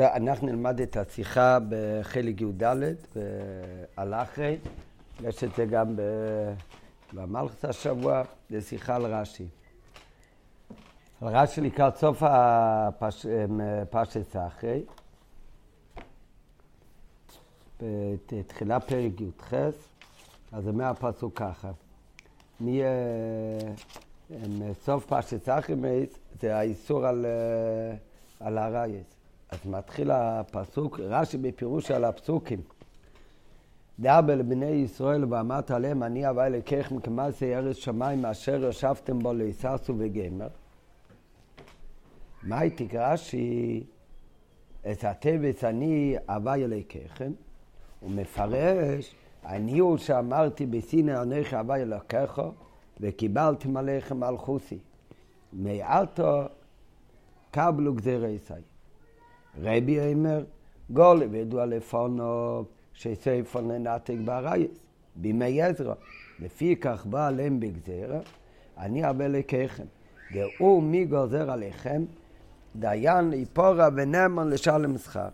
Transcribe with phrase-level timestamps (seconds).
[0.00, 2.64] אנחנו נלמד את השיחה בחלק י"ד,
[3.96, 4.58] על אחרי.
[5.20, 5.96] יש את זה גם
[7.12, 9.46] במלכת השבוע, זה שיחה על רש"י.
[11.20, 14.82] על רש"י לקראת סוף הפרשת אחרי.
[17.82, 19.54] בתחילה פרק י"ח,
[20.52, 21.70] אז זה מהפסוק ככה.
[24.48, 26.06] מסוף פרשת אחרי
[26.40, 27.26] זה האיסור על,
[28.40, 29.16] על הרייס.
[29.50, 32.60] אז מתחיל הפסוק, רש"י בפירוש על הפסוקים.
[34.00, 39.94] דאבה לבני ישראל ואמרת עליהם, אני אבא אלוקיכם כמעשה ארץ שמיים אשר ישבתם בו להיססו
[39.98, 40.48] וגמר.
[42.42, 43.84] מה הייתי רש"י?
[44.90, 47.32] את הטבץ אני אבא אלוקיכם.
[48.00, 52.42] הוא מפרש, אני הוא שאמרתי בסיני אנכי אבא אלוקיך
[53.00, 54.78] וקיבלתם עליכם מלכוסי.
[55.52, 56.42] מעטו
[57.50, 58.75] קבלו גזירי ישראל.
[59.62, 60.44] רבי אומר,
[60.90, 64.70] גול וידוע לפונו שספר ננתק בארייס,
[65.16, 65.94] בימי עזרא.
[66.38, 68.20] לפי כך בא עליהם בגזירה,
[68.78, 69.84] אני אבא לקחם.
[70.34, 72.04] דעו מי גוזר עליכם,
[72.76, 75.28] דיין איפורה ונאמן לשלם שכר.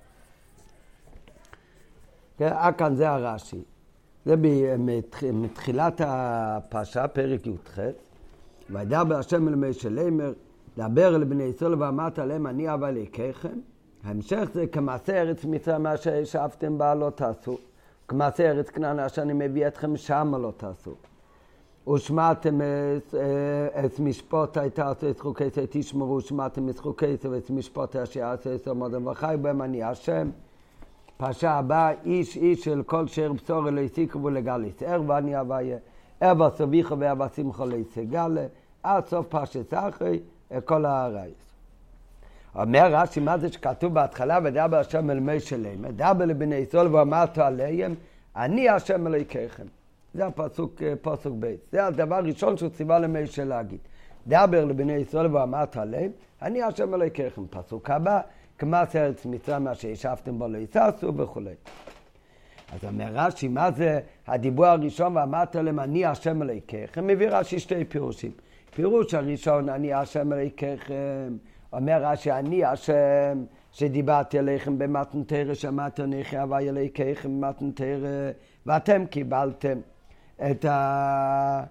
[2.41, 3.63] אה, כאן זה הרש"י.
[4.25, 4.35] זה
[5.33, 7.79] מתחילת הפרשה, פרק י"ח.
[8.71, 10.33] וידבר השם אל מי שלמר,
[10.77, 13.59] דבר אל בני ישראל ואמרת להם, אני אבא לקחם.
[14.05, 17.59] ההמשך זה כמעשה ארץ מצרים מה שישבתם בה לא תעשו.
[18.09, 20.95] כמעשה ארץ כנען אשר אני מביא אתכם שמה לא תעשו.
[21.95, 22.61] ושמעתם
[23.85, 28.55] את משפוט הייתה את חוקי זה תשמרו, ושמעתם את חוקי זה ואת משפוט אשר יעשה
[28.55, 30.31] את מודם וחי בהם אני השם.
[31.17, 34.83] פרשה הבאה, איש איש של כל שיר בשור אלוהי סיכו ולגליס.
[34.83, 35.79] ער ואני אביה,
[36.21, 38.47] ער וסביחו וער ושמחו ליסגלה,
[38.83, 40.21] עד סוף פרשת אחרי,
[40.65, 41.52] כל הרייס.
[42.55, 47.39] אומר רש"י, מה זה שכתוב בהתחלה, ודבר השם אל מי שלם, דבר לבני ישראל ואמרת
[47.39, 47.95] עליהם,
[48.37, 49.67] אני השם אלוהיכם.
[50.15, 53.79] זה הפסוק, אה, פסוק ב', זה הדבר הראשון שהוא ציווה למי של להגיד.
[54.27, 56.11] דבר לבני ישראל ואמרת עליהם,
[56.43, 57.47] אני השם אלוהיכם.
[57.51, 58.21] פסוק הבא,
[58.59, 61.55] כמס ארץ מצרים מה שישבתם בו לא יששו וכולי.
[62.73, 67.07] אז אומר רש"י, מה זה הדיבור הראשון ואמרת להם, אני השם אלוהיכם?
[67.07, 68.31] מביא רש"י שתי פירושים.
[68.75, 70.77] פירוש הראשון, אני השם אלוהיכם.
[71.73, 78.31] אומר רש"י, אני השם שדיברתי עליכם במתנתרא, שמעתי אנכי אבי אלוהיכם במתנתרא,
[78.67, 79.79] ואתם קיבלתם
[80.51, 81.63] את ה...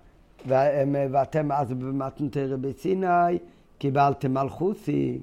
[0.45, 3.38] ואתם אז במתנתרא בסיני,
[3.78, 5.22] קיבלתם מלכוסי,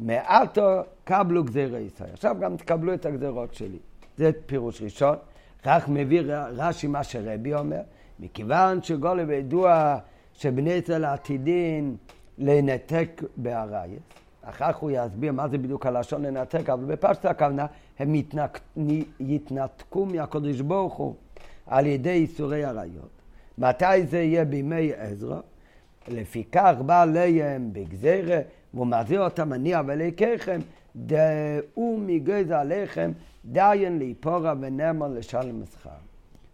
[0.00, 2.10] מעטו קבלו גזירי ישראל.
[2.12, 3.78] עכשיו גם תקבלו את הגזירות שלי.
[4.16, 5.16] זה פירוש ראשון.
[5.62, 6.22] כך מביא
[6.56, 7.80] רש"י מה שרבי אומר,
[8.20, 9.96] מכיוון שגולה וידוע
[10.34, 11.96] שבני ישראל העתידין
[12.40, 14.00] לנתק בארייס.
[14.42, 17.66] אחר כך הוא יסביר מה זה בדיוק הלשון לנתק, אבל בפשט הכוונה,
[17.98, 18.60] הם יתנק,
[19.20, 21.14] יתנתקו מהקדוש ברוך הוא
[21.66, 23.10] על ידי איסורי עריות.
[23.58, 25.40] מתי זה יהיה בימי עזרא?
[26.08, 28.38] לפיכך בא עליהם בגזירה,
[28.74, 30.60] והוא מחזיר אותם, אני אבליכם,
[30.96, 33.12] דאו מגז עליכם,
[33.44, 35.90] דיין ליפורה ונאמר לשלם שכר.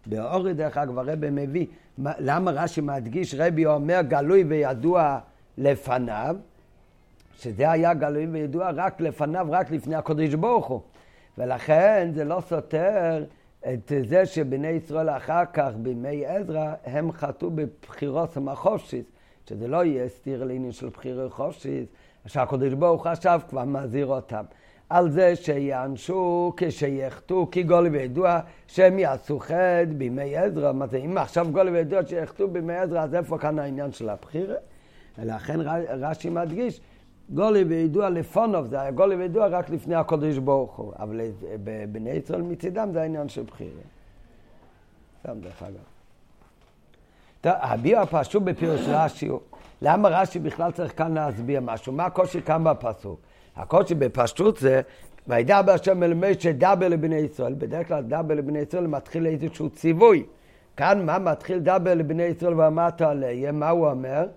[0.05, 1.65] באורי דרך אגב הרבי מביא,
[1.97, 5.19] למה רש"י מדגיש, רבי אומר גלוי וידוע
[5.57, 6.35] לפניו,
[7.37, 10.81] שזה היה גלוי וידוע רק לפניו, רק לפני הקודש ברוך הוא.
[11.37, 13.23] ולכן זה לא סותר
[13.73, 19.05] את זה שבני ישראל אחר כך, בימי עזרא, הם חטאו בבחירות המחופשיס,
[19.49, 21.87] שזה לא יהיה סתיר לעניין של בחירות חופשיס,
[22.25, 24.43] שהקודש ברוך הוא עכשיו כבר מזהיר אותם.
[24.89, 30.71] על זה שיענשו כשיחטאו, כי גולי וידוע שהם יעשו חטא בימי עזרא.
[30.71, 34.55] מה זה, אם עכשיו גולי וידוע שיחטאו בימי עזרא, אז איפה כאן העניין של הבחירה?
[35.17, 36.81] ולכן רש"י מדגיש,
[37.29, 41.21] גולי וידוע לפונוב, זה היה גולי וידוע רק לפני הקודש ברוך הוא, אבל
[41.91, 43.81] בני ישראל מצידם זה העניין של בחירה.
[45.19, 45.73] סתם דרך אגב.
[47.41, 49.39] טוב, הביאו הפשוט בפירוש רש"י הוא,
[49.81, 51.93] למה רש"י בכלל צריך כאן להסביר משהו?
[51.93, 53.19] מה הקושי כאן בפסוק?
[53.55, 54.81] הקושי בפשטות זה,
[55.27, 60.25] וידע השם אל משה דבר לבני ישראל, בדרך כלל דבר לבני ישראל מתחיל איזשהו ציווי.
[60.77, 64.27] כאן מה מתחיל דבר לבני ישראל ואמרת עליהם, מה הוא אומר?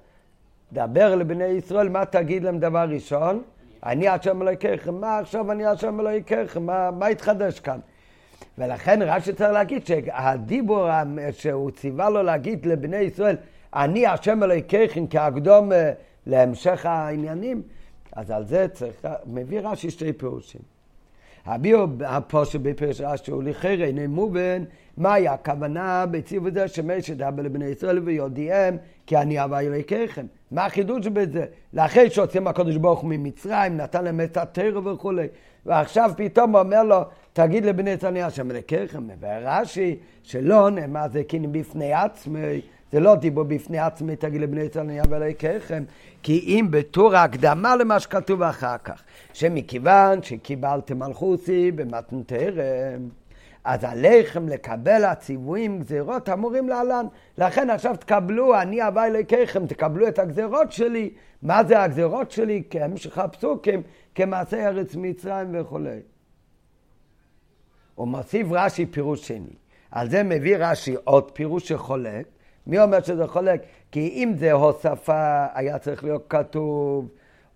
[0.72, 3.42] דבר לבני ישראל, מה תגיד להם דבר ראשון?
[3.86, 4.94] אני השם אלוהיכם.
[4.94, 6.44] מה עכשיו אני השם אלוהיכם?
[6.60, 7.78] מה, מה התחדש כאן?
[8.58, 10.88] ולכן רש"י צריך להגיד שהדיבור
[11.32, 13.36] שהוא ציווה לו להגיד לבני ישראל,
[13.74, 15.92] אני השם אלוהיכם כהקדום אה,
[16.26, 17.62] להמשך העניינים,
[18.12, 20.60] אז על זה צריך, מביא רש"י שתי פירושים.
[21.46, 24.64] הביאו הפושע בפרש רש"י הוא לכאורה אינו מובן
[24.96, 28.76] מהי הכוונה בציב הזה שמש ידבר לבני ישראל ויודיעם
[29.10, 30.26] כי אני אבא אלוהיכם.
[30.50, 31.44] מה החידוש בזה?
[31.72, 35.26] לאחרי שהוצאים הקדוש ברוך הוא ממצרים, נתן להם את הטרור וכולי.
[35.66, 37.00] ועכשיו פתאום אומר לו,
[37.32, 39.08] תגיד לבני אני השם אלוהיכם.
[39.20, 42.60] ורש"י, שלא נאמר זה כי בפני עצמי.
[42.92, 45.84] זה לא דיבור בפני עצמי, תגיד לבני אבא אלוהיכם,
[46.22, 49.02] כי אם בתור ההקדמה למה שכתוב אחר כך,
[49.32, 53.08] שמכיוון שקיבלתם מלכוסי במתנתרם,
[53.70, 57.06] אז עליכם לקבל הציוויים, גזירות אמורים להלן.
[57.38, 61.10] לכן עכשיו תקבלו, אני אבא אלוהיכם, תקבלו את הגזירות שלי.
[61.42, 62.62] מה זה הגזירות שלי?
[62.70, 63.82] כהמשך הפסוקים,
[64.14, 65.98] כמעשה ארץ מצרים וכולי.
[67.94, 69.56] הוא מוסיף רש"י פירוש שני.
[69.90, 72.26] על זה מביא רש"י עוד פירוש שחולק.
[72.66, 73.62] מי אומר שזה חולק?
[73.92, 77.08] כי אם זה הוספה, היה צריך להיות כתוב,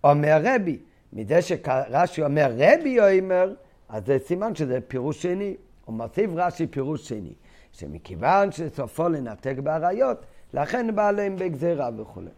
[0.03, 0.77] אומר רבי.
[1.13, 3.53] מזה שרש"י אומר רבי אומר,
[3.89, 5.55] אז זה סימן שזה פירוש שני.
[5.85, 7.33] הוא מוסיף רש"י פירוש שני,
[7.71, 10.17] שמכיוון שסופו לנתק באריות,
[10.53, 12.29] לכן בא עליהם בגזירה וכולי.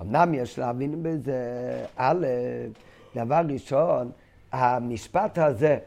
[0.00, 1.38] אמנם יש להבין בזה,
[1.96, 2.26] א',
[3.16, 4.10] דבר ראשון,
[4.52, 5.78] המשפט הזה,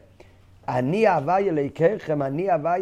[0.68, 2.74] אני אהבה אלוהיכם, אני אהבה,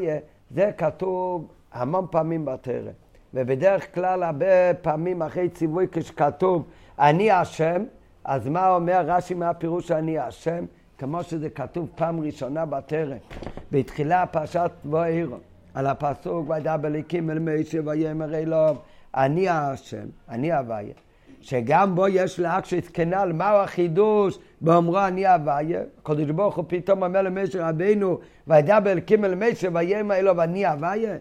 [0.50, 2.90] זה כתוב המון פעמים בתרא.
[3.34, 7.84] ובדרך כלל הרבה פעמים אחרי ציווי כשכתוב אני השם,
[8.24, 10.64] אז מה אומר רש"י מהפירוש אני השם?
[10.98, 13.16] כמו שזה כתוב פעם ראשונה בתרא,
[13.72, 15.36] בתחילה פרשת ואירו,
[15.74, 18.76] על הפסוק וידע אליקים אל מישה ויאמר אלוהים,
[19.14, 20.94] אני השם, אני הוויה.
[21.40, 25.80] שגם בו יש להקשיס כנ"ל, מהו החידוש באומרו אני הוויה?
[25.98, 31.16] הקדוש ברוך הוא פתאום אומר למשה רבינו, וידע באליקים אל מישה ויאמר אלוהים, אני הוויה?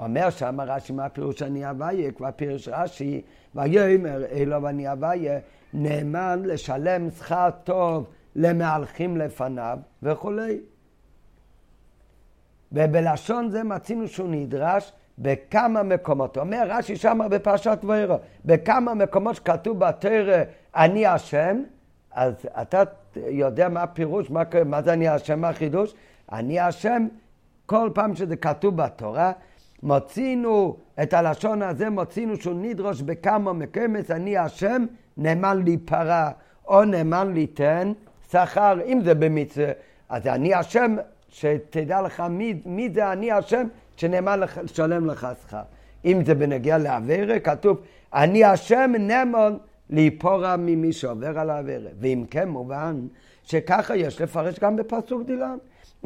[0.00, 3.22] אומר שם רש"י מה פירוש אני הוויה, כבר פירוש רש"י,
[3.54, 5.38] ויאמר אלוהים אני הוויה,
[5.74, 10.60] נאמן לשלם שכר טוב למהלכים לפניו וכולי.
[12.72, 16.38] ובלשון זה מצינו שהוא נדרש בכמה מקומות.
[16.38, 20.42] אומר רש"י שמה בפרשת ואירו, בכמה מקומות שכתוב בתרא
[20.76, 21.62] אני השם,
[22.12, 22.82] אז אתה
[23.16, 25.94] יודע מה הפירוש, מה, מה זה אני השם, מה החידוש?
[26.32, 27.08] אני השם,
[27.66, 29.32] כל פעם שזה כתוב בתורה,
[29.82, 34.86] מוצינו את הלשון הזה, מוצינו שהוא נדרוש בכמה מקומות, אני השם,
[35.16, 36.30] נאמן להיפרע
[36.66, 37.92] או נאמן ליתן,
[38.32, 39.66] שכר, אם זה במצווה,
[40.08, 40.96] אז אני השם,
[41.28, 43.66] שתדע לך מי, מי זה אני השם,
[43.96, 45.62] שנאמר לשלם לך שכר.
[46.04, 47.80] אם זה בנגיע לעבירה, כתוב,
[48.14, 49.58] אני השם נאמון
[49.90, 51.90] להיפורע ממי שעובר על העבירה.
[52.00, 53.06] ואם כן, מובן
[53.42, 55.56] שככה יש לפרש גם בפסוק דילן.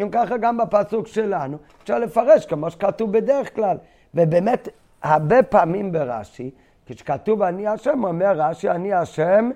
[0.02, 3.76] אם ככה גם בפסוק שלנו, אפשר לפרש כמו שכתוב בדרך כלל.
[4.14, 4.68] ובאמת,
[5.02, 6.50] הרבה פעמים ברש"י,
[6.86, 9.50] כשכתוב אני השם, אומר רש"י, אני השם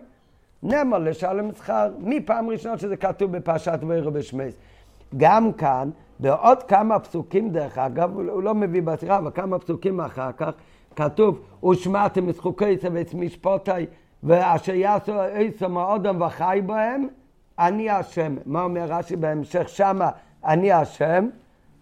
[0.63, 4.55] נאמר לשלם שכר, מפעם ראשונה שזה כתוב בפרשת ואירו בשמייס.
[5.17, 10.33] גם כאן, בעוד כמה פסוקים דרך אגב, הוא לא מביא בשירה, אבל כמה פסוקים אחר
[10.33, 10.51] כך,
[10.97, 13.71] כתוב, ושמעתם את חוקי ואת משפוטי,
[14.23, 17.07] ואשר יעשו עשם האודם וחי בהם,
[17.59, 18.37] אני השם.
[18.47, 20.11] מה אומר רש"י בהמשך שמה,
[20.45, 21.29] אני השם?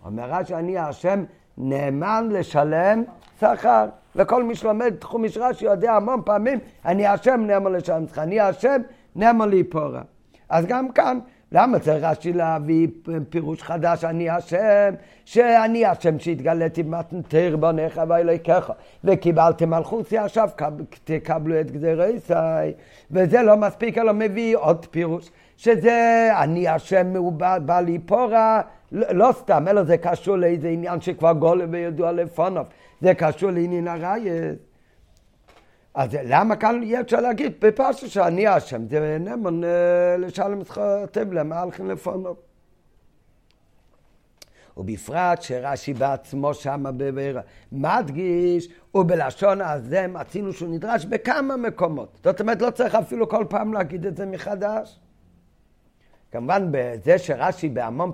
[0.05, 1.25] אומר רש"י, אני השם,
[1.59, 3.03] נאמן לשלם
[3.41, 3.87] שכר.
[4.17, 8.81] וכל מי שלומד תחום משרש יודע המון פעמים, אני השם נאמר לשם שלך, אני השם
[9.17, 10.01] נאמר להיפורע.
[10.49, 11.19] אז גם כאן,
[11.53, 12.89] למה צריך רש"י להביא
[13.29, 14.95] פירוש חדש, אני השם,
[15.25, 18.71] שאני השם שהתגליתי במתנתר בונך ואלוהיכך,
[19.05, 20.49] וקיבלתם מלכוסי עכשיו,
[21.05, 22.71] תקבלו את גזירי ישראל,
[23.11, 28.61] וזה לא מספיק, אלא מביא עוד פירוש, שזה אני השם הוא בא, בא להיפורע,
[28.93, 32.65] לא, לא סתם, אלא זה קשור לאיזה עניין שכבר גולם וידוע לפוניו.
[33.01, 34.59] זה קשור לעניין הרייס.
[35.95, 41.91] אז למה כאן אי אפשר להגיד בפרשה שאני אשם, זה נאמן אה, לשלם זכותיו למהלכים
[41.91, 42.35] לפונו.
[44.77, 47.41] ובפרט שרש"י בעצמו שמה בבירה
[47.73, 52.19] מדגיש, ובלשון הזה מצינו שהוא נדרש בכמה מקומות.
[52.25, 55.01] זאת אומרת, לא צריך אפילו כל פעם להגיד את זה מחדש.
[56.33, 58.13] כמובן, בזה שרש"י בהמון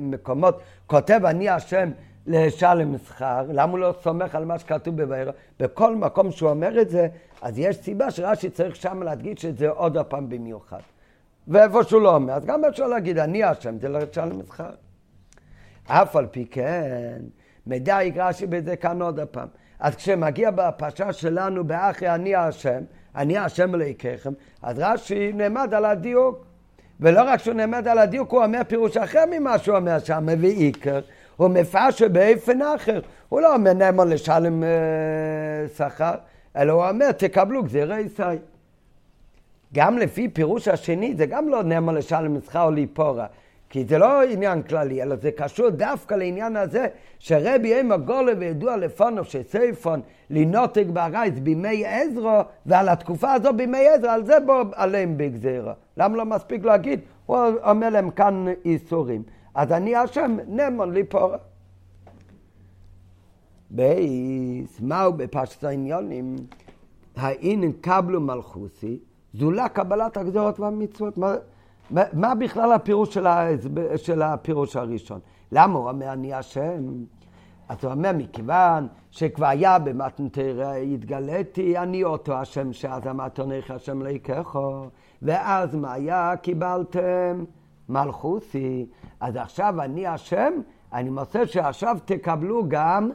[0.00, 1.90] מקומות כותב אני השם
[2.26, 5.30] לשלם שכר, למה הוא לא סומך על מה שכתוב בבאר?
[5.60, 7.08] בכל מקום שהוא אומר את זה,
[7.42, 10.80] אז יש סיבה שרש"י צריך שם להדגיש את זה עוד הפעם במיוחד.
[11.48, 14.70] ואיפה שהוא לא אומר, אז גם אפשר להגיד, אני אשם, זה לשלם שכר.
[15.86, 17.22] אף על פי כן,
[17.66, 19.48] מדייק רש"י בזה כאן עוד הפעם.
[19.80, 22.80] אז כשמגיע בפרשה שלנו באחי אני השם,
[23.16, 26.44] אני השם אלוהיכם, אז רש"י נעמד על הדיוק.
[27.00, 30.56] ולא רק שהוא נעמד על הדיוק, הוא אומר פירוש אחר ממה שהוא אומר שם, מביא
[30.56, 31.00] עיקר.
[31.42, 33.00] הוא מפרש באופן אחר.
[33.28, 34.68] הוא לא אומר נאמן לשלם אה,
[35.76, 36.14] שכר,
[36.56, 38.38] אלא הוא אומר תקבלו גזירי ישראל.
[39.74, 43.26] גם לפי פירוש השני, זה גם לא נאמר לשלם מסחר או ליפורה.
[43.70, 46.86] כי זה לא עניין כללי, אלא זה קשור דווקא לעניין הזה,
[47.18, 54.10] שרבי אימא גולה וידוע לפונו שסייפון לנותק בארייס בימי עזרו, ועל התקופה הזו בימי עזרו,
[54.10, 55.72] על זה בוא עליהם בגזירה.
[55.96, 57.00] למה לא מספיק להגיד?
[57.26, 59.22] הוא אומר להם כאן איסורים.
[59.54, 61.38] אז אני השם נמון ליפורה.
[63.70, 66.36] בייס, מהו בפשט העניונים?
[67.16, 68.98] האין קבלו מלכוסי,
[69.34, 71.18] זולה קבלת הגזרות והמצוות.
[71.18, 71.34] מה,
[72.12, 73.48] מה בכלל הפירוש של, ה,
[73.96, 75.20] של הפירוש הראשון?
[75.52, 76.82] למה הוא אומר אני השם?
[77.68, 84.02] אז הוא אומר, מכיוון שכבר היה במתנתרא, התגליתי אני אותו השם שאז אמרת עונך השם
[84.02, 84.86] ליקחו,
[85.22, 86.34] ואז מה היה?
[86.42, 87.44] קיבלתם
[87.88, 88.86] מלכוסי.
[89.20, 90.52] אז עכשיו אני השם,
[90.92, 93.10] אני מוצא שעכשיו תקבלו גם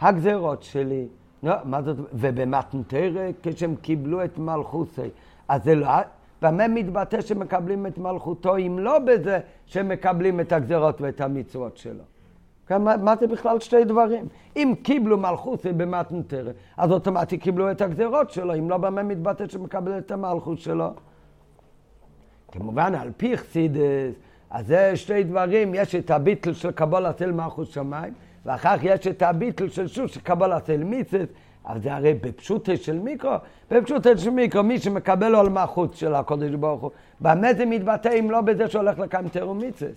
[0.00, 1.06] הגזרות שלי.
[1.42, 5.08] לא, מה זאת, ובמתנתרא, כשהם קיבלו את מלכוסי,
[5.48, 5.88] אז זה לא,
[6.42, 12.02] במה מתבטא שמקבלים את מלכותו, אם לא בזה שמקבלים את הגזרות ואת המצוות שלו?
[12.66, 14.28] כן, מה, מה זה בכלל שתי דברים?
[14.56, 19.98] אם קיבלו מלכות במתנתרא, אז אוטומטית קיבלו את הגזרות שלו, אם לא במה מתבטא שמקבל
[19.98, 20.88] את המלכות שלו.
[22.52, 24.14] כמובן, על פי חסידס,
[24.50, 28.12] אז זה שתי דברים, יש את הביטל של קבולת אל מלכות שמיים,
[28.46, 31.26] ואחר כך יש את הביטל של שוב של קבולת אל מיצס,
[31.66, 33.34] אבל זה הרי בפשוטה של מיקרו,
[33.70, 36.90] בפשוטה של מיקרו, מי שמקבל על מלכות של הקודש ברוך הוא,
[37.20, 39.92] במה זה מתבטא אם לא בזה שהולך לקיים תירו מיצס?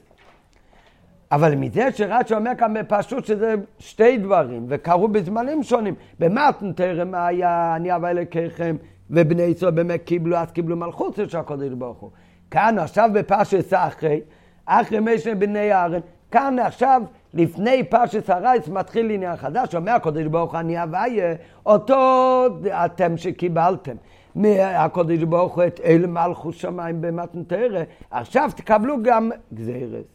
[1.31, 5.95] אבל מזה שרש"י אומר כאן בפשוט שזה שתי דברים, וקרו בזמנים שונים.
[6.19, 8.75] במתן תרם היה אני אבא אלוקיכם,
[9.09, 12.09] ובני ישראל באמת קיבלו, אז קיבלו מלכות של הקודש ברוך הוא.
[12.51, 14.21] כאן עכשיו בפרשת אחרי,
[14.65, 15.99] אחרי משנה בני אהרן,
[16.31, 17.01] כאן עכשיו,
[17.33, 21.33] לפני פרשת הרייס, מתחיל עניין חדש, אומר הקודש ברוך אני אביה,
[21.65, 22.47] אותו
[22.85, 23.95] אתם שקיבלתם.
[24.35, 30.05] מהקודש ברוך הוא את אלה מלכות שמיים במתן תרא, עכשיו תקבלו גם גזירס.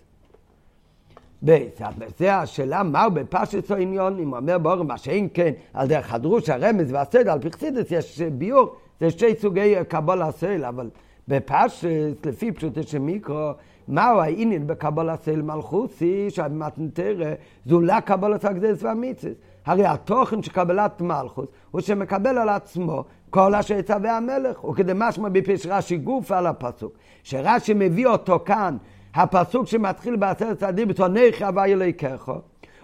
[1.42, 1.80] בית,
[2.18, 6.92] זה השאלה מהו בפשט העניון, אם אומר באורם מה שאין כן, על דרך הדרוש, הרמז
[6.92, 10.90] והסדר, על פי חסידס יש ביור, זה שתי סוגי קבול הסל, אבל
[11.30, 13.50] בפשט, לפי פשוטו של מיקרו,
[13.88, 17.30] מהו העניין בקבול הסל מלכוסי, שהמתנתרא
[17.66, 19.34] זולה קבולת הקדש והמיצס.
[19.66, 25.28] הרי התוכן של קבלת מלכוס הוא שמקבל על עצמו כל אשר יצווה המלך, וכדי משמע
[25.28, 28.76] בפיש רש"י גוף על הפסוק, שרש"י מביא אותו כאן
[29.14, 32.30] הפסוק שמתחיל בעשרת צעדים, בתונך הווה אלוהיכך,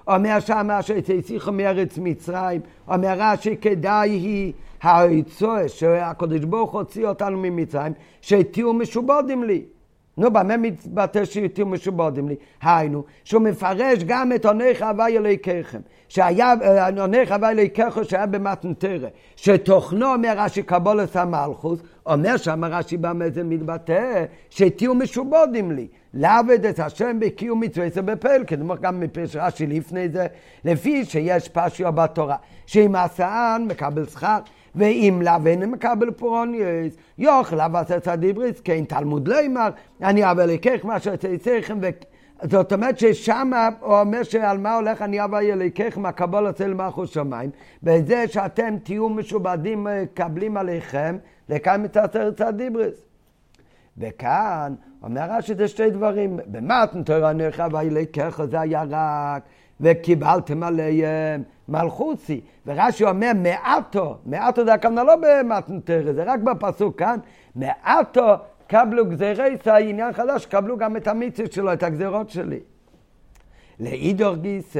[0.09, 7.92] אומר שם שתסיכו מארץ מצרים, אומר רש"י כדאי היא העצה שהקדוש ברוך הוציא אותנו ממצרים,
[8.21, 9.64] שתהיו משובודים לי.
[10.18, 12.35] נו, במה מתבטא שתהיו משובודים לי?
[12.62, 15.80] היינו, שהוא מפרש גם את עונך הווה אלוהיככם.
[16.09, 16.54] שהיה,
[16.99, 23.45] עונך הווה אלוהיככם שהיה במתנתרא, שתוכנו אומר רש"י קבולת המלכוס, אומר שם רש"י במה זה
[23.45, 25.88] מתבטא, שתהיו משובודים לי.
[26.14, 30.26] לעבד את השם בקיום מצווה זה בפעל, כדומה גם מפרש רש"י לפני זה,
[30.64, 34.38] לפי שיש פשיו בתורה, שאם עשן מקבל שכר,
[34.76, 39.68] ואם לאו מקבל פורוניוס, יוכל אבס הדיבריס, כן תלמוד לימר,
[40.02, 41.78] אני אבא לקח מה שתצריכם,
[42.42, 47.50] זאת אומרת ששם הוא אומר שעל מה הולך אני אבא ילקח מהקבול אצל מלכות שמיים,
[47.83, 51.16] בזה שאתם תהיו משובדים, מקבלים עליכם,
[51.49, 53.06] לקיים את עשרת הדיבריס.
[53.99, 59.42] וכאן אומר רש"י זה שתי דברים, במתן תורה נרחב וילקחו זה היה רק,
[59.80, 62.40] וקיבלתם עליהם מלכוסי.
[62.66, 67.18] ורש"י אומר מעטו, מעטו זה הכוונה לא במתן תורה, זה רק בפסוק כאן,
[67.56, 68.35] מעטו
[68.66, 72.61] קבלו גזירי זה עניין חדש, קבלו גם את המיצות שלו, את הגזירות שלי.
[73.80, 74.76] לאידור גיס,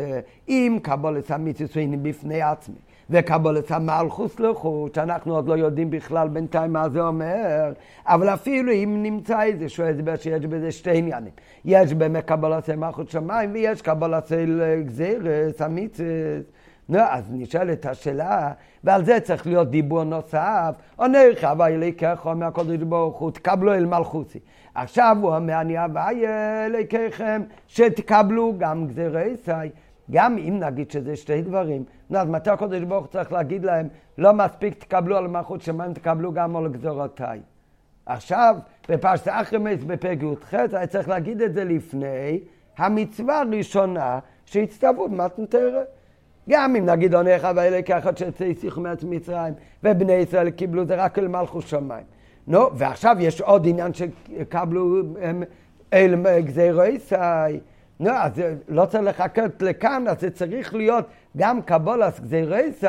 [0.49, 2.86] אם קבולת המיצות הוא בפני עצמי.
[3.11, 7.73] וקבולת המלכוס לחוץ, שאנחנו עוד לא יודעים בכלל בינתיים מה זה אומר,
[8.07, 11.33] אבל אפילו אם נמצא איזשהו הסבר שיש בזה שתי עניינים.
[11.65, 14.33] יש באמת קבולת מלכות שמיים ויש קבולת
[14.87, 16.03] גזירס, המיצס.
[16.89, 18.53] נו, אז נשאלת השאלה,
[18.85, 23.87] ועל זה צריך להיות דיבור נוסף, עונך הווי אליקך אומר הקדוש ברוך הוא, תקבלו אל
[23.87, 24.39] מלכוסי.
[24.75, 26.27] עכשיו הוא אומר, אני הווי
[26.67, 29.51] אליקכם, שתקבלו גם גזירי סי.
[30.11, 34.33] גם אם נגיד שזה שתי דברים, אז מתי הקדוש ברוך הוא צריך להגיד להם, לא
[34.33, 37.41] מספיק תקבלו על מלכות שמיים, תקבלו גם על גזורותיי.
[38.07, 38.57] עכשיו,
[38.89, 42.41] בפרשת אחרמס בפרק י"ח, היה צריך להגיד את זה לפני
[42.77, 45.83] המצווה הראשונה שהצטוו במתנתרא.
[46.49, 51.19] גם אם נגיד עונך ואלה כאחד שיצא שיחו מארץ מצרים, ובני ישראל קיבלו זה רק
[51.19, 52.05] אל מלכות שמיים.
[52.47, 55.03] נו, ועכשיו יש עוד עניין שקבלו
[55.93, 57.59] אל גזירו ישראל.
[58.01, 58.33] נו, אז
[58.69, 62.87] לא צריך לחכות לכאן, אז זה צריך להיות גם קבולת גזירי סי,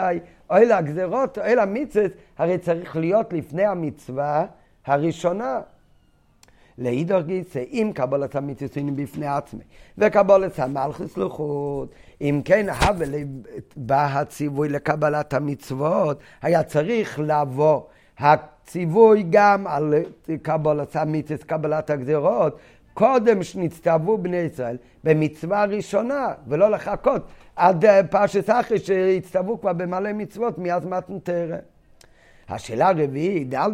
[0.50, 4.46] אוי לגזירות, אוי למצוות, הרי צריך להיות לפני המצווה
[4.86, 5.60] הראשונה.
[6.78, 9.64] לאידור גיסא, אם קבלת המצווים בפני עצמי,
[9.98, 11.88] וקבלת המלכוס לחוד,
[12.22, 13.08] אם כן, הווה
[13.76, 17.82] בא הציווי לקבלת המצוות, היה צריך לבוא
[18.20, 19.94] הציווי גם על
[20.42, 22.58] קבלת המצוות, קבלת הגזירות,
[22.98, 27.22] קודם שנצטוו בני ישראל במצווה ראשונה, ולא לחכות
[27.56, 31.58] עד פרשת אחרי שהצטוו כבר במלא מצוות מאז מתנתרא.
[32.50, 33.70] השאלה הרביעית, ד',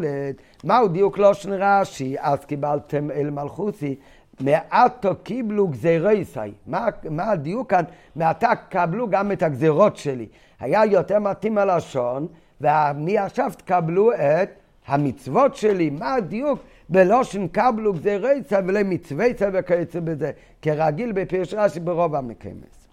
[0.63, 2.15] מהו דיוק לושן רש"י?
[2.19, 3.95] אז קיבלתם אל מלכוסי,
[4.39, 6.39] מעטו קיבלו גזירי סי.
[6.67, 7.83] מה, מה הדיוק כאן?
[8.15, 10.27] מעתה קבלו גם את הגזירות שלי.
[10.59, 12.27] היה יותר מתאים הלשון,
[12.61, 14.49] ומעכשיו תקבלו את
[14.87, 15.89] המצוות שלי.
[15.89, 16.59] מה הדיוק?
[16.93, 20.31] בלושן קבלו גזירי סי ולמצווי סי וכיוצא בזה.
[20.61, 22.87] כרגיל בפירוש רש"י ברוב המקיימס.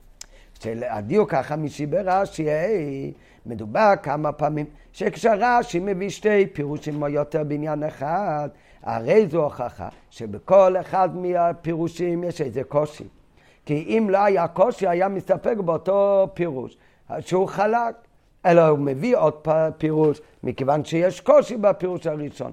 [0.64, 3.12] הדיוק החמישי ברש"י,
[3.46, 8.48] מדובר כמה פעמים שכשרש"י מביא שתי פירושים או יותר בעניין אחד,
[8.82, 13.04] הרי זו הוכחה שבכל אחד מהפירושים יש איזה קושי.
[13.66, 16.76] כי אם לא היה קושי, היה מסתפק באותו פירוש
[17.20, 17.94] שהוא חלק.
[18.46, 22.52] אלא הוא מביא עוד פירוש, מכיוון שיש קושי בפירוש הראשון.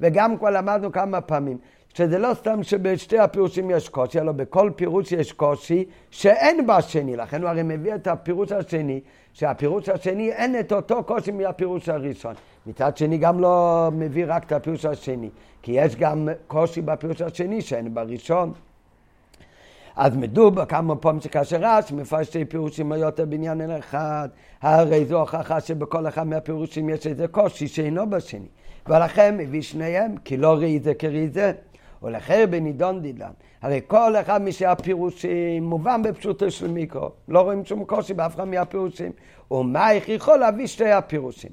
[0.00, 1.58] וגם כבר למדנו כמה פעמים,
[1.94, 7.16] שזה לא סתם שבשתי הפירושים יש קושי, אלא בכל פירוש יש קושי שאין בשני.
[7.16, 9.00] לכן הוא הרי מביא את הפירוש השני,
[9.32, 12.34] שהפירוש השני אין את אותו קושי מהפירוש הראשון.
[12.66, 15.30] מצד שני גם לא מביא רק את הפירוש השני,
[15.62, 18.52] כי יש גם קושי בפירוש השני שאין בראשון.
[19.96, 24.28] אז מדובר כמה פעמים שכאשר רש"י מפרש שתי פירושים יותר בעניין אחד,
[24.62, 28.46] הרי זו הוכחה שבכל אחד מהפירושים יש איזה קושי שאינו בשני.
[28.88, 31.52] ולכן מביא שניהם, כי לא ראי זה כראי זה.
[32.02, 33.30] ולכן בנידון דידן.
[33.62, 37.10] הרי כל אחד משהפירושים מובן בפשוטו של מיקרו.
[37.28, 39.12] לא רואים שום קושי באף אחד מהפירושים.
[39.50, 41.50] ומה הכריחו להביא שתי הפירושים?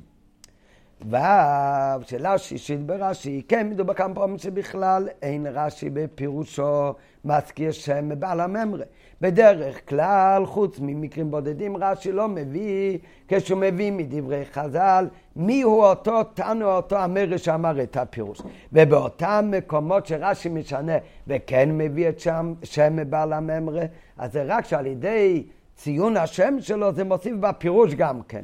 [1.09, 6.93] והשאלה השישית ברש"י, כן מדובר כמה פעמים שבכלל אין רש"י בפירושו
[7.25, 8.85] מזכיר שם מבעל הממרה.
[9.23, 16.23] בדרך כלל, חוץ ממקרים בודדים, רש"י לא מביא, כשהוא מביא מדברי חז"ל, מי הוא אותו
[16.23, 18.41] תנו אותו המרש שאמר את הפירוש.
[18.73, 20.93] ובאותם מקומות שרש"י משנה
[21.27, 23.83] וכן מביא את שם, שם מבעל הממרה,
[24.17, 25.43] אז זה רק שעל ידי
[25.75, 28.43] ציון השם שלו זה מוסיף בפירוש גם כן.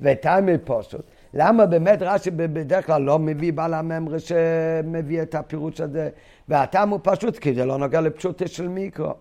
[0.00, 1.02] ותמי פשוט.
[1.34, 6.08] למה באמת רש"י בדרך כלל לא מביא בעל הממרה שמביא את הפירוש הזה,
[6.48, 9.12] והטעם הוא פשוט כי זה לא נוגע לפשוטה של מיקרו.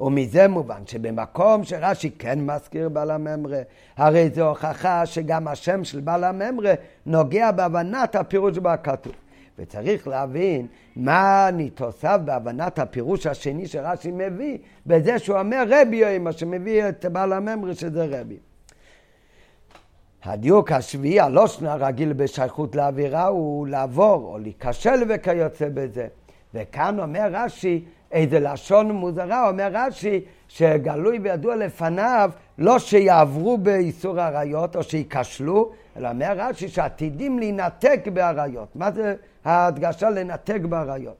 [0.00, 3.62] ומזה מובן שבמקום שרש"י כן מזכיר בעל הממרה,
[3.96, 6.74] הרי זו הוכחה שגם השם של בעל הממרה
[7.06, 9.12] נוגע בהבנת הפירוש בכתוב.
[9.58, 16.32] וצריך להבין מה ניתוסיו בהבנת הפירוש השני שרש"י מביא, בזה שהוא אומר רבי או מה
[16.32, 18.38] שמביא את בעל הממרה שזה רבי.
[20.24, 26.06] הדיוק השביעי, הלושן הרגיל בשייכות לאווירה, הוא לעבור או להיכשל וכיוצא בזה.
[26.54, 34.76] וכאן אומר רש"י, איזה לשון מוזרה, אומר רש"י, שגלוי וידוע לפניו, לא שיעברו באיסור עריות
[34.76, 38.76] או שייכשלו, אלא אומר רש"י שעתידים להינתק בעריות.
[38.76, 41.16] מה זה ההדגשה לנתק בעריות?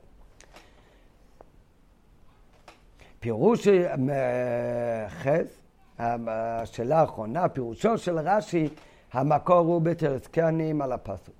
[3.20, 5.58] פירוש אה, חס,
[5.98, 8.68] השאלה האחרונה, פירושו של רש"י,
[9.12, 11.34] המקור הוא בתרסקנים על הפסוק.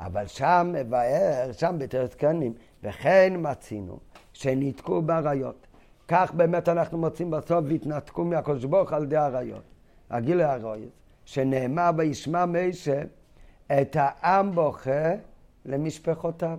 [0.00, 3.98] אבל שם מבאר, שם בתרסקנים, וכן מצינו
[4.38, 5.66] שניתקו באריות.
[6.08, 9.62] כך באמת אנחנו מוצאים בסוף והתנתקו מהקדוש ברוך על ידי האריות.
[10.10, 10.90] הגיל האריות,
[11.24, 13.02] שנאמר וישמע מישה
[13.66, 15.12] את העם בוכה
[15.64, 16.58] למשפחותיו.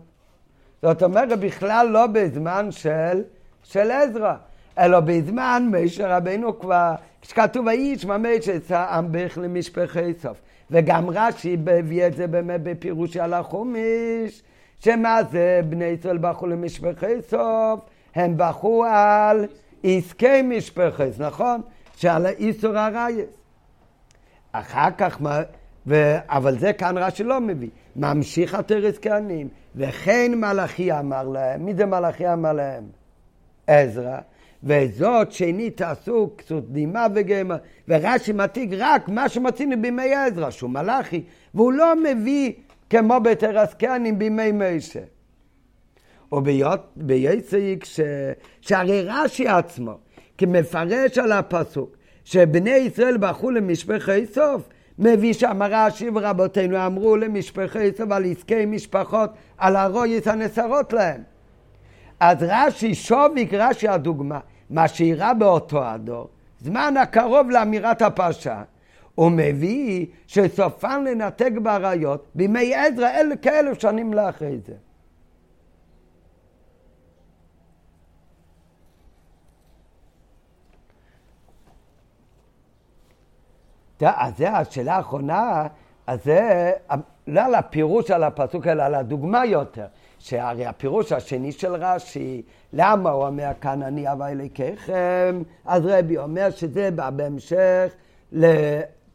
[0.82, 3.24] זאת אומרת, בכלל לא בזמן של,
[3.63, 4.36] של עזרא,
[4.80, 10.42] אלא בזמן מישה רבנו כבר, כשכתוב וישמע מישה את העם בך למשפחי סוף.
[10.72, 14.44] וגם רש"י הביא את זה באמת בפירוש על החומיש,
[14.80, 17.80] שמה זה בני ישראל בכו למשפחי סוף?
[18.16, 19.46] הם בכו על
[19.84, 21.62] עסקי משפחס, נכון?
[21.96, 23.30] שעל איסור הרייס.
[24.52, 25.22] אחר כך,
[25.88, 26.16] ו...
[26.28, 27.70] אבל זה כאן רש"י לא מביא.
[27.96, 31.66] ממשיך התרס כהנים, וכן מלאכי אמר להם.
[31.66, 32.84] מי זה מלאכי אמר להם?
[33.68, 34.18] עזרא.
[34.63, 37.58] וזאת שני תעשו כסות דימה וגמר.
[37.88, 42.54] ורש"י מציג רק מה שמצינו בימי עזרא, שהוא מלאכי, והוא לא מביא
[42.89, 45.00] כמו בתרסקנים בימי מיישה.
[46.32, 48.00] וביצאיק ש...
[48.62, 49.97] שהרי רש"י עצמו,
[50.38, 54.69] כמפרש על הפסוק, שבני ישראל ברחו למשפחי סוף,
[55.00, 61.21] מביא שם רש"י ורבותינו אמרו למשפחי סוף על עסקי משפחות, על הרויס הנסרות להם.
[62.19, 68.63] אז רש"י, שוביק רש"י הדוגמה, מה שאירע באותו הדור, זמן הקרוב לאמירת הפרשה,
[69.17, 74.73] הוא מביא שסופן לנתק באריות בימי עזרא אלה כאלף שנים לאחרי זה.
[84.01, 85.67] אז זה השאלה האחרונה,
[86.08, 86.71] אז זה
[87.27, 89.86] לא על הפירוש על הפסוק, אלא על הדוגמה יותר.
[90.19, 92.41] שהרי הפירוש השני של רש"י,
[92.73, 97.93] למה הוא אומר כאן אני אבא אלוקיכם, אז רבי אומר שזה בא בהמשך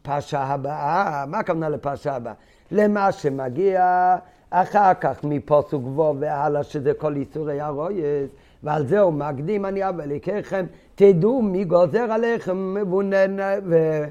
[0.03, 1.25] לפרשה הבאה.
[1.27, 2.33] מה הכוונה לפרשה הבאה?
[2.71, 4.15] למה שמגיע
[4.49, 8.29] אחר כך מפוסוק בו והלאה, שזה כל איסורי הרויס,
[8.63, 14.03] ועל זה הוא מקדים אני אבא אלוקיכם, תדעו מי גוזר עליכם מבונן, ו...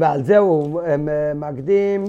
[0.00, 0.80] ועל זה הוא
[1.34, 2.04] מקדים.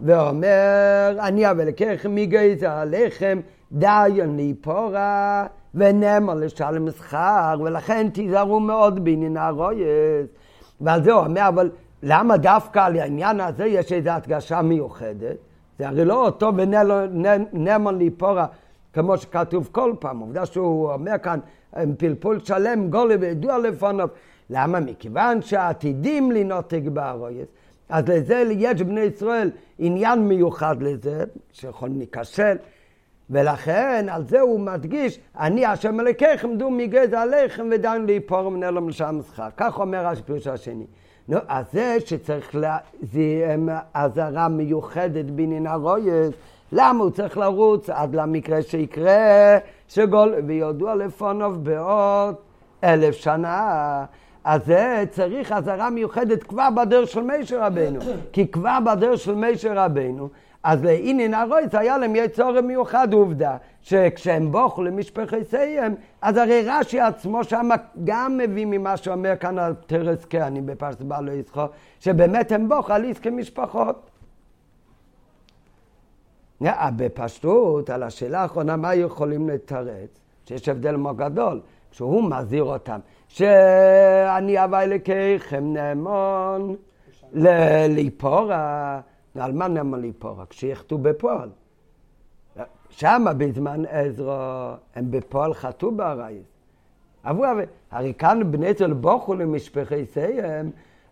[0.00, 3.40] ואומר, אני אבל לקחם מגזר עליכם
[3.72, 10.28] דיין ליפורה ונאמר לשלם שכר, ולכן תיזהרו מאוד בעניין הרויס.
[10.80, 11.70] ועל זה הוא אומר, אבל
[12.02, 15.36] למה דווקא על העניין הזה יש איזו הדגשה מיוחדת?
[15.78, 18.46] זה הרי לא אותו ונאמר ליפורה
[18.92, 20.18] כמו שכתוב כל פעם.
[20.18, 21.38] עובדה שהוא אומר כאן,
[21.98, 24.08] פלפול שלם, גולי וידוע לפניו.
[24.50, 24.80] למה?
[24.80, 27.46] מכיוון שעתידים לנותק בארויס.
[27.88, 32.56] אז לזה יש בני ישראל עניין מיוחד לזה, שיכול להיכשל,
[33.30, 39.20] ולכן על זה הוא מדגיש, אני השם אלוקיכם דו מגזע עליכם ודן להיפור מנהל לשם
[39.28, 39.48] שכר.
[39.56, 40.86] כך אומר הפירוש השני.
[41.28, 42.56] נו, אז זה שצריך,
[43.94, 46.30] אזהרה מיוחדת בעניין הרויס,
[46.72, 52.34] למה הוא צריך לרוץ עד למקרה שיקרה, שגול, ויודוע לפוניו בעוד
[52.84, 54.04] אלף שנה.
[54.44, 58.00] אז זה צריך אזהרה מיוחדת כבר בדרך של מישר רבנו.
[58.32, 60.28] כי כבר בדרך של מישר רבנו,
[60.62, 67.44] אז לעניין הרויס היה להם יצור מיוחד עובדה, שכשהם בוכו למשפחותיהם, אז הרי רש"י עצמו
[67.44, 67.68] שם
[68.04, 71.64] גם מביא ממה שאומר כאן על תרס כהנים בפרס בעלו יצחו,
[72.00, 74.10] שבאמת הם בוכו על עסקי משפחות.
[76.96, 80.20] בפשטות, על השאלה האחרונה, מה יכולים לתרץ?
[80.46, 82.98] שיש הבדל מאוד גדול, כשהוא מזהיר אותם.
[83.28, 86.76] שאני אבא אלוקיכם נאמון
[87.32, 89.00] ליפורה.
[89.40, 90.46] על מה נאמון ליפורה?
[90.46, 91.48] כשיחטאו בפועל.
[92.90, 96.46] שם בזמן עזרא הם בפועל חטאו בארייס.
[97.22, 97.44] עברו,
[97.90, 100.70] הרי כאן בני ישראל בוכו למשפחיהם,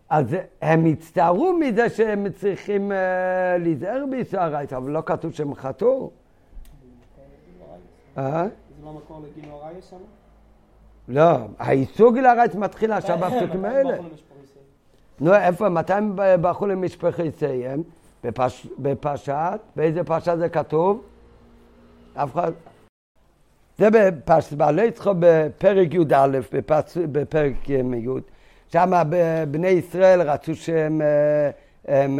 [0.09, 2.95] אז הם הצטערו מזה שהם צריכים uh,
[3.59, 6.11] להיזהר בישראל אבל לא כתוב שהם חטאו.
[8.15, 8.21] זה
[8.83, 9.97] לא מקור לגינו הרייס שם?
[11.07, 13.97] לא, האיסור גיל הרייץ מתחיל עכשיו בפסוקים האלה.
[15.19, 16.67] נו, איפה, מתי הם ברחו
[18.23, 18.69] למשפחיהם?
[18.79, 21.01] בפרשת, באיזה פרשת זה כתוב?
[22.13, 22.51] אף אחד...
[23.77, 26.39] זה בפרשת בעלי יצחו בפרק י"א,
[27.11, 27.83] בפרק י',
[28.73, 28.91] שם
[29.51, 31.01] בני ישראל רצו שהם
[31.87, 32.19] הם,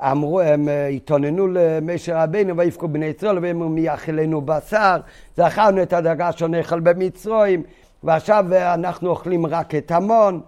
[0.00, 4.96] אמרו, הם התאוננו למשה רבינו ויפקו בני ישראל והם אמרו מי יאכילנו בשר,
[5.36, 7.62] זכרנו את הדגה שנאכל במצרים
[8.04, 10.40] ועכשיו אנחנו אוכלים רק את המון,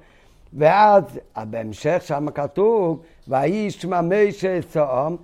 [0.52, 1.02] ואז
[1.36, 5.16] בהמשך שם כתוב, ויהי שמע משה צאום,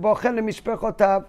[0.00, 1.22] בוכה למשפחותיו.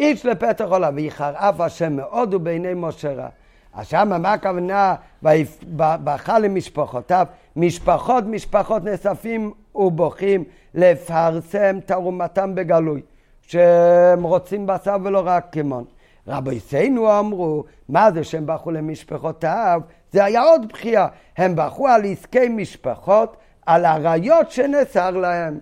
[0.00, 3.28] איש לפתח עולם, ויחרף השם מאוד ובעיני משה רע.
[3.74, 13.00] אז שמה מה הכוונה, ובכה למשפחותיו, משפחות משפחות נאספים ובוכים לפרסם תרומתם בגלוי,
[13.42, 15.84] שהם רוצים בשר ולא רק כמון.
[16.26, 19.80] רבותינו אמרו, מה זה שהם בכו למשפחותיו?
[20.12, 21.06] זה היה עוד בחייה.
[21.36, 23.36] הם בכו על עסקי משפחות,
[23.68, 25.58] על עריות שנאסר להם.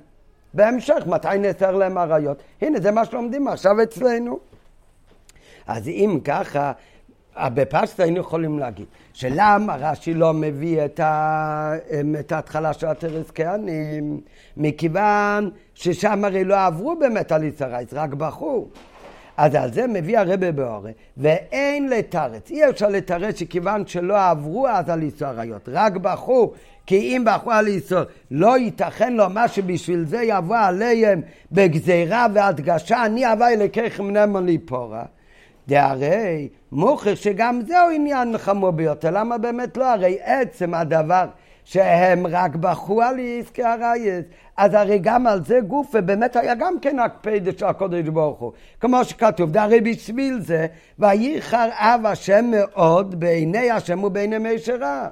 [0.54, 2.42] בהמשך, מתי נאסר להם עריות?
[2.62, 4.38] הנה, זה מה שלומדים עכשיו אצלנו.
[5.66, 6.72] אז אם ככה,
[7.38, 11.72] בפשטה היינו יכולים להגיד, שלמה רש"י לא מביא את, ה...
[12.20, 14.20] את ההתחלה של התרס כהנים?
[14.56, 18.68] מכיוון ששם הרי לא עברו באמת על יצרייס, רק בחור.
[19.36, 24.88] אז על זה מביא הרבה באורי, ואין לתרץ, אי אפשר לתרץ שכיוון שלא עברו אז
[24.88, 26.52] על איסור עריות, רק בחרו,
[26.87, 31.20] כי אם בחרו על איסור, לא ייתכן לומר שבשביל זה יבוא עליהם
[31.53, 35.05] בגזירה והדגשה, אני אבוא אלוקיכם נאמן ליפורה.
[35.68, 39.92] דהרי מוכר שגם זהו עניין חמור ביותר, למה באמת לא?
[39.92, 41.27] הרי עצם הדבר
[41.64, 44.25] שהם רק בכו על עסקי הרייס.
[44.57, 48.53] אז הרי גם על זה גופה באמת היה גם כן הקפדה של הקודש ברוך הוא.
[48.81, 50.66] כמו שכתוב, והרי בשביל זה,
[50.99, 55.09] וייחר אב השם מאוד בעיני השם ובעיני מי שרה.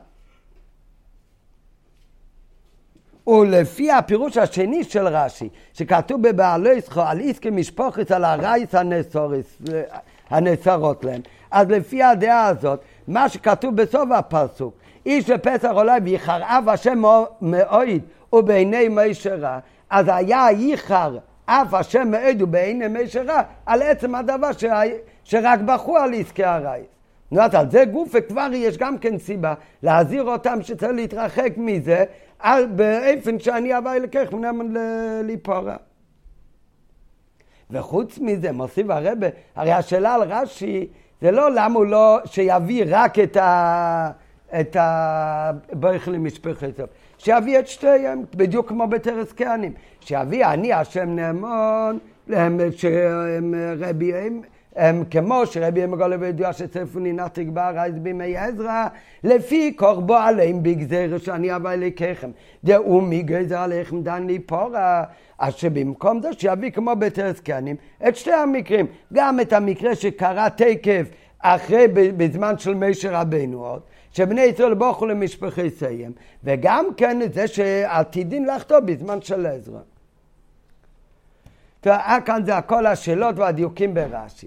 [3.26, 8.74] ולפי הפירוש השני של רש"י, שכתוב בבעלי זכו על עסקי משפוחת על הרייס
[10.30, 14.74] הנצרות להם, אז לפי הדעה הזאת, מה שכתוב בסוף הפסוק,
[15.06, 17.02] איש לפסח עולה ויחרעב השם
[17.42, 19.58] מאוהד ובעיני מי שרה,
[19.90, 24.64] אז היה ייחר אף השם מאוהד ובעיני מי שרה על עצם הדבר ש...
[25.24, 26.86] שרק בכו על עסקי הרייס.
[27.34, 32.04] נו, על זה גוף וכבר יש גם כן סיבה להזהיר אותם שצריך להתרחק מזה,
[32.38, 34.74] על, באופן שאני אבוא אלוקך מנמן
[35.26, 35.76] ליפורה.
[37.70, 40.86] וחוץ מזה, מוסיף הרבה, הרי השאלה על רש"י
[41.20, 44.10] זה לא למה הוא לא, שיביא רק את ה...
[44.60, 46.86] את הברך למשפחת טוב.
[47.18, 49.72] שיביא את שתיהם, בדיוק כמו בתרס כהנים.
[50.00, 51.98] שיביא אני השם נאמון,
[52.70, 54.12] שהם רבי,
[54.76, 58.86] הם כמו שרבי מגולה וידוע שצפוני נתיק בארץ בימי עזרא,
[59.24, 62.30] לפי קורבו עליהם בגזר שאני אבא אליכם.
[62.64, 65.04] דאו מי גזר עליכם דן לי פורה,
[65.38, 67.76] אשר במקום זה שיביא כמו בתרס כהנים
[68.08, 68.86] את שתי המקרים.
[69.12, 71.06] גם את המקרה שקרה תקף
[71.38, 73.80] אחרי, בזמן של משה רבנו עוד.
[74.12, 76.12] שבני ישראל בוכו למשפחי סיים,
[76.44, 79.80] וגם כן את זה שעתידין לחטוא בזמן של עזרא.
[82.24, 84.46] כאן זה הכל השאלות והדיוקים ברש"י.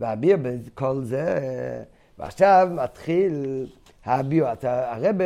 [0.00, 1.38] והביאו בכל זה,
[2.18, 3.66] ועכשיו מתחיל
[4.04, 4.46] הביאו.
[4.62, 5.16] הרב,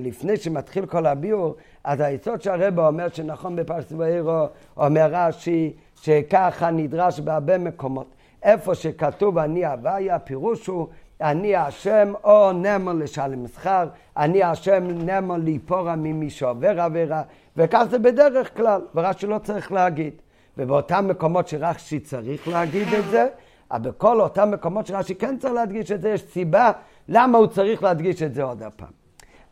[0.00, 4.46] לפני שמתחיל כל הביאו, אז היסוד שהרב אומר שנכון בפרס ואירו,
[4.76, 8.14] אומר רש"י, שככה נדרש בהרבה מקומות.
[8.42, 10.88] איפה שכתוב אני הוויה, הפירוש הוא
[11.20, 17.22] אני השם או נמר לשלם שכר, אני השם נמר ליפורה ממי שעובר עבירה,
[17.56, 20.12] וכך זה בדרך כלל, ורש"י לא צריך להגיד.
[20.58, 23.28] ובאותם מקומות שרש"י צריך להגיד את זה,
[23.70, 26.72] אבל בכל אותם מקומות שרש"י כן צריך להדגיש את זה, יש סיבה
[27.08, 28.88] למה הוא צריך להדגיש את זה עוד הפעם.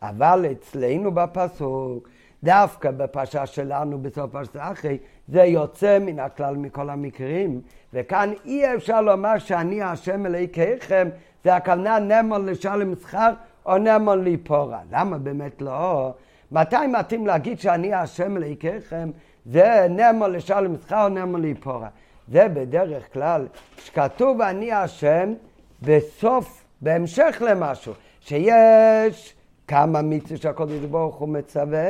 [0.03, 2.09] אבל אצלנו בפסוק,
[2.45, 7.61] דווקא בפרשה שלנו בסוף פרשת אחרי, זה יוצא מן הכלל מכל המקרים,
[7.93, 11.09] וכאן אי אפשר לומר שאני השם אלוהיכיכם,
[11.45, 13.33] זה הכוונה נמון לשלם שכר
[13.67, 14.81] או נמון ליפורה.
[14.93, 16.13] למה באמת לא?
[16.53, 19.11] מתי מתאים להגיד שאני השם אלוהיכיכם?
[19.47, 21.89] זה נמון לשלם שכר או נמון ליפורה.
[22.33, 25.35] זה בדרך כלל, שכתוב אני השם
[25.83, 29.35] בסוף, בהמשך למשהו, שיש
[29.69, 31.89] כמה מצווה שהקודש ברוך הוא מצווה,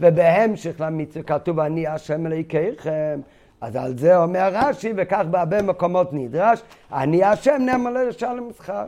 [0.00, 3.20] ובהמשך למצווה כתוב אני השם אלוהיכיכם.
[3.60, 8.84] אז על זה אומר רש"י, וכך בהרבה מקומות נדרש, אני השם נאמר לשלם שכר.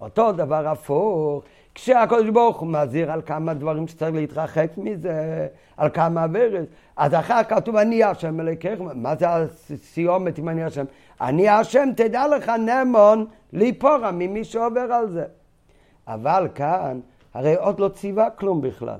[0.00, 1.42] אותו דבר הפוך,
[1.80, 7.40] כשהקדוש ברוך הוא מזהיר על כמה דברים שצריך להתרחק מזה, על כמה עבירת, אז אחר
[7.48, 10.84] כתוב אני השם אלוקיך, מה זה הסיומת אם אני השם?
[11.20, 15.24] אני השם, תדע לך נאמון ליפורה ממי שעובר על זה.
[16.08, 17.00] אבל כאן,
[17.34, 18.98] הרי עוד לא ציווה כלום בכלל.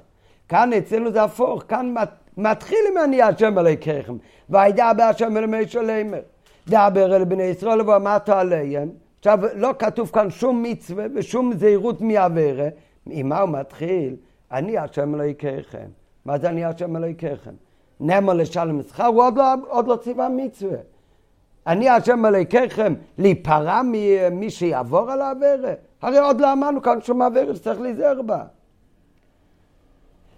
[0.48, 1.94] כאן אצלנו זה הפוך, כאן
[2.36, 4.16] מתחיל עם אני השם אלוקיכם,
[4.50, 6.20] וידע בהשם אל מי שלמר.
[6.68, 9.07] דבר אל בני ישראל ואמרת עליהם.
[9.18, 12.68] עכשיו, לא כתוב כאן שום מצווה ושום זהירות מעבירה.
[13.06, 14.16] עם מה הוא מתחיל?
[14.52, 15.86] אני השם אלוהיכיכם.
[16.24, 17.54] מה זה אני השם אלוהיכיכם?
[18.00, 20.78] נאמר לשלם שכר, הוא עוד לא, עוד לא ציווה מצווה.
[21.66, 25.72] אני השם אלוהיכיכם, להיפרע ממי שיעבור על העבירה?
[26.02, 28.44] הרי עוד לא אמרנו כאן שום עבירה שצריך להיזהר בה.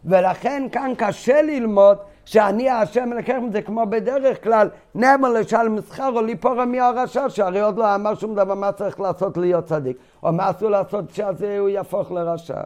[0.04, 1.98] ולכן כאן קשה ללמוד
[2.30, 7.78] שאני השם אלוקיכם זה כמו בדרך כלל נאמר לשלם שכר או ליפורה מהרשע שהרי עוד
[7.78, 11.68] לא אמר שום דבר מה צריך לעשות להיות צדיק או מה אסור לעשות שזה הוא
[11.68, 12.60] יהפוך לרשע.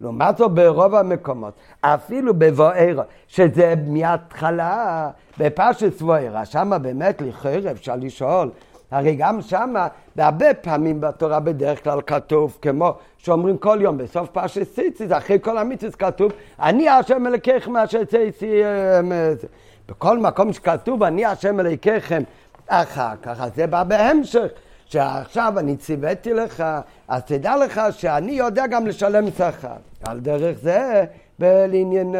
[0.00, 8.50] לעומת זאת ברוב המקומות, אפילו בבוארה, שזה מההתחלה, בפשט בוארה, שמה באמת לכאורה אפשר לשאול
[8.90, 14.74] הרי גם שמה, בהרבה פעמים בתורה בדרך כלל כתוב, כמו שאומרים כל יום בסוף פרשת
[14.74, 18.60] ציציס, אחרי כל המצווה כתוב, אני השם אלוקיכם אשר ציצי...
[19.88, 22.22] בכל מקום שכתוב, אני השם אלוקיכם,
[22.66, 24.46] אחר כך, אז זה בא בהמשך.
[24.86, 26.64] שעכשיו אני ציוויתי לך,
[27.08, 29.76] אז תדע לך שאני יודע גם לשלם שכר.
[30.04, 31.04] על דרך זה,
[31.38, 32.14] לעניין...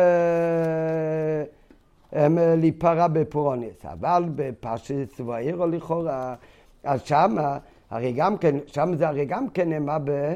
[2.32, 3.86] להיפרע בפורונס.
[3.92, 6.34] אבל בפרשת צבאירו לכאורה
[6.88, 7.58] אז שמה,
[7.90, 10.34] הרי גם כן, שם זה הרי גם כן נאמר ב,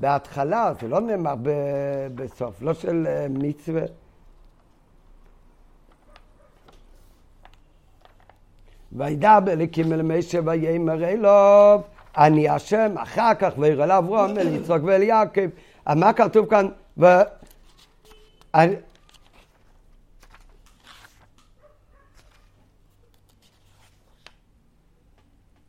[0.00, 1.50] בהתחלה, זה לא נאמר ב,
[2.14, 3.82] בסוף, לא של uh, מצווה.
[8.92, 11.82] וידע בלקים אל משה ויאמר אלוב,
[12.18, 15.46] אני השם, אחר כך וירא לאברהם אל יצחק ואל יעקב.
[15.86, 16.68] מה כתוב כאן?
[16.98, 17.06] ו...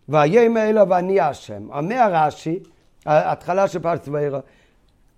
[0.09, 1.71] ויאמר אלו ואני השם.
[1.71, 2.59] אומר רש"י,
[3.05, 4.39] התחלה של פרס ואירו,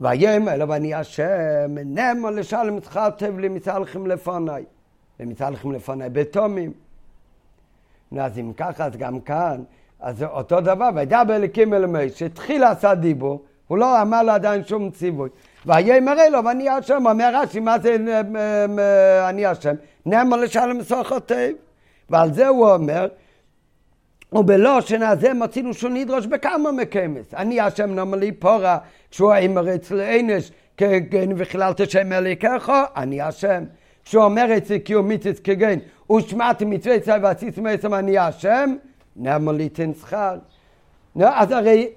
[0.01, 4.63] ויאמר אלו ואני השם, נאמר לשלם שכר טוב למצלכם לפניי.
[5.19, 6.71] למצלכם לפניי בתומים.
[8.19, 9.63] אז אם ככה, אז גם כאן,
[9.99, 14.63] אז אותו דבר, וידבר אליקים אל משה, התחיל לעשות דיבור, הוא לא אמר לו עדיין
[14.63, 15.29] שום ציווי.
[15.65, 17.95] ויאמר אלו ואני השם, אומר רש"י, מה זה
[19.29, 19.75] אני השם?
[20.05, 20.77] נאמר לשלם
[21.25, 21.37] טוב.
[22.09, 23.07] ועל זה הוא אומר,
[24.35, 27.33] ובלושן הזה מצינו שהוא נדרוש בכמה מקמס.
[27.33, 28.77] אני השם נאמר פורה,
[29.11, 33.63] כשהוא אמר אצל אינש, כגן וכללת שם אליכך, אני השם.
[34.05, 35.79] כשהוא אומר אצל קיומיתס כגן,
[36.11, 38.75] ושמעתי מצווה צי ועשיתם עצם אני השם,
[39.15, 40.35] נאמר לי תן שכר.
[41.21, 41.89] אז הרי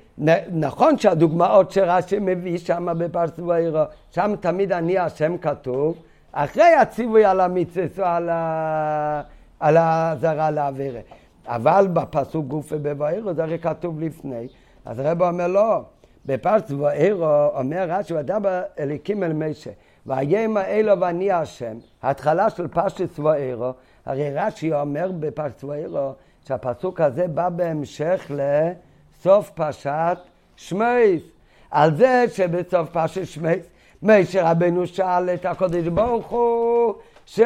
[0.52, 5.96] נכון שהדוגמאות שרש"י מביא שם בפרס ואירו, שם תמיד אני השם כתוב,
[6.32, 9.22] אחרי הציווי על המצווה, על, ה...
[9.60, 11.00] על הזרה לעבירה.
[11.46, 14.48] אבל בפסוק גופה בבאירו זה הרי כתוב לפני.
[14.84, 15.80] אז הרב אומר לא,
[16.26, 19.70] בפרס ואירו אומר רש"י, ודבר אליקים אל משה,
[20.06, 23.72] ויאמר אלו ואני השם, ההתחלה של פרשת ואירו,
[24.06, 26.12] הרי רש"י אומר בפרס ואירו
[26.48, 30.18] שהפסוק הזה בא בהמשך לסוף פרשת
[30.56, 31.22] שמייס.
[31.70, 33.66] על זה שבסוף פרשת שמייס,
[34.02, 36.94] משה רבנו שאל את הקודש ברוך הוא,
[37.26, 37.40] ש...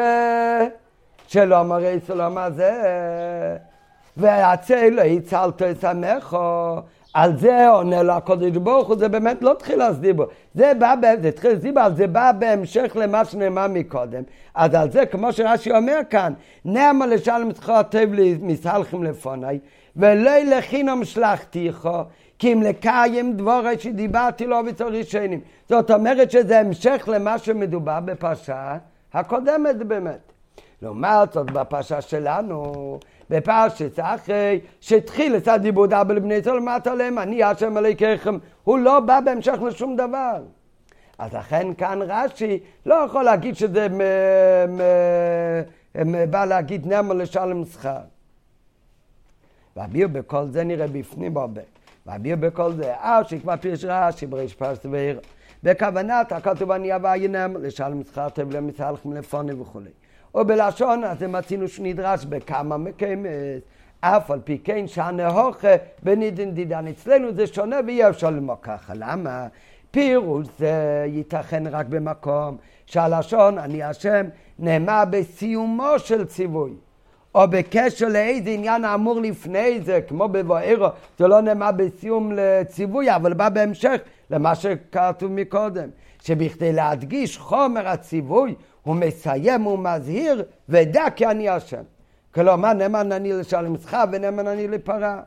[1.26, 2.82] שלא מראה סלום הזה,
[4.16, 6.36] והצל הצלת את עמך,
[7.14, 10.26] על זה עונה לו הקודש ברוך הוא, זה באמת לא תחילת דיבור.
[10.54, 14.22] זה בא, זה תחילת דיבור, זה בא בהמשך למה שנאמר מקודם.
[14.54, 16.32] אז על זה, כמו שרש"י אומר כאן,
[16.64, 19.58] נאמר לשלם זכור הטוב מסלחים לפוני,
[19.96, 21.88] ולא לחינום שלחתיך,
[22.38, 25.40] כי אם לקיים דבורי שדיברתי לו וצריך שנים.
[25.68, 28.76] זאת אומרת שזה המשך למה שמדובר בפרשה
[29.12, 30.32] הקודמת באמת.
[30.82, 32.98] לעומת זאת בפרשה שלנו,
[33.30, 39.00] בפרשת אחרי שהתחיל את הדיבור דאבל לבני ישראל למטה עליהם, אני השם אלוהיכם, הוא לא
[39.00, 40.42] בא בהמשך לשום דבר.
[41.18, 44.00] אז לכן כאן רש"י לא יכול להגיד שזה מ,
[44.68, 44.80] מ,
[46.06, 48.00] מ, בא להגיד נאמר לשלם שכר.
[49.76, 51.62] ואביר בכל זה נראה בפנים הרבה.
[52.06, 55.20] ואביר בכל זה, אה שכבר פירש רש"י בריש פרס ועיר.
[55.62, 59.90] בכוונת הכתוב אני אבא ינם לשלם שכר טוב למסלחם לפוני וכולי.
[60.34, 63.30] ובלשון אז מצינו שנדרש בכמה מקיימת,
[64.00, 65.68] אף על פי כן שהנהוכה
[66.02, 66.86] בנידין דידן.
[66.86, 68.92] אצלנו זה שונה ואי אפשר ללמוד ככה.
[68.96, 69.46] למה?
[69.90, 74.26] פירוש זה ייתכן רק במקום שהלשון, אני השם,
[74.58, 76.72] נאמר בסיומו של ציווי.
[77.34, 80.86] או בקשר לאיזה עניין האמור לפני זה, כמו בבוארו,
[81.18, 85.88] זה לא נאמר בסיום לציווי, אבל בא בהמשך למה שכתוב מקודם.
[86.22, 91.82] שבכדי להדגיש חומר הציווי, הוא מסיים ומזהיר, ודע כי אני השם.
[92.34, 93.32] כלומר, נאמן אני
[93.82, 95.20] שכר ונאמן אני לפרה.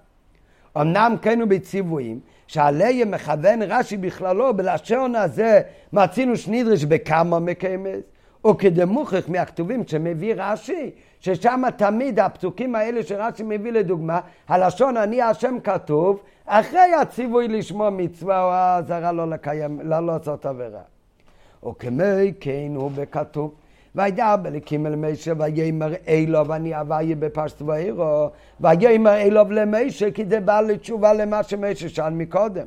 [0.78, 5.62] אמנם כן הוא בציוויים, שעליהם מכוון רש"י בכללו, בלשון הזה
[5.94, 8.04] מצינו שנידרש בכמה מקיימס,
[8.48, 16.20] וכדמוכח מהכתובים שמביא רש"י, ששם תמיד הפסוקים האלה שרש"י מביא לדוגמה, הלשון אני השם כתוב,
[16.46, 20.93] אחרי הציווי לשמוע מצווה או האזהרה לא לקיים, לא לעשות עבירה.
[21.68, 23.54] וכמי כן הוא בכתוב.
[23.96, 30.40] וידע בלקים אל משה ויאמר אלו ואני אביה בפרשת ואירו ויאמר אלו למשה כי זה
[30.40, 32.66] בא לתשובה למה שמשה שאל מקודם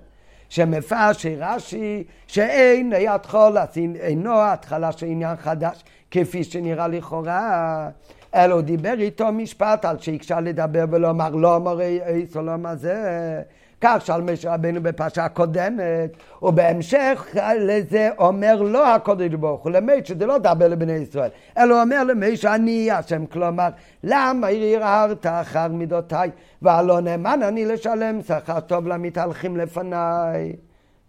[0.49, 3.57] שמפרש רש"י שאין התחול
[4.01, 7.89] אינו התחלה של עניין חדש כפי שנראה לכאורה
[8.35, 13.43] אלו דיבר איתו משפט על שהקשה לדבר ולומר לא אמר איסו לא זה
[13.81, 20.27] כך שאל משה רבנו בפרשה הקודמת, ובהמשך לזה אומר לא הקודש ברוך הוא, למי שזה
[20.27, 23.69] לא דבר לבני ישראל, אלא אומר למי שאני השם, כלומר,
[24.05, 26.31] למה הרהרת אחר מידותיי,
[26.63, 30.53] והלא נאמן אני לשלם שכר טוב למתהלכים לפניי.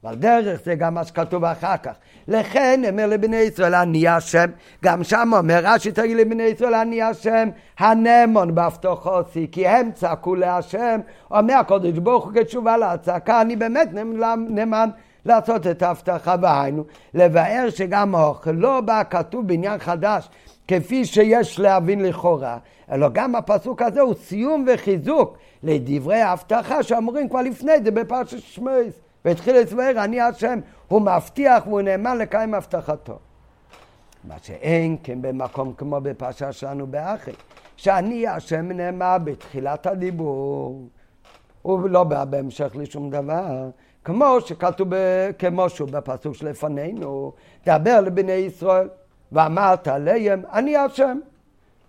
[0.08, 1.92] אבל דרך זה גם מה שכתוב אחר כך.
[2.28, 4.50] לכן אומר לבני ישראל אני השם,
[4.84, 11.00] גם שם אומר רש"י תגיד לבני ישראל אני השם, הנאמון בהבטחוסי, כי הם צעקו להשם,
[11.32, 13.90] אומר הקודש ברוך הוא כתשובה להצעקה, אני באמת
[14.50, 14.90] נאמן
[15.26, 20.30] לעשות את ההבטחה, והיינו, לבאר שגם האוכל לא בא כתוב בעניין חדש,
[20.68, 22.58] כפי שיש להבין לכאורה,
[22.92, 29.07] אלא גם הפסוק הזה הוא סיום וחיזוק לדברי ההבטחה שאמורים כבר לפני זה בפרשת שמייס.
[29.26, 33.20] והתחיל לסבר, אני השם, הוא מבטיח והוא נאמן לקיים הבטחתו.
[34.24, 37.32] מה שאין כן במקום כמו בפרשה שלנו באחי,
[37.76, 40.88] שאני השם נאמר בתחילת הדיבור,
[41.62, 43.70] הוא לא בא בהמשך לשום דבר,
[44.04, 44.88] כמו שכתוב,
[45.40, 47.34] כמו שהוא בפסוק שלפנינו,
[47.66, 48.88] דבר לבני ישראל,
[49.32, 51.20] ואמרת עליהם, אני השם.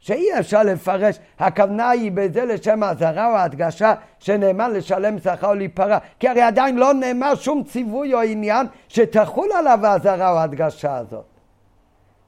[0.00, 5.98] שאי אפשר לפרש, הכוונה היא בזה לשם האזהרה או ההדגשה שנאמר לשלם שכר או להיפרע,
[6.18, 11.24] כי הרי עדיין לא נאמר שום ציווי או עניין שתחול עליו האזהרה או ההדגשה הזאת.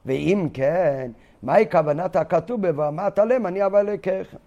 [0.05, 1.11] ואם כן,
[1.43, 4.37] מהי כוונת הכתוב בבמת עליהם אני אבא אלוקיכם?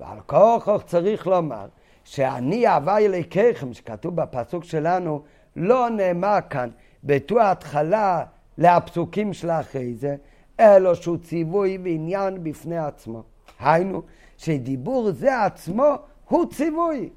[0.00, 1.66] ועל כוכך צריך לומר
[2.04, 5.22] שאני אבא אלוקיכם, שכתוב בפסוק שלנו,
[5.56, 6.68] לא נאמר כאן
[7.04, 8.24] בתור ההתחלה
[8.58, 10.16] להפסוקים של אחרי זה,
[10.60, 13.22] אלא שהוא ציווי ועניין בפני עצמו.
[13.60, 14.02] היינו,
[14.36, 15.94] שדיבור זה עצמו
[16.28, 17.08] הוא ציווי.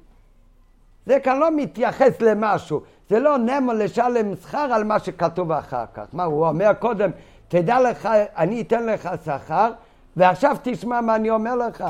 [1.06, 2.80] זה כאן לא מתייחס למשהו,
[3.10, 6.04] זה לא נמו לשלם שכר על מה שכתוב אחר כך.
[6.12, 7.10] מה, הוא אומר קודם,
[7.48, 9.72] תדע לך, אני אתן לך שכר,
[10.16, 11.84] ועכשיו תשמע מה אני אומר לך.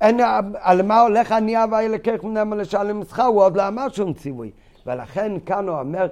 [0.00, 0.20] אין,
[0.60, 4.50] על מה הולך אני אבא אלוקך נמו לשלם שכר, הוא עוד לא אמר שום ציווי.
[4.86, 6.06] ולכן כאן הוא אומר,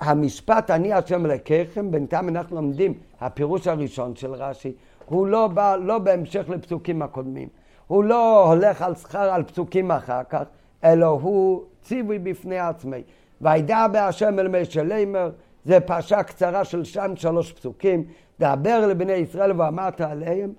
[0.00, 4.72] המשפט אני השם אלוקיכם, בינתיים אנחנו לומדים, הפירוש הראשון של רש"י,
[5.06, 7.48] הוא לא בא, לא בהמשך לפסוקים הקודמים.
[7.86, 10.42] הוא לא הולך על שכר על פסוקים אחר כך,
[10.84, 13.02] אלא הוא ציווי בפני עצמי.
[13.40, 15.30] וידע בהשם אל מי שלימר,
[15.64, 18.04] זה פרשה קצרה של שם שלוש פסוקים,
[18.40, 20.52] דבר לבני ישראל ואמרת עליהם,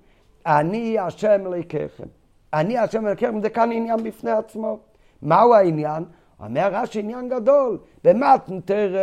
[0.45, 2.03] אני השם אלוקיכם.
[2.53, 4.79] אני השם אלוקיכם, זה כאן עניין בפני עצמו.
[5.21, 6.03] מהו העניין?
[6.43, 8.95] אומר רש"י עניין גדול, במתנתר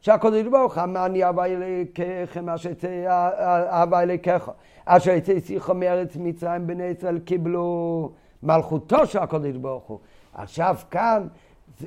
[0.00, 2.70] שהקודש ברוך אמר אני אבא אלוקיכם אשר
[3.68, 4.50] אבא אלוקיך
[4.84, 8.10] אשר יצא שיחו מארץ מצרים בני ישראל קיבלו
[8.42, 9.98] מלכותו של הקודש ברוך הוא.
[10.34, 11.26] עכשיו כאן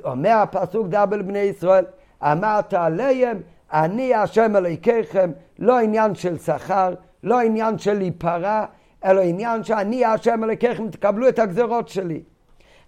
[0.03, 1.85] אומר הפסוק דבל בני ישראל
[2.21, 3.37] אמרת עליהם
[3.73, 8.65] אני השם אלוקיכם לא עניין של שכר לא עניין של להיפרע
[9.05, 12.23] אלא עניין שאני השם אלוקיכם תקבלו את הגזרות שלי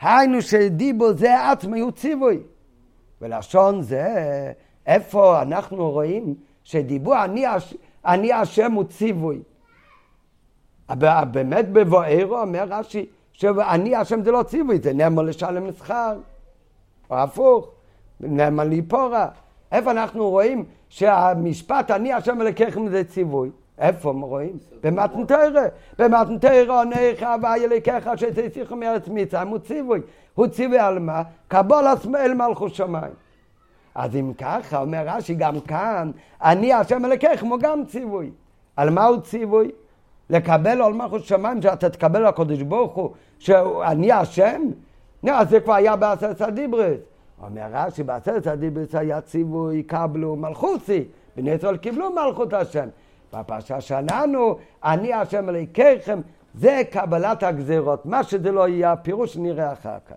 [0.02, 2.40] היינו שדיבו זה עצמי הוא ציווי.
[3.22, 4.08] ולשון זה,
[4.86, 7.46] איפה אנחנו רואים שדיבור אני,
[8.06, 9.42] אני השם הוא ציווי.
[11.32, 16.18] באמת בבוארו אומר רש"י, שאני השם זה לא ציווי, זה נאמר לשלם שכר,
[17.10, 17.72] או הפוך,
[18.20, 19.28] נאמר ליפורה.
[19.72, 23.50] איפה אנחנו רואים שהמשפט אני השם אלוקיכם זה ציווי?
[23.80, 24.58] איפה רואים?
[24.84, 25.68] במתנתרא.
[26.00, 30.00] במתנתרא עונך הווה ילקח שתסיכו מארץ מצרים הוא ציווי.
[30.36, 31.24] הוא ציווי על מה?
[31.48, 33.14] קבול אל מלכות שמיים.
[33.96, 36.12] אז אם ככה, אומר רש"י, גם כאן,
[36.42, 38.32] אני השם אלוקיכם הוא גם ציווי.
[38.76, 39.72] על מה הוא ציווי?
[40.30, 44.62] לקבל על מלכות שמיים, שאתה תקבל על הקדוש ברוך הוא, שאני השם?
[45.24, 47.00] נו, אז זה כבר היה בעשרת הדיברס.
[47.44, 51.04] אומר רש"י, בעשרת הדיברס היה ציווי, קבלו מלכוסי.
[51.36, 52.88] בני ישראל קיבלו מלכות השם.
[53.34, 56.20] בפרשה שלנו, אני השם אלוקיכם,
[56.56, 58.06] זה קבלת הגזירות.
[58.06, 60.16] מה שזה לא יהיה, הפירוש נראה אחר כך.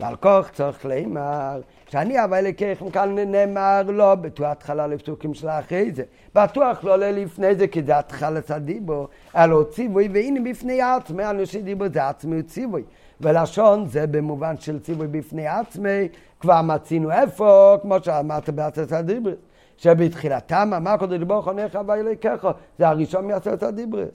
[0.00, 5.92] ועל כוח צריך לאמר, שאני אבל אלוקיכם כאן נאמר לא בטוח התחלה לפסוקים של אחרי
[5.92, 6.02] זה.
[6.34, 11.84] בטוח לא לפני זה, כי זה התחלת הדיבו, אלא ציווי, והנה בפני עצמי, אנושי דיבו
[11.92, 12.82] זה עצמי ציווי.
[13.20, 16.08] ולשון זה במובן של ציווי בפני עצמי,
[16.40, 19.32] כבר מצינו איפה, כמו שאמרת בעצת הדיבור.
[19.76, 22.48] שבתחילתם אמר הקדוש ברוך הוא נכה ואלוקיך,
[22.78, 24.08] זה הראשון מעשרת הדיברס.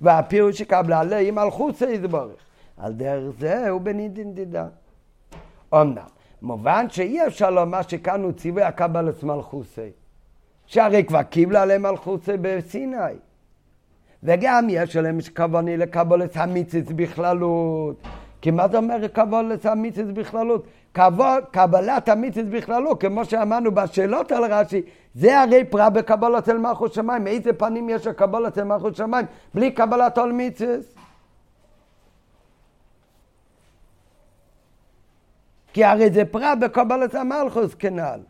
[0.00, 2.36] והפירוש שקבלה עלי מלכות יתברך.
[2.76, 4.66] על דרך זה הוא בנידין דידה.
[5.74, 6.02] אמנם,
[6.42, 9.90] מובן שאי אפשר לומר שכאן הוא ציווי הקבלת מלכוסי.
[10.66, 12.96] שהרי כבר קיבלה עליהם מלכוסי בסיני.
[14.22, 17.96] וגם יש עליהם כווני לקבלת המיציץ בכללות.
[18.40, 20.66] כי מה זה אומר קבלת המיציץ בכללות?
[20.92, 24.82] קבלת המיציץ בכללו, כמו שאמרנו בשאלות על רש"י,
[25.14, 27.24] זה הרי פרע בקבלת אל מלכות שמיים.
[27.24, 30.94] מאיזה פנים יש לקבלת אל מלכות שמיים בלי קבלת עול מיציץ?
[35.72, 38.20] כי הרי זה פרע בקבלת המלכוס כנ"ל.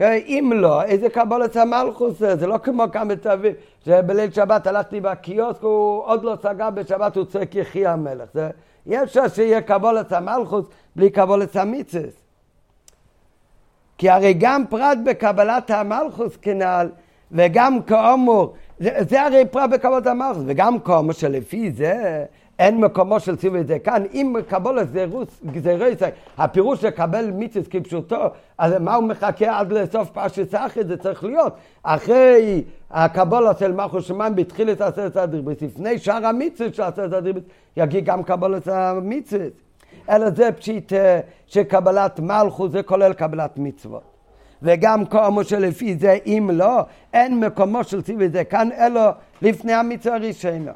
[0.00, 2.36] אם לא, איזה קבלת המלכוס זה?
[2.36, 3.38] זה לא כמו כאן בתל
[3.84, 8.28] שבליל שבת הלכתי בקיוסק, הוא עוד לא סגר בשבת, הוא צועק יחי המלך.
[8.34, 8.50] זה,
[8.86, 10.66] אי אפשר שיהיה קבולת המלכוס
[10.96, 12.12] בלי קבולת המיצס.
[13.98, 16.88] כי הרי גם פרט בקבלת המלכוס כנ"ל,
[17.32, 22.24] וגם כאומור, זה, זה הרי פרט בקבלת המלכוס, וגם כאומור שלפי זה
[22.58, 24.88] אין מקומו של ציווי זה כאן, אם קבולת
[25.46, 28.24] גזירי זה, הפירוש לקבל מיצס כפשוטו,
[28.58, 34.04] אז מה הוא מחכה עד לסוף פרשת אחרי זה צריך להיות אחרי הקבולת של מלכוס
[34.04, 37.42] שמיים בתחילת עשרת הדירבס, לפני שאר המיצס של עשרת הדירבס,
[37.76, 39.50] יגיע גם קבולת המיצס.
[40.10, 44.02] אלא זה פשיט אה, שקבלת מלכוס זה כולל קבלת מצוות.
[44.62, 46.80] וגם כמו שלפי זה אם לא,
[47.12, 49.00] אין מקומו של ציווי זה כאן, אלא
[49.42, 50.72] לפני המצווה הראשונה.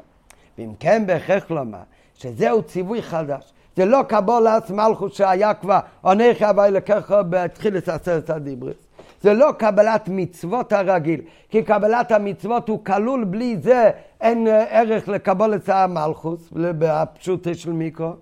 [0.59, 1.79] ואם כן בהכרח לומר
[2.13, 8.75] שזהו ציווי חדש, זה לא קבולת מלכוס שהיה כבר עונך אבי לקחו בתחילת עשרת הדיברס.
[9.21, 13.91] זה לא קבלת מצוות הרגיל, כי קבלת המצוות הוא כלול בלי זה,
[14.21, 18.13] אין ערך לקבולת המלכוס, בפשוט של מיקרו.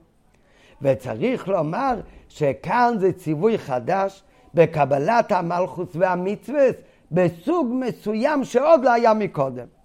[0.82, 4.24] וצריך לומר שכאן זה ציווי חדש
[4.54, 6.76] בקבלת המלכוס והמצוות
[7.12, 9.77] בסוג מסוים שעוד לא היה מקודם.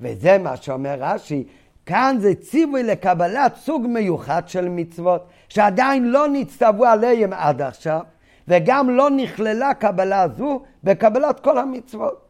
[0.00, 1.44] וזה מה שאומר רש"י,
[1.86, 8.00] כאן זה ציווי לקבלת סוג מיוחד של מצוות, שעדיין לא נצטוו עליהם עד עכשיו,
[8.48, 12.28] וגם לא נכללה קבלה זו בקבלת כל המצוות.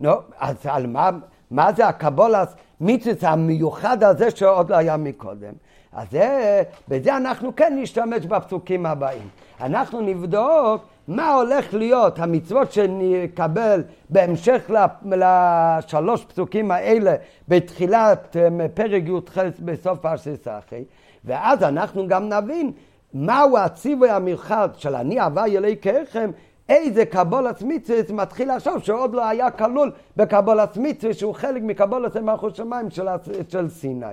[0.00, 1.10] נו, אז על מה,
[1.50, 5.52] מה זה הקבולת המצווה המיוחד הזה שעוד לא היה מקודם.
[5.92, 9.28] אז זה, בזה אנחנו כן נשתמש בפסוקים הבאים.
[9.60, 14.70] אנחנו נבדוק מה הולך להיות המצוות שנקבל בהמשך
[15.04, 17.14] לשלוש פסוקים האלה
[17.48, 20.84] בתחילת אה, פרק י"ח בסוף פרשת אחי,
[21.24, 22.72] ואז אנחנו גם נבין
[23.14, 26.30] מהו הציווי המיוחד של אני הווי אלוהיכם,
[26.68, 32.56] איזה קבולת מצווה מתחיל עכשיו שעוד לא היה כלול בקבולת מצווה שהוא חלק מקבולת מלכות
[32.56, 33.06] שמיים של,
[33.48, 34.06] של סיני.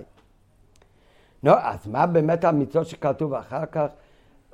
[1.44, 3.86] נו, אז מה באמת המצוות שכתוב אחר כך?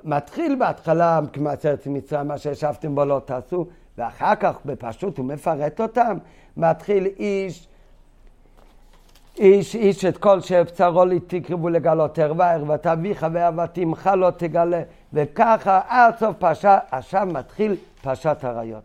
[0.04, 3.66] מתחיל בהתחלה כמעצרת מצרים, מה שישבתם בו לא תעשו,
[3.98, 6.18] ואחר כך בפשוט הוא מפרט אותם.
[6.56, 7.68] מתחיל איש,
[9.38, 14.82] איש, איש את כל שבצרו לי תקרבו לגלות ערווה, ערוות אביך ואהבתימך לא תגלה,
[15.12, 18.82] וככה עד סוף פרשה, עכשיו מתחיל פרשת עריות.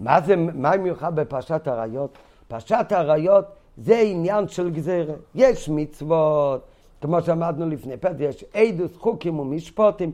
[0.00, 2.18] מה זה, מה מיוחד בפרשת עריות?
[2.48, 3.44] פרשת עריות
[3.76, 5.14] זה עניין של גזירה.
[5.34, 6.64] יש מצוות,
[7.00, 10.12] כמו שאמרנו לפני פרק, יש עדוס, חוקים ומשפוטים.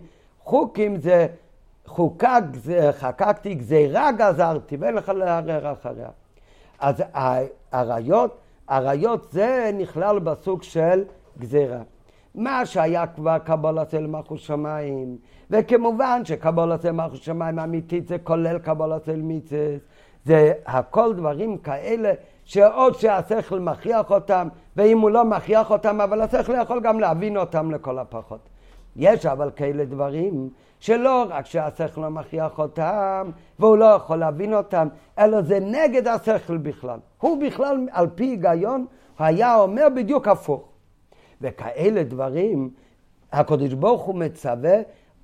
[0.48, 1.26] חוקים זה
[1.86, 2.42] חוקק,
[2.92, 6.08] חקקתי, גזירה גזרתי, ואין לך לערער אחריה.
[6.78, 7.02] אז
[7.72, 8.38] עריות,
[8.68, 11.04] עריות זה נכלל בסוג של
[11.38, 11.78] גזירה.
[12.34, 15.16] מה שהיה כבר קבלת אל מלכות שמיים,
[15.50, 19.80] וכמובן שקבלת אל מלכות שמיים אמיתית זה כולל קבלת אל מיצס,
[20.24, 22.12] זה הכל דברים כאלה
[22.44, 27.70] שעוד שהשכל מכריח אותם, ואם הוא לא מכריח אותם, אבל השכל יכול גם להבין אותם
[27.70, 28.40] לכל הפחות.
[28.96, 34.88] יש אבל כאלה דברים שלא רק שהשכל לא מכריח אותם והוא לא יכול להבין אותם,
[35.18, 36.98] אלא זה נגד השכל בכלל.
[37.20, 38.86] הוא בכלל, על פי היגיון,
[39.18, 40.68] היה אומר בדיוק הפוך.
[41.40, 42.70] וכאלה דברים,
[43.32, 44.76] הקדוש ברוך הוא מצווה,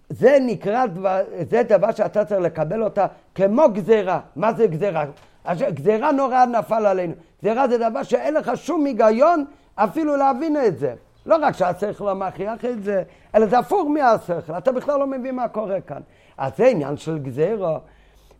[0.09, 4.21] זה נקרא, דבר, זה דבר שאתה צריך לקבל אותה כמו גזירה.
[4.37, 5.05] מה זה גזירה?
[5.53, 7.15] גזירה נורא נפל עלינו.
[7.43, 9.45] גזירה זה דבר שאין לך שום היגיון
[9.75, 10.95] אפילו להבין את זה.
[11.27, 13.03] לא רק שהשכל לא מכריח את זה,
[13.35, 16.01] אלא זה הפוך מהשכל, אתה בכלל לא מבין מה קורה כאן.
[16.39, 17.79] אז זה עניין של גזירו,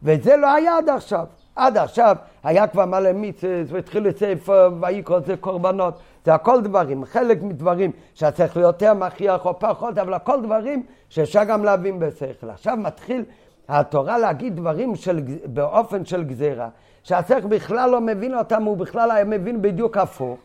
[0.03, 1.26] וזה לא היה עד עכשיו.
[1.57, 5.99] עד עכשיו היה כבר מלא מיצס, והתחיל לספר, ויקרא זה קורבנות.
[6.24, 11.64] זה הכל דברים, חלק מדברים שהשכל יותר מכריח או פחות, אבל הכל דברים שאפשר גם
[11.64, 12.51] להבין בשכל.
[12.51, 13.24] עכשיו מתחיל
[13.68, 16.68] התורה להגיד דברים של, באופן של גזירה,
[17.03, 20.39] שהשכל בכלל לא מבין אותם, הוא בכלל היה מבין בדיוק הפוך.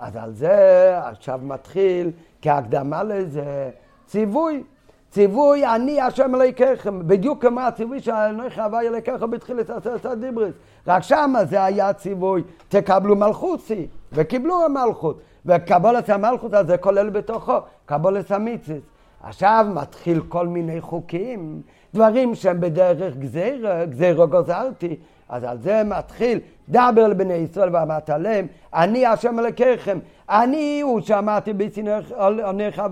[0.00, 2.10] אז על זה עכשיו מתחיל
[2.42, 3.70] כהקדמה לזה
[4.06, 4.62] ציווי.
[5.10, 10.54] ציווי אני השם אלוהיכם, בדיוק כמו הציווי של אנוכי הווי אלוהיכם בתחילת עשרת הדיברס.
[10.86, 15.20] רק שמה זה היה ציווי, תקבלו מלכוסי, וקיבלו המלכות.
[15.46, 18.82] וקבולת המלכות הזה כולל בתוכו קבולת המיציס.
[19.22, 21.62] עכשיו מתחיל כל מיני חוקים,
[21.94, 24.96] דברים שהם בדרך גזירה, גזירה גוזרתי,
[25.30, 29.98] אז על זה מתחיל, דבר לבני ישראל ואמרת להם, אני השם אלוקיכם,
[30.30, 32.12] אני הוא שאמרתי בצנך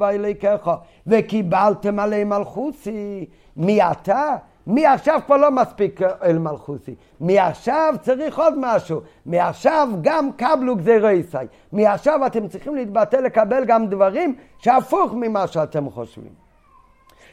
[0.01, 0.70] ואלוקיך,
[1.07, 3.26] וקיבלתם עליהם מלכוסי,
[3.57, 4.36] מי אתה?
[4.66, 11.36] מעכשיו כבר לא מספיק אל מלכוסי, מעכשיו צריך עוד משהו, מעכשיו גם קבלו גזירו ישי,
[11.72, 16.49] מעכשיו אתם צריכים להתבטא לקבל גם דברים שהפוך ממה שאתם חושבים.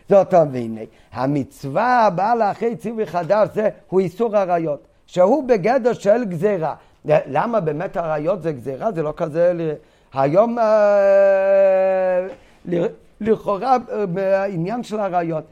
[0.10, 0.82] זאת אומרת, והנה,
[1.14, 4.95] המצווה הבאה לאחרי ציווי חדש זה, הוא איסור עריות.
[5.08, 6.76] שהוא בגדר של גזירה.
[7.06, 8.92] למה באמת עריות זה גזירה?
[8.92, 9.74] זה לא כזה...
[10.14, 12.28] היום אה,
[13.22, 13.78] לכאורה
[14.10, 15.44] בעניין של עריות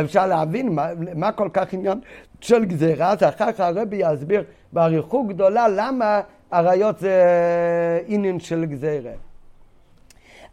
[0.00, 2.00] אפשר להבין מה, מה כל כך עניין
[2.40, 7.22] של גזירה, אז אחר כך הרבי יסביר באריכות גדולה למה עריות זה
[8.06, 9.12] עניין של גזירה.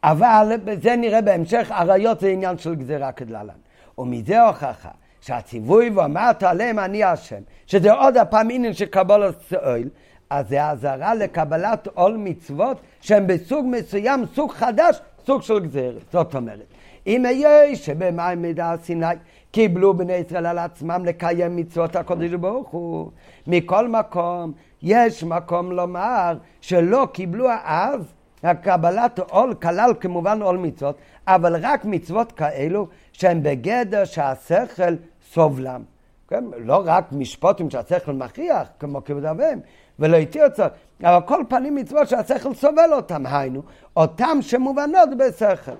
[0.03, 3.53] אבל בזה נראה בהמשך, עריות זה עניין של גזירה כדלהלן.
[3.97, 4.89] ומזה הוכחה
[5.27, 9.89] שהציווי ואמרת עליהם אני השם, שזה עוד הפעם עניין של קבלת אוהל,
[10.29, 16.01] אז זה אזהרה לקבלת עול מצוות שהם בסוג מסוים, סוג חדש, סוג של גזרת.
[16.11, 16.65] זאת אומרת,
[17.07, 19.05] אם אהיה שבמים מידע סיני
[19.51, 23.11] קיבלו בני ישראל על עצמם לקיים מצוות הקודש ברוך הוא,
[23.47, 24.51] מכל מקום
[24.81, 28.01] יש מקום לומר שלא קיבלו אז
[28.43, 30.97] הקבלת עול כלל כמובן עול מצוות,
[31.27, 34.93] אבל רק מצוות כאלו שהן בגדר שהשכל
[35.37, 35.81] סובלם.
[36.27, 36.43] כן?
[36.57, 39.59] לא רק משפוטים שהשכל מכריח, כמו כבוד אביהם,
[39.99, 40.71] ולא התיר צורך,
[41.03, 43.61] אבל כל פנים מצוות שהשכל סובל אותם, היינו,
[43.97, 45.71] אותם שמובנות בשכל.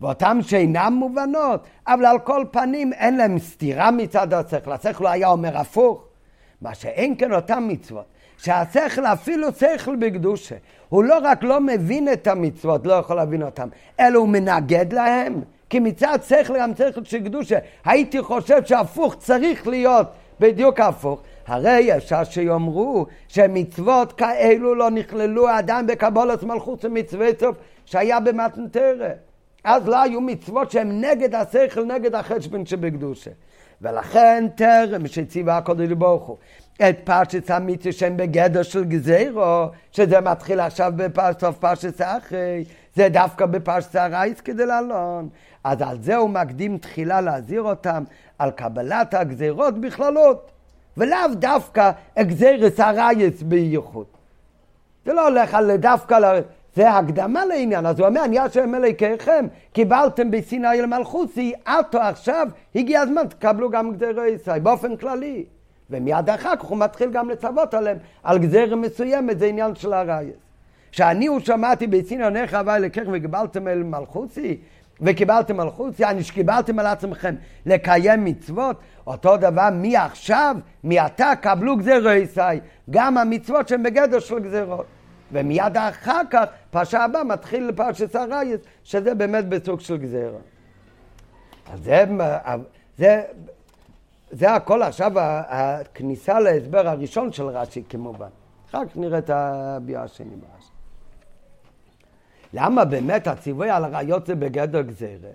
[0.00, 5.56] ואותם שאינם מובנות, אבל על כל פנים אין להם סתירה מצד השכל, השכל היה אומר
[5.56, 6.04] הפוך.
[6.62, 8.04] מה שאין כן אותם מצוות,
[8.36, 10.56] שהשכל אפילו שכל בקדושה,
[10.88, 13.68] הוא לא רק לא מבין את המצוות, לא יכול להבין אותם,
[14.00, 15.40] אלא הוא מנגד להם.
[15.70, 20.06] כי מצד שכל גם שכל של קדושה, הייתי חושב שהפוך צריך להיות
[20.40, 21.22] בדיוק הפוך.
[21.46, 29.08] הרי אפשר שיאמרו שמצוות כאלו לא נכללו עדיין בקבולת מלכות ומצווי סוף שהיה במתנתרא.
[29.64, 33.30] אז לא היו מצוות שהן נגד השכל, נגד החשבון שבקדושה.
[33.82, 36.36] ולכן טרם שציווה הקודש ברוך הוא
[36.88, 43.46] את פרשת המצווה שהם בגדר של גזירו, שזה מתחיל עכשיו בסוף פרשת אחרי, זה דווקא
[43.46, 45.28] בפרשת הרייס כדי לעלון.
[45.64, 48.04] אז על זה הוא מקדים תחילה להזהיר אותם
[48.38, 50.50] על קבלת הגזירות בכללות,
[50.96, 54.06] ולאו דווקא גזירס הרייס בייחוד.
[55.06, 56.40] זה לא הולך על דווקא,
[56.80, 63.00] זה הקדמה לעניין, אז הוא אומר, אני השם אלוהיכם, קיבלתם בסיני למלכוסי, עטו עכשיו, הגיע
[63.00, 65.44] הזמן, תקבלו גם גזירו ישראל, באופן כללי.
[65.90, 70.34] ומיד אחר כך הוא מתחיל גם לצוות עליהם על גזירה מסוימת, זה עניין של הרייס.
[70.92, 74.56] שאני הוא שמעתי בסיני עונך הווי לקח וקיבלתם אל מלכוסי,
[75.00, 77.34] וקיבלתם מלכוסי, אני שקיבלתם על עצמכם
[77.66, 78.76] לקיים מצוות,
[79.06, 82.58] אותו דבר מעכשיו, מעתה קבלו גזירו ישראל,
[82.90, 84.99] גם המצוות שהן בגדר של גזירות.
[85.32, 90.38] ומיד אחר כך, פרשה הבא מתחיל לפרשת הרייס, שזה באמת בסוג של גזירה.
[91.72, 92.04] אז זה,
[92.98, 93.22] זה,
[94.30, 95.12] זה הכל עכשיו
[95.48, 98.28] הכניסה להסבר הראשון של רש"י כמובן.
[98.70, 100.70] אחר כך נראה את הביאה השני ברש"י.
[102.52, 105.30] למה באמת הציווי על הראיות זה בגדר גזירה?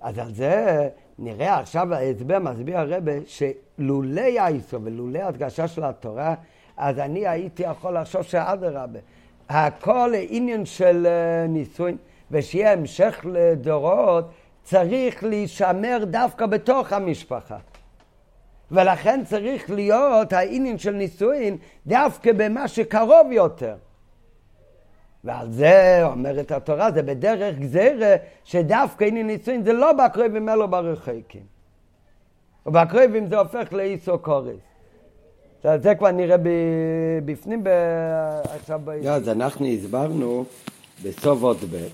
[0.00, 6.34] אז על זה נראה עכשיו ההסבר, מסביר הרבה, שלולי האיסו ולולי הדגשה של התורה,
[6.80, 8.98] אז אני הייתי יכול לחשוב שאדרבה,
[9.48, 11.96] הכל עניין של אה, נישואין,
[12.30, 14.30] ושיהיה המשך לדורות,
[14.62, 17.56] צריך להישמר דווקא בתוך המשפחה.
[18.70, 21.56] ולכן צריך להיות העניין של נישואין
[21.86, 23.74] דווקא במה שקרוב יותר.
[25.24, 28.14] ועל זה אומרת התורה, זה בדרך גזירה,
[28.44, 31.44] שדווקא עניין נישואין זה לא בקרובים אלו ברחקים.
[32.66, 34.69] ובקרובים זה הופך לאיסו קורס.
[35.62, 36.36] זה כבר נראה
[37.24, 37.64] בפנים
[38.44, 38.80] עכשיו.
[39.02, 40.44] לא, אז אנחנו הסברנו
[41.02, 41.86] בסוף עוד ב',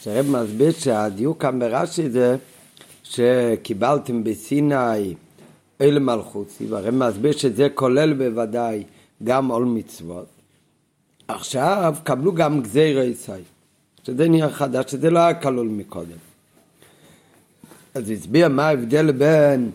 [0.00, 2.36] שהרב מסביר שהדיוק כאן ברש"י זה
[3.02, 5.14] שקיבלתם בסיני
[5.80, 8.84] אל מלכוסי, והרב מסביר שזה כולל בוודאי
[9.24, 10.26] גם עול מצוות.
[11.28, 13.42] עכשיו קבלו גם גזירי ישראל,
[14.06, 16.18] שזה נהיה חדש, שזה לא היה כלול מקודם.
[17.94, 19.70] אז הסביר מה ההבדל בין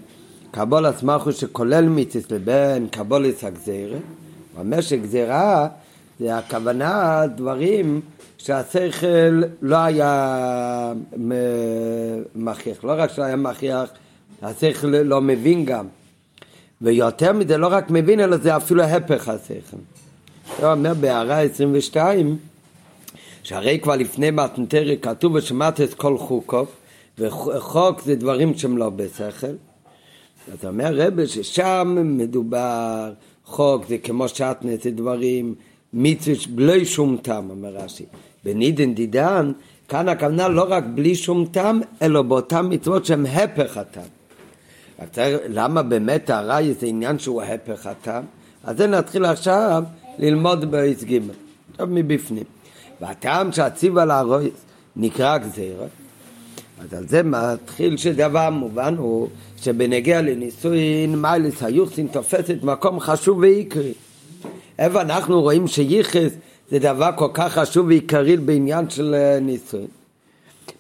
[0.58, 3.98] קבול עצמך שכולל מיציס לבין קבולת הגזירה.
[4.60, 5.68] אומר שגזירה
[6.20, 8.02] זה הכוונה דברים
[8.38, 10.94] שהשכל לא היה
[12.36, 13.90] מכריח, לא רק שלא היה מכריח,
[14.42, 15.86] השכל לא מבין גם.
[16.82, 19.78] ויותר מזה לא רק מבין, אלא זה אפילו הפך השכל.
[20.60, 22.38] הוא אומר בהערה 22,
[23.44, 26.66] שהרי כבר לפני מתנתרי כתוב ושמעת את כל חוקו,
[27.20, 29.67] וחוק זה דברים שהם לא בשכל.
[30.52, 33.14] אז אומר רבי ששם מדובר,
[33.46, 35.56] חוק זה כמו שעטנס, זה דברים,
[35.94, 38.06] מצווה בלי שום טעם, אומר רש"י.
[38.44, 39.52] בנידן דידן,
[39.88, 44.04] כאן הכוונה לא רק בלי שום טעם, אלא באותן מצוות שהן הפך הטעם.
[45.50, 48.24] למה באמת הרעי זה עניין שהוא הפך הטעם?
[48.64, 49.84] אז זה נתחיל עכשיו
[50.20, 51.34] ללמוד באיס גימל,
[51.72, 52.44] עכשיו מבפנים.
[53.02, 55.86] והטעם שהציב על הרויס נקרא גזירה,
[56.80, 59.28] אז על זה מתחיל שדבר מובן הוא
[59.62, 63.94] שבנגיע לנישואין מיילס היוחסין תופסת מקום חשוב ועיקרי.
[64.80, 66.32] איפה אנחנו רואים שייחס
[66.72, 69.88] זה דבר כל כך חשוב ועיקרי בעניין של אה, נישואין.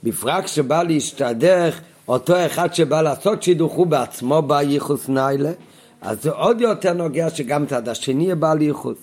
[0.03, 5.51] בפרט שבא להשתדך אותו אחד שבא לעשות שידוך הוא בעצמו בעל ייחוס נעלה
[6.01, 8.97] אז זה עוד יותר נוגע שגם צד השני יהיה בעל ייחוס.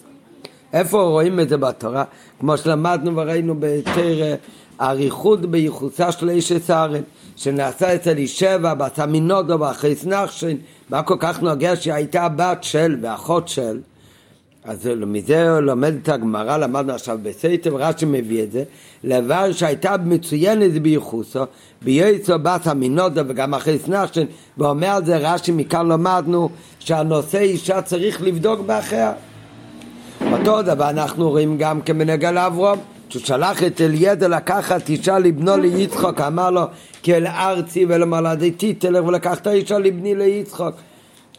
[0.72, 2.04] איפה רואים את זה בתורה?
[2.40, 4.34] כמו שלמדנו וראינו בתורה
[4.80, 7.02] אריכות בייחוסה של אשת אהרן
[7.36, 10.56] שנעשה אצל אלישבע בת עמינדב ואחות נחשון
[10.90, 13.80] מה כל כך נוגע שהיא הייתה בת של ואחות של
[14.64, 18.64] אז מזה לומדת הגמרא, למדנו עכשיו בסוטה, רש"י מביא את זה,
[19.04, 21.44] לבר שהייתה מצוינת בייחוסו,
[21.82, 24.24] בייצו בת המינודה וגם אחרי סנחשן,
[24.58, 26.48] ואומר על זה רש"י, מכאן למדנו
[26.78, 29.12] שהנושא אישה צריך לבדוק באחיה.
[30.32, 36.20] אותו דבר אנחנו רואים גם כמנהגה לאברום, שהוא שלח את אליעזר לקחת אישה לבנו ליצחוק,
[36.20, 36.62] אמר לו
[37.02, 40.74] כי אל ארצי ולמולדתי תלך ולקחת אישה לבני ליצחוק.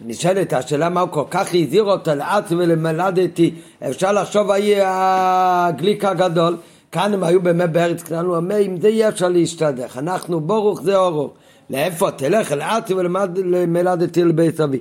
[0.01, 3.53] נשאלת השאלה מה הוא כל כך הזהיר אותו לעצמי ולמלדתי,
[3.89, 6.57] אפשר לחשוב ההיא הגליק הגדול,
[6.91, 10.81] כאן הם היו באמת בארץ קטנה, הוא אומר אם זה יהיה אפשר להשתדך, אנחנו בורוך
[10.81, 11.31] זה אורוך,
[11.69, 14.79] לאיפה תלך אל עצמי ולמלדתי לבית אבי,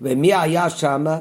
[0.00, 1.18] ומי היה שמה?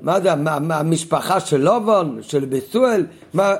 [0.00, 0.32] מה זה,
[0.70, 3.54] המשפחה של לובון, של בסואל, מה,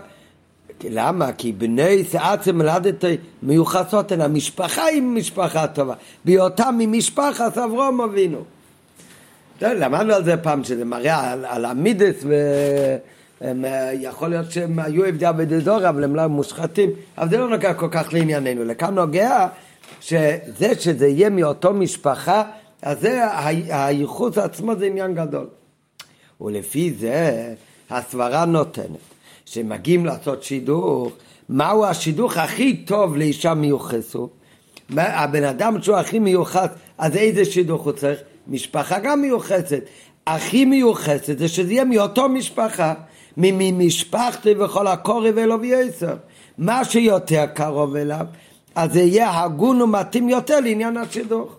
[0.85, 1.33] למה?
[1.33, 5.95] כי בני עצם מלדתי מיוחסות הן המשפחה היא משפחה טובה,
[6.25, 8.45] בהיותם ממשפחת אברום אבינו.
[9.63, 12.25] למדנו על זה פעם, שזה מראה על, על המידס,
[13.41, 17.75] ויכול להיות שהם היו עבדי עבדי דור, אבל הם לא מושחתים, אבל זה לא נוגע
[17.75, 18.65] כל כך לענייננו.
[18.65, 19.47] לכאן נוגע
[20.01, 22.43] שזה שזה יהיה מאותו משפחה,
[22.83, 23.21] אז זה
[23.69, 25.47] הייחוס עצמו זה עניין גדול.
[26.45, 27.55] ולפי זה
[27.91, 28.99] הסברה נותנת
[29.45, 31.13] שמגיעים לעשות שידוך,
[31.49, 34.29] מהו השידוך הכי טוב לאישה מיוחסו?
[34.97, 36.69] הבן אדם שהוא הכי מיוחס,
[36.99, 38.21] אז איזה שידוך הוא צריך?
[38.49, 39.85] משפחה גם מיוחסת.
[40.27, 42.95] הכי מיוחסת זה שזה יהיה מאותו משפחה,
[43.37, 46.15] ממשפחתי וכל הקורי ואלו ויסר.
[46.59, 48.27] מה שיותר קרוב אליו,
[48.75, 51.57] אז זה יהיה הגון ומתאים יותר לעניין השידוך.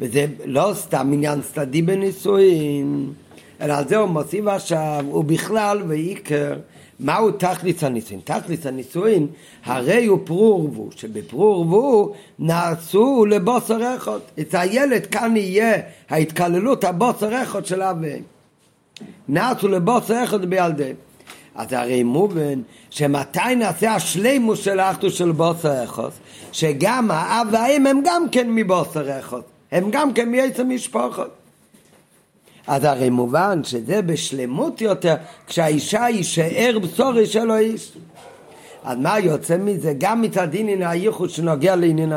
[0.00, 3.12] וזה לא סתם עניין צדדי בנישואין,
[3.60, 6.56] אלא על זה הוא מוסיף עכשיו, ובכלל ועיקר,
[7.00, 8.20] מהו תכלית הנישואין?
[8.24, 9.26] תכלית הנישואין
[9.64, 14.18] הרי הוא פרו ורבו, שבפרו ורבו נעשו לבוסר אחד.
[14.40, 15.80] אצל הילד כאן יהיה
[16.10, 17.96] ההתקללות הבוסר אחד של אב
[19.28, 20.96] נעשו לבוסר אחד בילדיהם.
[21.54, 26.08] אז הרי מובן שמתי נעשה השלימוס של האחדוס של בוסר אחד,
[26.52, 29.40] שגם האב והאם הם גם כן מבוסר אחד.
[29.72, 31.30] הם גם כן מעץ המשפחות.
[32.66, 35.14] אז הרי מובן שזה בשלמות יותר
[35.46, 37.92] כשהאישה היא שאר בשורי של האיש.
[38.84, 39.92] אז מה יוצא מזה?
[39.98, 42.12] גם מצד עניין הייחוד שנוגע לעניין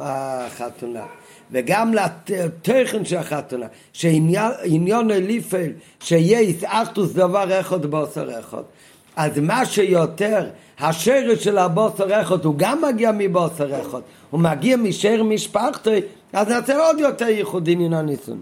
[0.00, 1.04] החתונה.
[1.50, 8.62] וגם לתכן של החתונה, שעניון אליפל, שיהיה יסאחתוס דבר אחד בוסר אחד.
[9.16, 10.46] אז מה שיותר,
[10.78, 14.00] השרש של הבוסר אחד הוא גם מגיע מבוסר אחד,
[14.30, 16.00] הוא מגיע משאר משפחתי,
[16.32, 18.40] אז נעשה עוד יותר ייחוד עניין הניסון.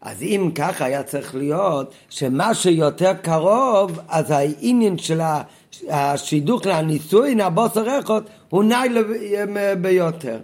[0.00, 5.20] אז אם ככה היה צריך להיות שמה שיותר קרוב, אז העניין של
[5.88, 8.88] השידוך לנישואין, הבוסר אחד, הוא נאי
[9.80, 10.38] ביותר.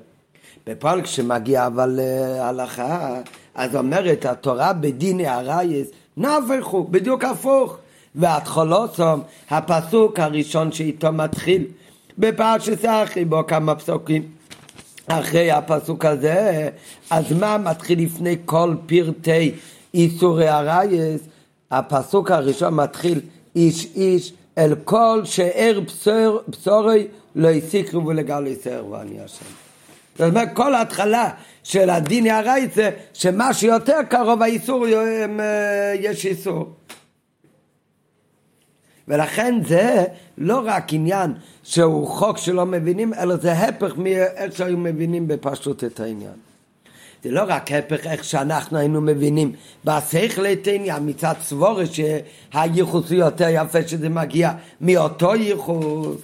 [0.67, 3.21] בפועל כשמגיע אבל להלכה,
[3.55, 7.79] אז אומרת התורה בדיני הרייס, נהפכו, בדיוק הפוך.
[8.15, 11.65] והתחולוסום, הפסוק הראשון שאיתו מתחיל
[12.19, 14.23] בפרשת אחי, בו כמה פסוקים.
[15.07, 16.69] אחרי הפסוק הזה,
[17.11, 19.53] אז מה מתחיל לפני כל פרטי
[19.95, 21.21] איסורי הרייס?
[21.71, 23.21] הפסוק הראשון מתחיל
[23.57, 27.07] איש איש אל כל שאר בשור, בשורי
[27.37, 29.45] לא הסיקרו ולגל יסר ואני השם.
[30.19, 31.31] זאת אומרת, כל ההתחלה
[31.63, 36.71] של הדין הרייס זה שמה שיותר קרוב האיסור, אה, יש איסור.
[39.09, 40.05] ולכן זה
[40.39, 41.33] לא רק עניין
[41.63, 46.35] שהוא חוק שלא מבינים, אלא זה הפך מאיך שהיו מבינים בפשוט את העניין.
[47.23, 49.53] זה לא רק הפך איך שאנחנו היינו מבינים
[49.85, 56.17] בשכל את העניין מצד סבורת שהייחוס הוא יותר יפה שזה מגיע מאותו ייחוס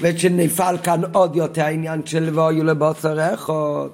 [0.00, 3.88] ושנפעל כאן עוד יותר העניין של ואויו לבוסר אחד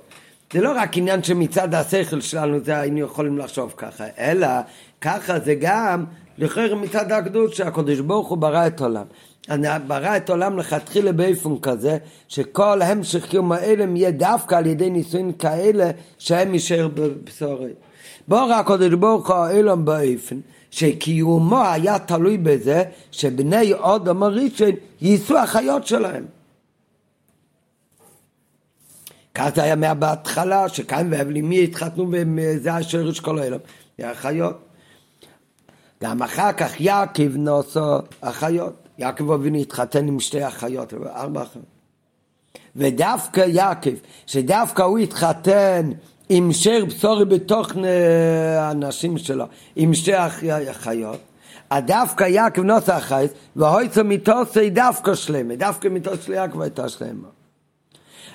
[0.53, 4.47] זה לא רק עניין שמצד השכל שלנו זה היינו יכולים לחשוב ככה, אלא
[5.01, 6.05] ככה זה גם
[6.39, 9.05] לכן מצד הקדוש שהקדוש ברוך הוא ברא את העולם.
[9.87, 15.33] ברא את העולם לכתחילה באופן כזה שכל המשך קיום האלם יהיה דווקא על ידי נישואין
[15.39, 17.73] כאלה שהם יישאר בבשורי.
[18.29, 20.41] בורא הקדוש ברוך הוא העולם באופן
[20.71, 24.71] שקיומו היה תלוי בזה שבני אודם הראשון
[25.01, 26.25] יישאו החיות שלהם.
[29.35, 33.59] כך זה היה מההתחלה, שכאן ואבלימי התחתנו וזה השרש כל העולם,
[33.99, 34.68] זה החיות.
[36.03, 38.89] גם אחר כך יעקב נוסו אחיות.
[38.99, 41.65] יעקב אבינו התחתן עם שתי אחיות, ארבע אחיות.
[42.77, 43.91] ודווקא יעקב,
[44.27, 45.91] שדווקא הוא התחתן
[46.29, 47.73] עם שר בשורי בתוך
[48.59, 49.45] הנשים שלו,
[49.77, 50.13] עם שתי
[50.71, 51.19] אחיות,
[51.75, 57.29] דווקא יעקב נוסע אחייס, והויצו מיתוסי דווקא שלמה, דווקא מיתוס של יעקב הייתה שלמה.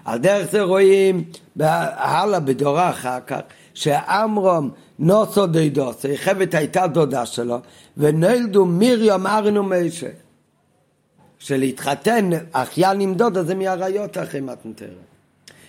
[0.06, 1.24] על דרך זה רואים
[1.60, 3.40] הלאה בדורה אחר כך,
[3.74, 4.70] שאמרום
[5.00, 7.60] נוסו דידוסי, חבת הייתה דודה שלו,
[7.98, 10.10] ונולדו מיריום ארן ומשה.
[11.40, 14.90] שלהתחתן אחיין עם דודה זה מהראיות אחרי מתנתרת.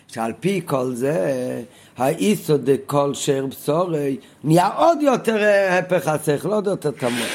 [0.09, 1.63] שעל פי כל זה,
[1.97, 7.29] האיסו דקול שר בשורי, נהיה עוד יותר הפך השכל, עוד יותר תמות.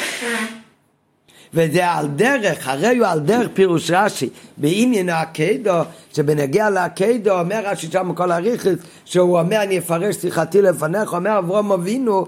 [1.54, 5.82] וזה על דרך, הרי הוא על דרך פירוש רש"י, בעניין הקדו,
[6.14, 11.72] שבנגיע לקדו אומר רש"י שם כל הריכס, שהוא אומר אני אפרש שיחתי לפניך, אומר אברום
[11.72, 12.26] אבינו,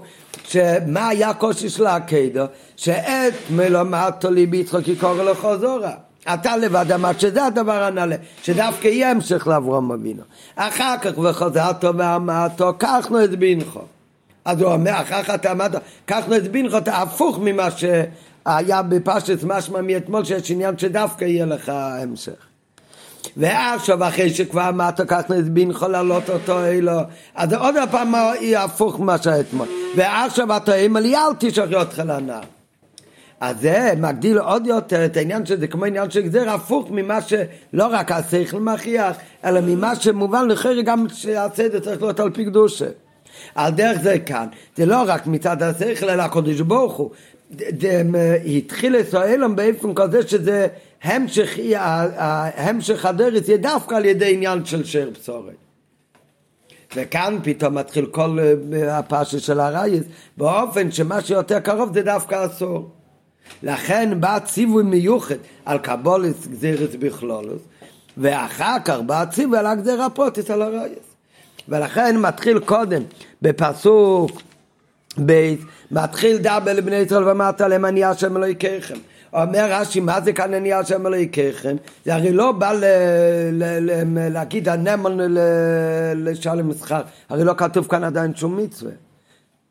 [0.48, 2.44] שמה היה הקושי של הקדו?
[2.76, 5.92] שאת מלומדתו ליבי יצחק יקורא לך זורה.
[6.34, 10.22] אתה לבד אמרת שזה הדבר הנעלה, שדווקא יהיה המשך לאברום אבינו.
[10.56, 13.80] אחר כך וחזרתו ואמרתו, קחנו את בנכו.
[14.44, 15.72] אז הוא אומר, אחר כך אתה אמרת,
[16.04, 17.68] קח לו את בנחות, הפוך ממה
[18.44, 22.32] שהיה בפשט משמע מאתמול, שיש עניין שדווקא יהיה לך המשך.
[23.36, 26.92] ועכשיו אחרי שכבר אמרת את בנחו לעלות אותו אלו,
[27.34, 29.68] אז עוד פעם יהיה הפוך ממה שהיה אתמול.
[29.96, 32.40] ועכשיו אתה אומר לי אל תשחרר אותך לנער.
[33.40, 37.86] אז זה מגדיל עוד יותר את העניין שזה כמו עניין של גזר הפוך ממה שלא
[37.90, 42.86] רק השכל מכריח, אלא ממה שמובן לחרי גם שהסדר צריך להיות על פי קדושה.
[43.54, 47.10] על דרך זה כאן, זה לא רק מצד השכל אלא הקדוש ברוך הוא.
[48.56, 50.66] התחיל לסועלם באופן כזה שזה
[51.02, 51.58] המשך,
[52.56, 55.54] המשך הדרך יהיה דווקא על ידי עניין של שיר בשורת.
[56.96, 60.02] וכאן פתאום מתחיל כל אה, הפרשה של הרייס
[60.36, 62.90] באופן שמה שיותר קרוב זה דווקא אסור.
[63.62, 65.34] לכן בא ציווי מיוחד
[65.64, 67.62] על קבולת גזירת בכלולוס,
[68.16, 71.12] ואחר כך בא ציווי על הגזירה פרוטיס על הרייס.
[71.68, 73.02] ולכן מתחיל קודם
[73.42, 74.30] בפסוק
[75.18, 75.60] בית,
[75.90, 78.96] מתחיל דבר לבני ישראל ואמרת להם אני השם אלוהיכיכם.
[79.32, 81.76] אומר רש"י, מה זה כאן אני השם אלוהיכיכם?
[82.04, 82.84] זה הרי לא בא ל,
[83.52, 85.18] ל, ל, להגיד הנמון
[86.14, 88.92] לשלם מסחר, הרי לא כתוב כאן עדיין שום מצווה.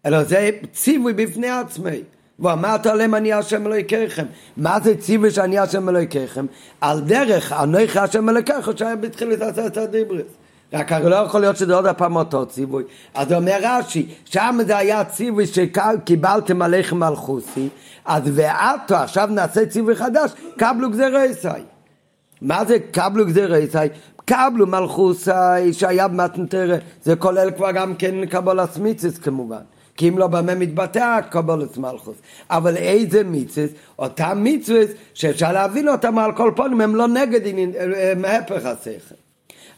[0.05, 2.01] אלא זה ציווי בפני עצמי.
[2.39, 4.25] ואמרת להם אני השם אלוהיכיכם.
[4.57, 6.45] מה זה ציווי שאני השם אלוהיכיכם?
[6.81, 10.40] על דרך אנוכי השם אלוהיכיכם שהיה בתחילת עשרת הדיברס.
[10.73, 12.83] רק הרי לא יכול להיות שזה עוד הפעם אותו ציווי.
[13.13, 17.69] אז אומר רש"י, שם זה היה ציווי שקיבלתם עליכם מלכוסי,
[18.05, 21.47] אז ועתו עכשיו נעשה ציווי חדש, קבלו גזירי ישי.
[22.41, 23.77] מה זה קבלו גזירי ישי?
[24.25, 29.61] קבלו מלכוסי שהיה במתנתרא, זה כולל כבר גם כן קבולת מיציס כמובן.
[29.97, 32.17] כי אם לא במה מתבטא קבולת מלכוס.
[32.49, 33.69] אבל איזה מיצס?
[33.99, 37.41] אותם מיצוס שאפשר להבין אותם על כל פונים, הם לא נגד,
[38.11, 39.20] הם הפך השכל.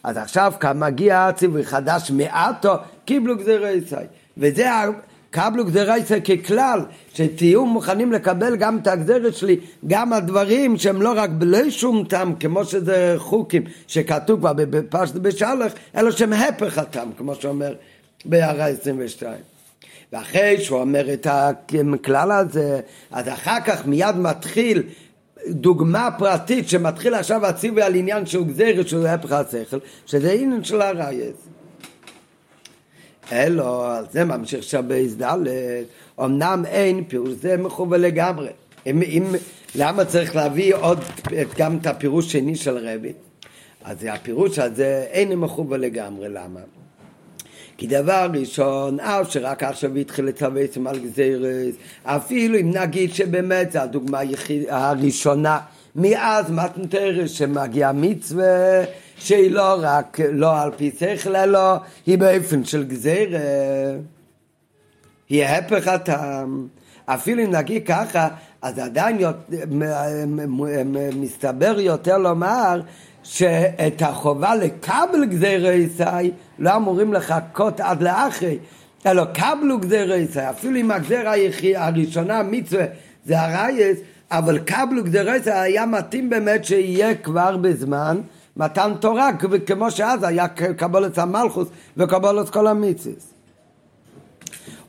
[0.04, 2.74] אז עכשיו כאן מגיע הציווי חדש מעטו,
[3.04, 3.96] קיבלו גזירי ישי.
[4.36, 4.68] וזה
[5.30, 6.80] קבלו גזירי ישי ככלל,
[7.14, 12.34] שתהיו מוכנים לקבל גם את הגזירת שלי, גם הדברים שהם לא רק בלי שום טעם,
[12.34, 17.74] כמו שזה חוקים שכתוב כבר בפשט בשלח, אלא שהם הפך הטעם, כמו שאומר
[18.24, 19.34] בהערה 22.
[20.12, 22.80] ואחרי שהוא אומר את הכלל הזה,
[23.10, 24.82] אז אחר כך מיד מתחיל
[25.48, 30.82] דוגמה פרטית שמתחיל עכשיו הציווי על עניין שהוא גזירת שהוא הפך השכל, שזה עניין של
[30.82, 31.36] הרייס.
[33.32, 34.88] אלו, על זה ממשיך שם
[35.22, 35.46] ד',
[36.20, 38.48] אמנם אין פירוש זה מכוון לגמרי.
[38.86, 39.24] אם, אם,
[39.74, 40.98] למה צריך להביא עוד
[41.58, 43.12] גם את הפירוש שני של רבי?
[43.84, 46.60] אז הפירוש הזה אין מכוון לגמרי, למה?
[47.76, 53.78] כי דבר ראשון, אף שרק עכשיו התחיל לצוויתם על גזירס, אפילו אם נגיד שבאמת זו
[53.78, 54.20] הדוגמה
[54.68, 55.58] הראשונה,
[55.96, 58.84] מאז מתנתרס שמגיעה מצווה
[59.18, 63.40] שהיא לא רק, לא על פי שכל, אלא היא באופן של גזירה.
[65.28, 66.66] היא ההפך הטעם.
[67.06, 68.28] אפילו אם נגיד ככה,
[68.62, 69.18] אז עדיין
[71.16, 72.80] מסתבר יותר לומר
[73.22, 78.58] שאת החובה לקבל גזירי ישי לא אמורים לחכות עד לאחרי,
[79.06, 81.34] אלא קבלו גזירי ישי, אפילו אם הגזירה
[81.76, 82.84] הראשונה, מצווה,
[83.24, 83.98] זה הרייס,
[84.30, 88.20] אבל קבלו גזירי ישי היה מתאים באמת שיהיה כבר בזמן
[88.56, 89.30] מתן תורה,
[89.66, 93.14] כמו שאז היה קבולת המלכוס וקבולת כל המצווה.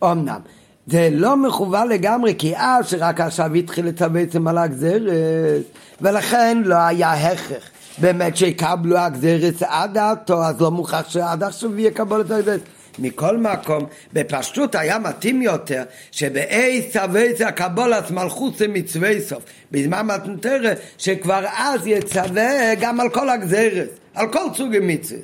[0.03, 0.39] אמנם,
[0.87, 5.63] זה לא מכוון לגמרי, כי אז שרק עכשיו התחיל את בעצם על הגזרת,
[6.01, 7.69] ולכן לא היה הכרח.
[7.97, 12.61] באמת שיקבלו הגזירס עד עתו, אז לא מוכרח שעד עכשיו יקבלו את הגזירס.
[12.99, 19.43] מכל מקום, בפשטות היה מתאים יותר שבאי סבי זה הקבולת מלכות זה מצווה סוף.
[19.71, 25.19] בזמן מתנתרא שכבר אז יצווה גם על כל הגזירס, על כל סוגי מצווה,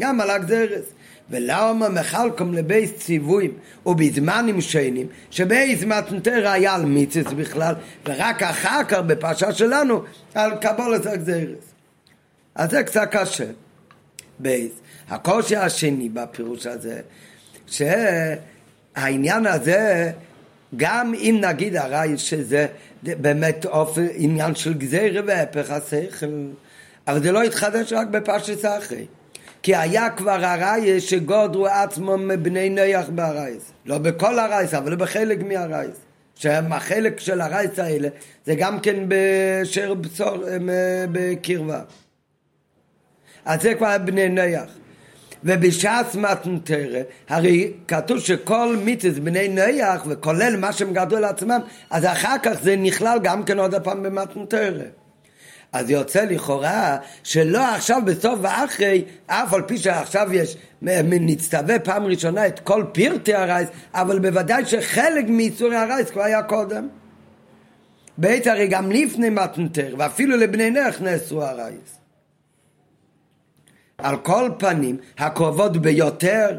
[0.00, 0.84] גם על הגזירס.
[1.30, 3.52] ולמה מחלקום לבייס ציוויים
[3.86, 7.74] ובזמנים שונים שבייס מתנתרא היה על מצווה בכלל
[8.06, 10.02] ורק אחר כך בפרשה שלנו
[10.34, 11.69] על קבולת הגזירס.
[12.54, 13.46] אז זה קצת קשה.
[14.38, 14.72] בייס.
[15.08, 17.00] הקושי השני בפירוש הזה,
[17.66, 20.12] שהעניין הזה,
[20.76, 22.66] גם אם נגיד הרי שזה
[23.02, 26.26] באמת אופן, עניין של גזירה והפך השכל,
[27.06, 29.06] אבל זה לא התחדש רק בפרשת אחרי.
[29.62, 33.72] כי היה כבר עריות שגדרו עצמם מבני נח בעריות.
[33.86, 35.96] לא בכל העריות, אבל בחלק מהעריות.
[36.34, 38.08] שהחלק של העריות האלה
[38.46, 40.36] זה גם כן בשר בצור,
[41.12, 41.80] בקרבה.
[43.44, 44.70] אז זה כבר בני נויח.
[45.44, 51.60] ובש"ס מתנתרא, הרי כתוב שכל מיתוס בני נויח, וכולל מה שהם גדלו לעצמם,
[51.90, 54.84] אז אחר כך זה נכלל גם כן עוד הפעם במתנתרא.
[55.72, 62.46] אז יוצא לכאורה שלא עכשיו בסוף ואחרי, אף על פי שעכשיו יש, נצטווה פעם ראשונה
[62.46, 66.88] את כל פרטי הרייס, אבל בוודאי שחלק מאיסורי הרייס כבר היה קודם.
[68.18, 71.99] בעת הרי גם לפני מתנתר, ואפילו לבני נח נאסרו הרייס.
[74.02, 76.58] על כל פנים, הקרובות ביותר,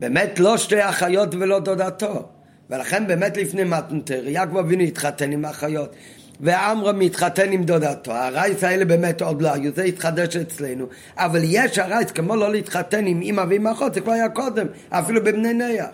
[0.00, 2.28] באמת לא שתי אחיות ולא דודתו.
[2.70, 5.94] ולכן באמת לפני מתנתר, יעקב אבינו התחתן עם אחיות.
[6.40, 10.86] ועמרם מתחתן עם דודתו, הרייס האלה באמת עוד לא היו, זה התחדש אצלנו,
[11.16, 15.24] אבל יש הרייס כמו לא להתחתן עם אמא ועם אחות, זה כבר היה קודם, אפילו
[15.24, 15.86] בבני נח.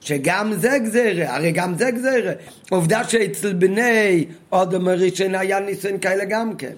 [0.00, 2.32] שגם זה גזירה, הרי גם זה גזירה.
[2.70, 6.72] עובדה שאצל בני אודם הראשון היה ניסיון כאלה גם כן.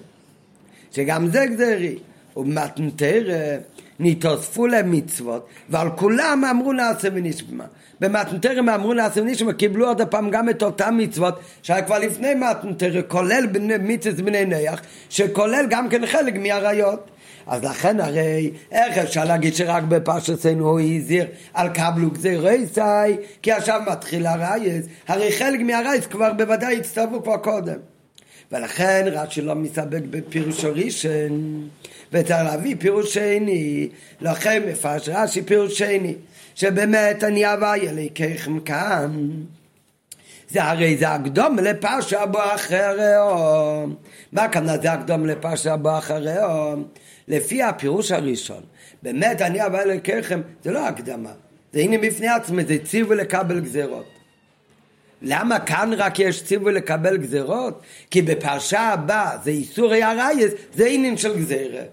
[0.91, 1.97] שגם זה גזירי.
[2.37, 3.57] ובמתנתרא
[3.99, 7.63] נתוספו להם מצוות, ועל כולם אמרו נעשה ונשמע.
[7.99, 13.01] במתנתרא אמרו נעשה ונשמע, קיבלו עוד פעם גם את אותם מצוות שהיה כבר לפני מתנתרא,
[13.07, 13.45] כולל
[13.79, 17.11] מצוות בני נח, שכולל גם כן חלק מהעריות.
[17.47, 23.81] אז לכן הרי איך אפשר להגיד שרק בפרשתנו הוא הזהיר על קבלו גזירייסאי כי עכשיו
[23.91, 27.77] מתחיל הרייס הרי חלק מהרייס כבר בוודאי הצטרפו כבר קודם
[28.51, 31.67] ולכן רש"י לא מסתפק בפירוש הראשון
[32.11, 33.89] וצריך להביא פירוש שני
[34.21, 36.15] לכן מפרש רש"י פירוש שני
[36.55, 39.29] שבאמת אני הוויה אלוהיכם כאן.
[40.49, 43.87] זה הרי זה הקדום לפרשה בו אחריו
[44.31, 46.77] מה כאן זה הקדום לפרשה בו אחריו
[47.27, 48.61] לפי הפירוש הראשון,
[49.03, 51.31] באמת אני אבא אלוקיכם, זה לא הקדמה,
[51.73, 54.16] זה הנה בפני עצמי, זה ציווי לקבל גזירות.
[55.21, 57.81] למה כאן רק יש ציווי לקבל גזירות?
[58.11, 61.83] כי בפרשה הבאה זה איסורי הרייס, זה עניין של גזירה.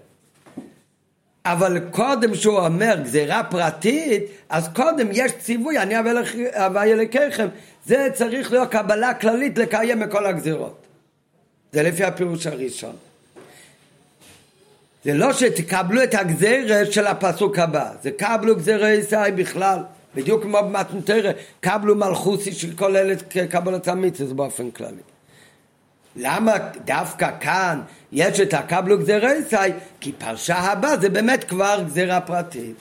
[1.45, 5.95] אבל קודם שהוא אומר גזירה פרטית, אז קודם יש ציווי, אני
[6.53, 7.47] אבא אלוקיכם.
[7.85, 10.85] זה צריך להיות קבלה כללית לקיים מכל הגזירות.
[11.73, 12.95] זה לפי הפירוש הראשון.
[15.03, 19.79] זה לא שתקבלו את הגזרת של הפסוק הבא, זה קבלו גזירי ישראל בכלל,
[20.15, 25.01] בדיוק כמו במתנתרא, קבלו מלכוסי שכוללת קבלת המצווה באופן כללי.
[26.15, 26.53] למה
[26.85, 29.71] דווקא כאן יש את הקבלו גזירי ישראל?
[29.99, 32.75] כי פרשה הבאה זה באמת כבר גזירה פרטית.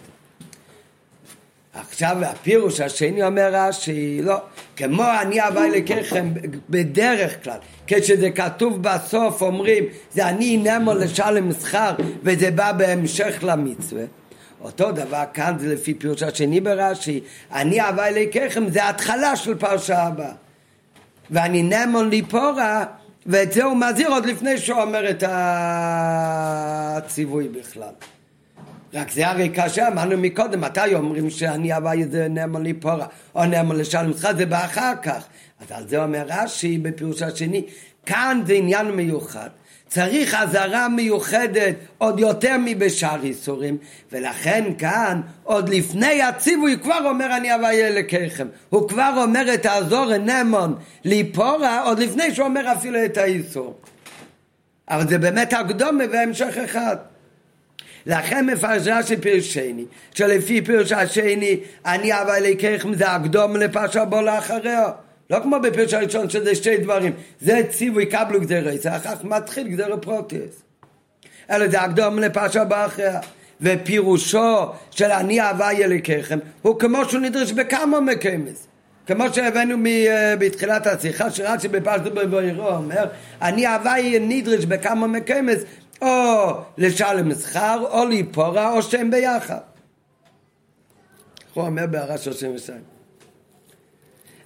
[1.74, 4.37] עכשיו הפירוש השני אומר רש"י, לא,
[4.76, 6.28] כמו אני אבא אלוקיכם
[6.70, 14.05] בדרך כלל, כשזה כתוב בסוף אומרים זה אני נמו לשלם שכר וזה בא בהמשך למצווה
[14.64, 17.20] אותו דבר כאן זה לפי פירוש השני ברש"י
[17.52, 20.32] אני אבא אלוקיכם זה התחלה של פרשה הבאה
[21.30, 22.84] ואני נמון ליפורה
[23.26, 25.24] ואת זה הוא מזהיר עוד לפני שהוא אומר את
[26.96, 27.92] הציווי בכלל
[28.94, 33.76] רק זה הרי קשה, אמרנו מקודם, מתי אומרים שאני אבא איזה נאמן ליפורה, או נאמן
[33.76, 35.24] לשלם שכר, זה בא אחר כך.
[35.60, 37.64] אז על זה אומר רש"י בפירוש השני,
[38.06, 39.48] כאן זה עניין מיוחד.
[39.95, 43.76] צריך אזהרה מיוחדת עוד יותר מבשאר איסורים
[44.12, 50.16] ולכן כאן עוד לפני הציווי כבר אומר אני אביה אלוקיכם הוא כבר אומר את האזור
[50.16, 50.74] נמון
[51.05, 53.74] ליפורה עוד לפני שהוא אומר אפילו את האיסור
[54.88, 56.97] אבל זה באמת הקדומה והמשך אחד.
[58.07, 59.84] לכן מפרש רש"י פירוש שני,
[60.14, 64.90] שלפי פירוש השני, אני אבא אלוקיכם זה הקדום לפרשה בו לאחריה.
[65.30, 70.00] לא כמו בפירוש הראשון שזה שתי דברים, זה ציווי קבלו זה אחר כך מתחיל גזירי
[70.00, 70.62] פרוטיס.
[71.50, 73.20] אלא זה הקדום לפרשה בו אחריה.
[73.60, 78.66] ופירושו של אני אהבה אלוקיכם הוא כמו שהוא נדרש בכמה מקיימס.
[79.06, 79.76] כמו שהבאנו
[80.38, 83.06] בתחילת השיחה שרש"י בפרשת בבוירו אומר
[83.42, 85.58] אני אהבה נדרש בכמה מקיימס
[86.02, 89.58] או לשלם שכר, או ליפורה, או שהם ביחד.
[91.54, 92.93] הוא אומר בהערה 32.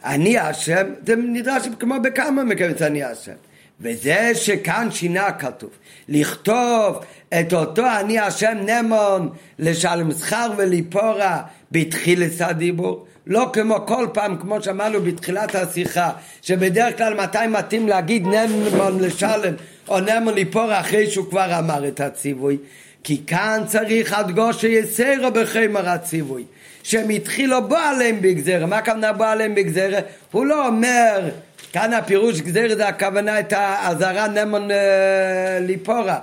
[0.09, 3.33] אני השם, זה נדרש כמו בכמה מקרים אני השם.
[3.81, 5.71] וזה שכאן שינה כתוב,
[6.09, 7.05] לכתוב
[7.41, 14.63] את אותו אני השם נמון לשלם שכר וליפורה בתחילת הדיבור, לא כמו כל פעם, כמו
[14.63, 16.11] שאמרנו בתחילת השיחה,
[16.43, 19.55] שבדרך כלל מתי מתאים להגיד נמון לשלם
[19.89, 22.57] או נמון ליפור אחרי שהוא כבר אמר את הציווי.
[23.05, 26.45] כי כאן צריך הדגוש שיסרו בחמר הציווי.
[26.89, 28.67] שהם התחילו בו עליהם בגזרה.
[28.67, 29.99] מה הכוונה בו עליהם בגזרה?
[30.33, 31.29] הוא לא אומר,
[31.73, 36.19] כאן הפירוש גזרה זה הכוונה את האזהרה נמון אה, ליפורה.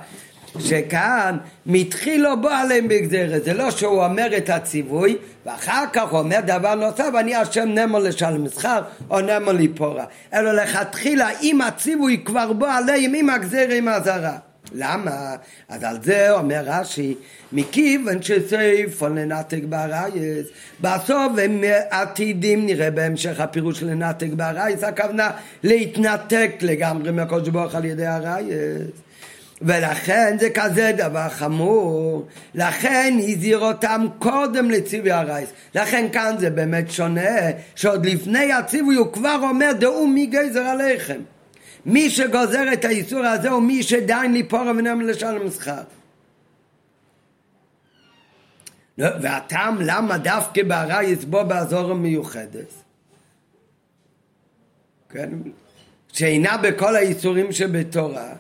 [0.60, 6.40] שכאן מתחילו בו עליהם בגזרת, זה לא שהוא אומר את הציווי ואחר כך הוא אומר
[6.46, 12.54] דבר נוסף, אני השם נמון לשלם שכר או נמון ליפורה, אלא לכתחילה אם הציווי כבר
[12.54, 14.38] בו עליהם עם הגזר עם הזרה,
[14.76, 15.36] למה?
[15.70, 17.16] אז על זה אומר רש"י,
[17.52, 20.48] מכיוון שסייפו לנתק בארייס,
[20.82, 25.32] בסוף הם עתידים, נראה בהמשך הפירוש לנתק בארייס, הכוונה
[25.64, 28.88] להתנתק לגמרי מהקודש ברוך על ידי ארייס.
[29.62, 35.50] ולכן זה כזה דבר חמור, לכן הזהיר אותם קודם לציווי הרייס.
[35.76, 37.40] לכן כאן זה באמת שונה,
[37.76, 41.20] שעוד לפני הציווי הוא כבר אומר דעו מי גזר עליכם.
[41.86, 45.82] מי שגוזר את האיסור הזה הוא מי שדיין ליפור ונאמן לשלם שכר.
[48.98, 52.74] והטעם למה דווקא בהרייס בו באזור המיוחדת?
[55.10, 55.30] כן?
[56.14, 58.34] שאינה בכל האיסורים שבתורה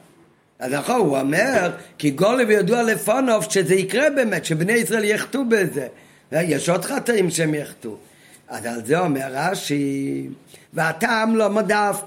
[0.60, 5.88] אז נכון, הוא אומר, כי גולב ידוע לפונוב שזה יקרה באמת, שבני ישראל יחטאו בזה.
[6.32, 7.96] יש עוד חטאים שהם יחטאו.
[8.50, 10.28] אז על זה אומר רש"י,
[10.74, 12.02] והטעם לא מדף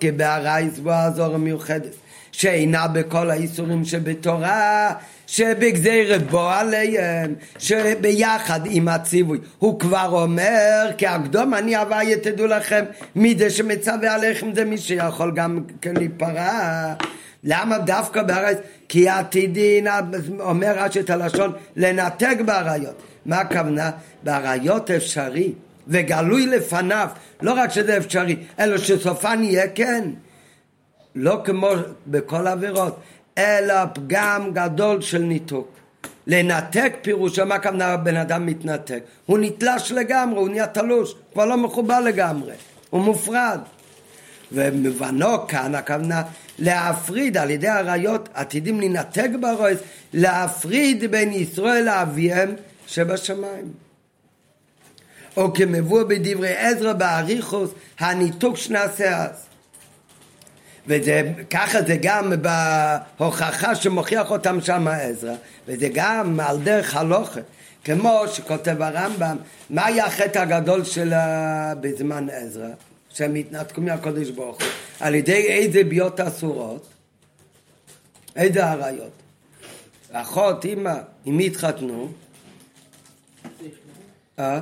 [0.83, 1.95] בו הזור המיוחדת,
[2.33, 4.95] שאינה בכל האיסורים שבתורה,
[5.27, 9.39] שבגזירת בו עליהם, שביחד עם הציווי.
[9.59, 12.85] הוא כבר אומר, כי הקדום אני הוויה תדעו לכם,
[13.15, 16.95] מי זה שמצווה עליכם זה מי שיכול גם כן להיפרע.
[17.45, 18.59] למה דווקא בארץ?
[18.89, 19.87] כי עתידין,
[20.41, 23.03] אומר רש"י את הלשון, לנתק באריות.
[23.27, 23.91] מה הכוונה?
[24.23, 25.53] באריות אפשרי,
[25.89, 27.09] וגלוי לפניו,
[27.43, 30.05] לא רק שזה אפשרי, אלא שסופן יהיה כן.
[31.15, 31.69] לא כמו
[32.07, 33.01] בכל עבירות,
[33.39, 35.79] אלא פגם גדול של ניתוק.
[36.27, 39.03] לנתק פירושו, מה הכוונה בן אדם מתנתק?
[39.27, 42.53] הוא נתלש לגמרי, הוא נהיה תלוש, כבר לא מחובר לגמרי,
[42.91, 43.61] הוא מופרד.
[44.53, 46.23] ומובנו כאן הכוונה
[46.59, 49.79] להפריד על ידי הראיות עתידים להינתק ברויס,
[50.13, 52.55] להפריד בין ישראל לאביהם
[52.87, 53.88] שבשמיים.
[55.39, 59.47] או כמבוא בדברי עזרא באריכוס, הניתוק שנעשה אז.
[60.87, 62.33] וככה זה גם
[63.19, 65.35] בהוכחה שמוכיח אותם שם עזרא,
[65.67, 67.41] וזה גם על דרך הלוכה,
[67.85, 69.37] כמו שכותב הרמב"ם,
[69.71, 72.69] מה היה החטא הגדול שלה בזמן עזרא?
[73.11, 74.69] שהם התנתקו מהקודש ברוך הוא,
[75.01, 76.87] על ידי איזה ביות אסורות?
[78.37, 79.13] איזה עריות?
[80.13, 82.09] אחות, אמא, עם מי התחתנו?
[84.39, 84.61] אה?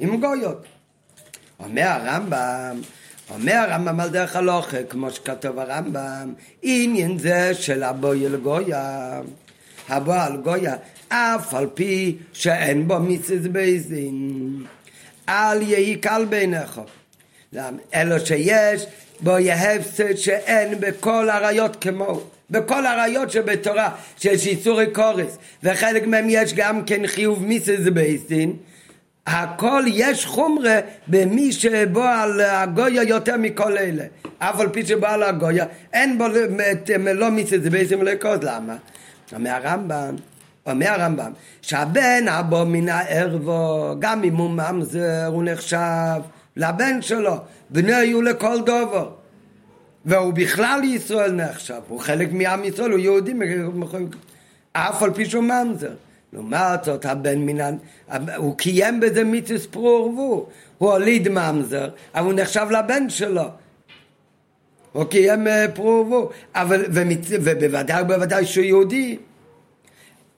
[0.00, 0.64] עם גויות.
[1.64, 2.80] אומר הרמב"ם,
[3.30, 6.32] אומר הרמב"ם על דרך הלוכה, כמו שכתוב הרמב"ם,
[6.62, 9.20] עניין זה של הבוי אל גויה,
[9.88, 10.74] הבא על גויה,
[11.08, 14.64] אף על פי שאין בו מיסס בייזין,
[15.28, 16.80] אל יהי קל בעיניך.
[17.94, 18.86] אלא שיש
[19.20, 22.20] בו הפסד שאין בכל עריות כמו
[22.50, 28.56] בכל עריות שבתורה שיש איסורי קורס וחלק מהם יש גם כן חיוב מיתת בית דין
[29.26, 34.04] הכל יש חומרה במי שבא על הגויה יותר מכל אלה
[34.38, 36.24] אף על פי שבא על הגויה אין בו
[37.14, 38.76] לא מיסס בייסין ולא קורס למה?
[39.32, 40.16] אומר הרמב"ם
[40.66, 46.20] אומר הרמב"ם שהבן הבו מן הערבו גם אם הוא ממזר הוא נחשב
[46.56, 47.36] לבן שלו,
[47.70, 49.10] בני היו לכל דובר.
[50.04, 53.32] והוא בכלל ישראל נחשב, הוא חלק מעם ישראל, הוא יהודי,
[54.72, 55.92] אף על פי שהוא ממזר.
[56.32, 57.76] לעומת זאת, הבן מן...
[58.36, 60.46] הוא קיים בזה מיתוס פרו ורבו.
[60.78, 63.44] הוא הוליד ממזר, אבל הוא נחשב לבן שלו.
[64.92, 66.30] הוא קיים אה, פרו ורבו.
[66.54, 67.26] אבל, ומצ...
[67.30, 69.18] ובוודאי ובוודאי שהוא יהודי.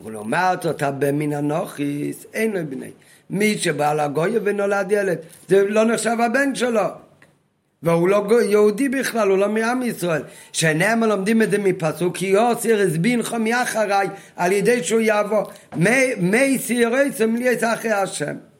[0.05, 2.90] ולעומת זאת, הבן מן הנוכיס, אין לו בני.
[3.30, 5.18] מי שבא לגויה ונולד ילד,
[5.49, 6.80] זה לא נחשב הבן שלו.
[7.83, 10.22] והוא לא יהודי בכלל, הוא לא מעם ישראל.
[10.53, 15.45] שאינם לומדים את זה מפסוק, כי יוסר הסבינך מאחריי על ידי שהוא יבוא.
[16.18, 18.51] מי סיירי סמלי את אחרי השם.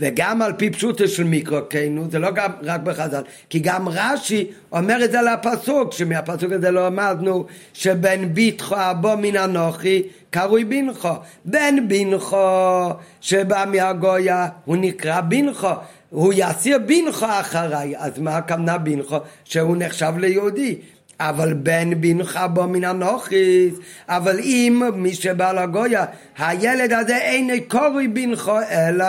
[0.00, 5.04] וגם על פי פשוטו של מיקרוקיינו, זה לא גם, רק בחז"ל, כי גם רש"י אומר
[5.04, 11.14] את זה לפסוק, שמהפסוק הזה לא למדנו שבן ביתך אבו מן אנוכי קרוי בינכו.
[11.44, 12.88] בן בינכו
[13.20, 15.68] שבא מהגויה הוא נקרא בינכו.
[16.10, 19.16] הוא יסיר בינכו אחריי, אז מה הכוונה בינכו?
[19.44, 20.76] שהוא נחשב ליהודי.
[21.20, 23.74] אבל בן בנך בו מן הנוכיס,
[24.08, 26.04] אבל אם מי שבא לגויה,
[26.38, 29.06] הילד הזה אין קורוי בנך אלא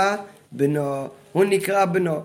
[0.52, 2.22] בנו, הוא נקרא בנו.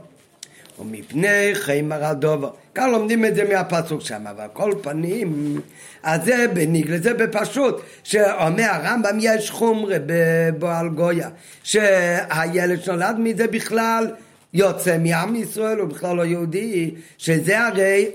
[0.78, 2.50] ומפני חיימר הדובר.
[2.74, 5.60] כאן לומדים את זה מהפסוק שם, אבל כל פנים,
[6.02, 11.28] אז זה בניגלה, זה בפשוט, שאומר הרמב"ם יש חומרה בבועל גויה,
[11.62, 14.10] שהילד שנולד מזה בכלל
[14.54, 18.06] יוצא מעם ישראל, הוא בכלל לא יהודי, שזה הרי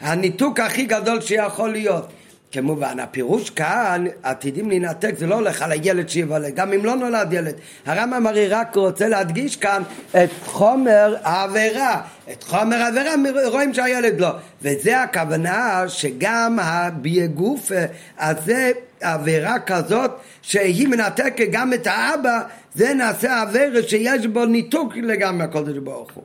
[0.00, 2.06] הניתוק הכי גדול שיכול להיות.
[2.52, 7.32] כמובן, הפירוש כאן, עתידים להינתק, זה לא הולך על הילד שיוולד, גם אם לא נולד
[7.32, 7.54] ילד.
[7.86, 12.02] הרמב"ם הרי רק רוצה להדגיש כאן את חומר העבירה.
[12.32, 13.14] את חומר העבירה
[13.46, 14.30] רואים שהילד לא.
[14.62, 17.72] וזה הכוונה שגם הביגוף
[18.18, 20.10] הזה עבירה כזאת
[20.42, 22.40] שהיא מנתקת גם את האבא,
[22.74, 26.24] זה נעשה עבירה שיש בו ניתוק לגמרי מהקודש ברוך הוא.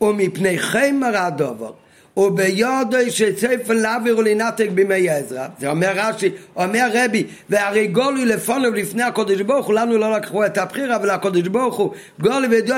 [0.00, 1.72] ומפני חמר הדובר,
[2.16, 9.02] וביודו שצפן להעביר ולנתק בימי עזרא, זה אומר רש"י, אומר רבי, והרי גולי לפונו ולפני
[9.02, 12.76] הקודש ברוך הוא, לנו לא לקחו את הבחירה ולקודש ברוך הוא, גולי וידוע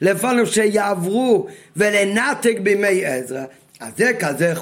[0.00, 1.46] לפונו שיעברו
[1.76, 3.44] ולנתק בימי עזרא,
[3.82, 4.52] אז זה כזה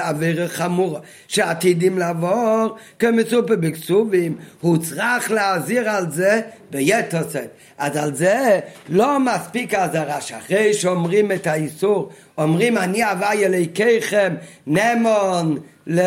[0.00, 7.50] אוויר חמור שעתידים לעבור כמצופה בכסובים, הוא צריך להזהיר על זה ביתר שאת.
[7.78, 14.34] אז על זה לא מספיק האזהרה שאחרי שאומרים את האיסור, אומרים אני אהבה אלוקיכם
[14.66, 16.00] נמון ל...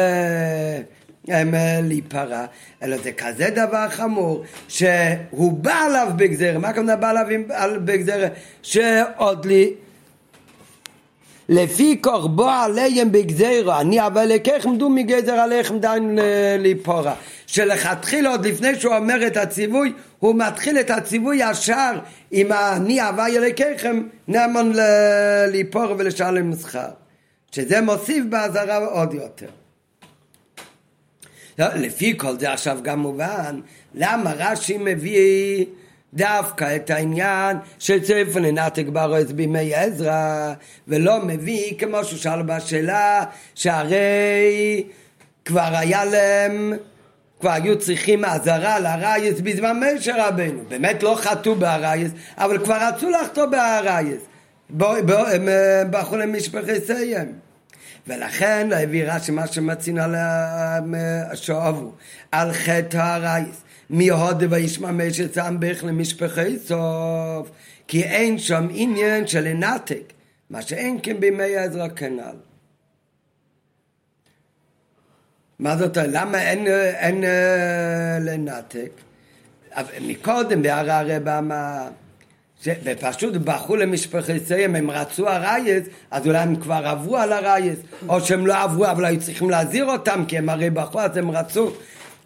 [1.84, 2.45] להיפרע,
[2.84, 7.25] אלא זה כזה דבר חמור שהוא בא עליו בגזרה, מה הכוונה בא עליו
[7.85, 8.27] בגזרה?
[8.61, 9.73] שעוד לי
[11.49, 16.19] לפי קורבו עליהם בגזירו, אני אבל לקחם דו מגזר עליכם דיין
[16.60, 17.15] ליפורה.
[17.48, 21.91] שלכתחילה עוד לפני שהוא אומר את הציווי, הוא מתחיל את הציווי ישר
[22.32, 24.72] עם אני הווי אלוקיכם נאמן
[25.48, 26.90] ליפור ולשלם שכר.
[27.52, 29.48] שזה מוסיף באזהרה עוד יותר.
[31.60, 33.60] לפי כל זה עכשיו גם מובן,
[33.95, 35.65] למה רש"י מביא
[36.13, 40.53] דווקא את העניין של שצריך לנתק בארץ בימי עזרא,
[40.88, 43.23] ולא מביא כמו שהוא שאל בשאלה,
[43.55, 44.84] שהרי
[45.45, 46.73] כבר היה להם,
[47.39, 50.63] כבר היו צריכים אזהרה לרייס בזמן משה רבנו.
[50.67, 54.21] באמת לא חטאו בארייס, אבל כבר רצו לחטוא בארייס.
[54.79, 57.34] הם אה, בחרו למשפחי סיים.
[58.07, 60.15] ולכן הביא רש"י מה שמצינו על
[61.31, 61.91] השואבו,
[62.31, 63.63] על חטא הרייס.
[63.89, 67.49] מי הודה וישמע משת סמבך למשפחי סוף,
[67.88, 70.14] כי אין שם עניין של לנתק,
[70.49, 72.35] מה שאין כן בימי עזרא כנ"ל.
[75.59, 76.09] מה זאת אומרת?
[76.14, 78.89] למה אין, אין, אה, לנתק?
[80.01, 81.88] מקודם בהר הרבה אמר
[82.65, 88.47] ופשוט בכו למשפחותיהם, הם רצו הרייס, אז אולי הם כבר עברו על הרייס, או שהם
[88.47, 91.72] לא עברו אבל היו צריכים להזהיר אותם, כי הם הרי בכו אז הם רצו.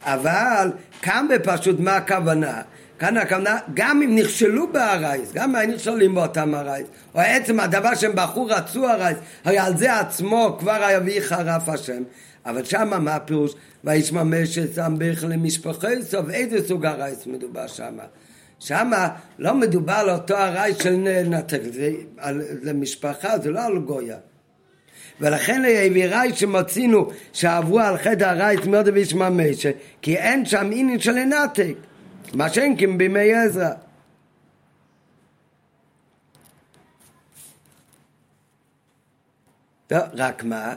[0.04, 0.72] אבל
[1.02, 2.62] כאן בפשוט מה הכוונה?
[3.00, 8.12] כאן הכוונה, גם אם נכשלו בהרייס, גם אם נכשלים באותם הרייס, או עצם הדבר שהם
[8.16, 12.04] בחרו רצו הרייס, הרי על זה עצמו כבר יביא חרף השם.
[12.46, 13.54] אבל שמה מה הפירוש?
[13.84, 18.04] וישמע משת סמביך למשפחי סוף, איזה סוג הרייס מדובר שמה?
[18.60, 19.10] שמה
[19.40, 20.96] לא מדובר על אותו הרייס של
[21.26, 24.18] נתק, זה על, למשפחה, זה לא על גויה.
[25.22, 29.72] ולכן העבירה שמצינו שעברו על חטא הרייס מאוד וישמע משה,
[30.02, 31.74] כי אין שם עניין של לנתק,
[32.34, 33.70] מה שאין כי בימי עזרא.
[39.92, 40.74] רק מה?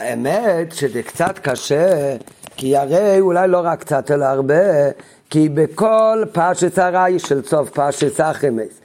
[0.00, 2.16] האמת שזה קצת קשה,
[2.56, 4.90] כי הרי אולי לא רק קצת אלא הרבה,
[5.30, 8.80] כי בכל פרשת הרי של סוף פרשת אחמס,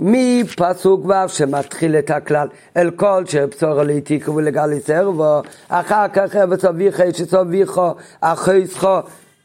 [0.00, 7.12] מפסוק ו' שמתחיל את הכלל, אל כל שבשורו לעתיקו ולגלי סרבו, אחר כך אבץ אביכי
[7.12, 8.98] שסוביכו, אחיסכו,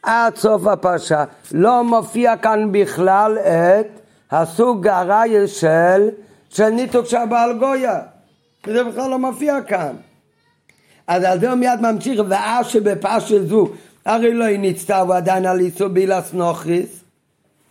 [0.04, 1.24] עד סוף הפרשה.
[1.52, 3.88] לא מופיע כאן בכלל את
[4.32, 6.10] הסוג הרעי של,
[6.50, 8.00] של ניתוק של בעל גויה.
[8.66, 9.96] זה בכלל לא מופיע כאן.
[11.08, 13.70] אז על זה הוא מיד ממשיך, ואז שבפרשה זו,
[14.06, 17.04] הרי לא נצטער עדיין על איסור בילס נוכריס.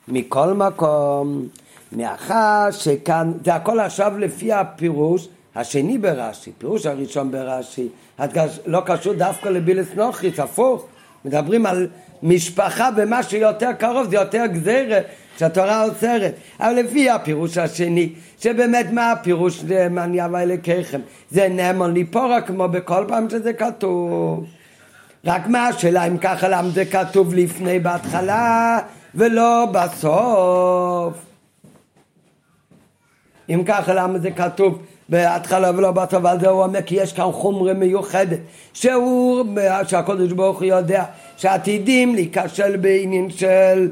[0.08, 1.48] מכל מקום,
[1.96, 7.88] מאחר שכאן, זה הכל עכשיו לפי הפירוש השני ברש"י, פירוש הראשון ברש"י,
[8.66, 10.86] לא קשור דווקא לבילס נוכריס, הפוך,
[11.24, 11.88] מדברים על
[12.22, 15.06] משפחה ומה שיותר קרוב זה יותר גזירת
[15.38, 16.34] שהתורה אוסרת.
[16.60, 19.64] אבל לפי הפירוש השני, שבאמת מה הפירוש
[19.98, 21.00] אני אבא אלוקיכם?
[21.30, 24.46] זה נאמון ליפורה כמו בכל פעם שזה כתוב.
[25.24, 28.78] רק מה השאלה אם ככה למה זה כתוב לפני בהתחלה
[29.14, 31.31] ולא בסוף?
[33.48, 34.78] אם ככה למה זה כתוב
[35.08, 38.38] בהתחלה ולא בסוף, על זה הוא אומר כי יש כאן חומרה מיוחדת
[38.72, 39.44] שהוא,
[39.86, 41.04] שהקדוש ברוך הוא יודע
[41.36, 43.88] שעתידים להיכשל בעניין של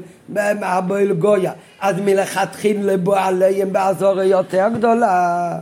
[0.63, 1.51] אבויל גויה.
[1.79, 5.59] אז מלכתחילה לבוא עליהם באזור יותר גדולה.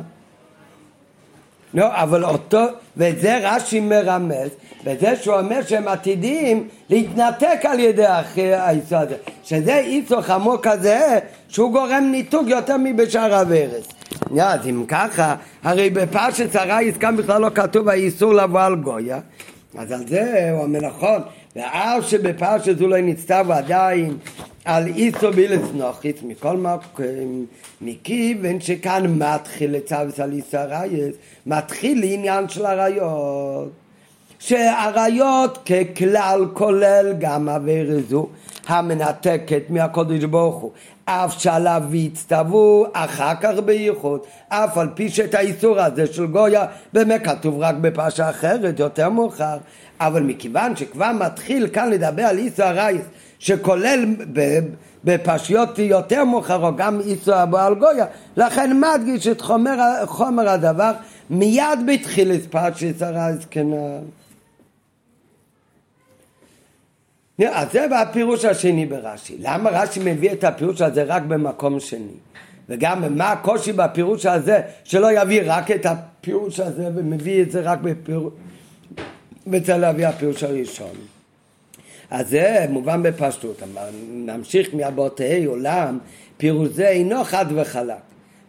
[1.74, 2.62] לא, אבל אותו,
[2.98, 4.50] וזה רש"י מרמז,
[4.84, 11.72] בזה שהוא אומר שהם עתידים להתנתק על ידי האיסור הזה, שזה איסור חמור כזה שהוא
[11.72, 13.88] גורם ניתוק יותר מבשאר הוורס.
[14.42, 19.20] אז אם ככה, הרי בפרשת הרייס כאן בכלל לא כתוב האיסור לבוא על גויה,
[19.78, 21.22] אז על זה הוא אומר נכון,
[21.56, 24.18] ואף שבפרשת זו לא נצטב עדיין
[24.66, 27.46] על איסו בילס נוחיס מכל מקום,
[27.82, 31.16] מכיוון שכאן מתחיל לצוות על איסו הרייס,
[31.46, 33.89] מתחיל לעניין של הריות.
[34.40, 38.28] שהעריות ככלל כולל גם עבירה זו
[38.68, 40.72] המנתקת מהקודש ברוך הוא.
[41.06, 44.20] אף שעליו והצטוו אחר כך בייחוד.
[44.50, 49.58] אף על פי שאת האיסור הזה של גויה באמת כתוב רק בפרשה אחרת יותר מאוחר.
[50.00, 53.02] אבל מכיוון שכבר מתחיל כאן לדבר על איסור הרייס
[53.40, 54.06] שכולל
[55.04, 58.06] בפרשיות יותר מאוחרות גם איסור הבעל גויה
[58.38, 60.92] לכן מדגיש את חומר, חומר הדבר
[61.30, 64.00] מיד בתחילת פרשת הרייס כנראה
[67.48, 69.36] אז זה הפירוש השני ברש"י.
[69.40, 72.18] למה רש"י מביא את הפירוש הזה רק במקום שני?
[72.70, 77.80] וגם מה הקושי בפירוש הזה שלא יביא רק את הפירוש הזה ומביא את זה רק
[77.82, 78.34] בפירוש...
[79.48, 80.96] וצריך להביא הפירוש הראשון.
[82.12, 83.64] אז זה מובן בפשטות,
[84.12, 85.98] נמשיך מהבוטי עולם,
[86.38, 87.96] פירוש זה אינו חד וחלק.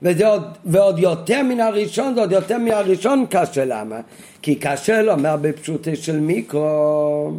[0.03, 4.01] וזה עוד, ועוד יותר מן הראשון, זה עוד יותר מהראשון קשה, למה?
[4.43, 7.33] כי קשה לומר בפשוטי של מיקרו.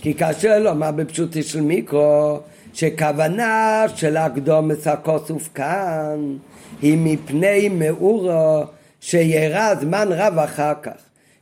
[0.00, 2.38] כי כאשר לומר בפשוטי של מיקרו
[2.74, 6.36] שכוונה של הקדומס הכוסוף כאן
[6.82, 8.62] היא מפני מאורו
[9.00, 10.92] שירא זמן רב אחר כך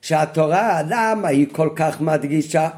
[0.03, 2.69] שהתורה למה היא כל כך מדגישה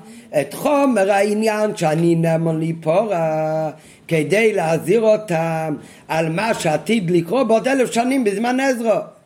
[0.40, 3.70] את חומר העניין שאני נאמון ליפורה
[4.08, 5.74] כדי להזהיר אותם
[6.08, 9.17] על מה שעתיד לקרות בעוד אלף שנים בזמן עזרו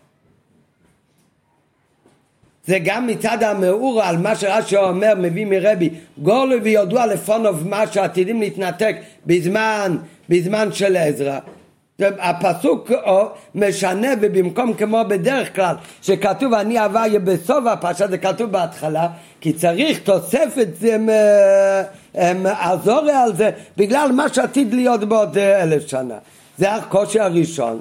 [2.66, 8.40] זה גם מצד המאור על מה שרש"י אומר, מביא מרבי, גולו וידוע לפונוב מה שעתידים
[8.40, 9.96] להתנתק בזמן,
[10.28, 11.38] בזמן של עזרא.
[12.00, 12.90] הפסוק
[13.54, 19.08] משנה ובמקום כמו בדרך כלל שכתוב אני אביה בסוף הפרשה זה כתוב בהתחלה
[19.40, 20.68] כי צריך תוספת
[22.44, 26.18] עזורי על זה בגלל מה שעתיד להיות בעוד אלף שנה
[26.58, 27.80] זה הקושי הראשון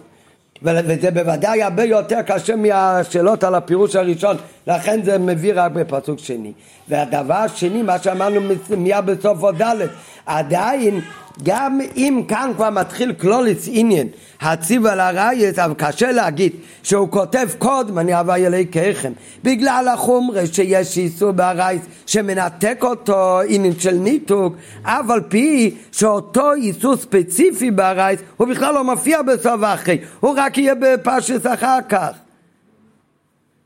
[0.63, 6.51] וזה בוודאי הרבה יותר קשה מהשאלות על הפירוש הראשון, לכן זה מביא רק בפסוק שני.
[6.87, 8.41] והדבר השני, מה שאמרנו
[8.77, 9.87] מיד בסוף אות ד',
[10.25, 11.01] עדיין
[11.43, 14.07] גם אם כאן כבר מתחיל כללות עניין
[14.41, 16.51] הציווי על עריות, אבל קשה להגיד
[16.83, 19.11] שהוא כותב קודם אני אביא אליכם
[19.43, 26.95] בגלל החומרה שיש איסור בעריות שמנתק אותו עניין של ניתוק אף על פי שאותו איסור
[26.95, 32.20] ספציפי ברייס הוא בכלל לא מופיע בסוף אחרי הוא רק יהיה בפרשס אחר כך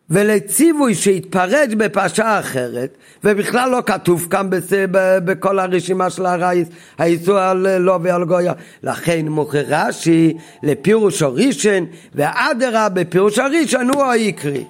[0.09, 4.49] ולציווי שהתפרץ בפרשה אחרת, ובכלל לא כתוב כאן.
[5.25, 6.67] בכל הרשימה של הרייס,
[6.97, 8.53] האיסור על לא ועל גויה.
[8.83, 10.33] לכן מוכר רש"י
[10.63, 14.65] לפירוש הראשון, ואדרה בפירוש הראשון הוא העיקרי.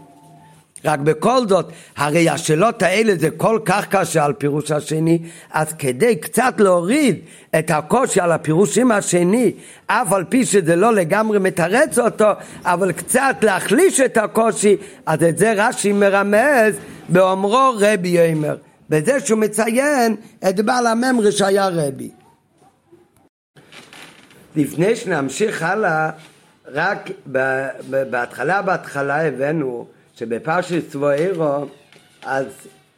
[0.86, 1.66] רק בכל זאת,
[1.98, 5.20] הרי השאלות האלה זה כל כך קשה על פירוש השני,
[5.52, 7.20] אז כדי קצת להוריד
[7.60, 9.52] את הקושי על הפירושים השני,
[9.88, 12.30] אף על פי שזה לא לגמרי מתרץ אותו,
[12.64, 16.76] אבל קצת להחליש את הקושי, אז את זה רש"י מרמז
[17.10, 18.56] באומרו רבי יאמר,
[18.90, 20.16] בזה שהוא מציין
[20.49, 22.10] את בעל הממרי שהיה רבי.
[24.56, 26.10] לפני שנמשיך הלאה,
[26.68, 27.10] רק
[27.90, 31.66] בהתחלה בהתחלה הבאנו שבפרשת צבואירו,
[32.24, 32.46] אז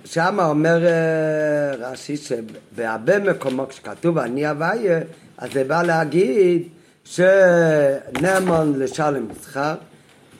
[0.05, 4.99] שם אומר אה, רש"י שבהרבה מקומות כשכתוב אני אביה,
[5.37, 6.67] אז זה בא להגיד
[7.03, 9.75] שנאמון לשלם מסחר,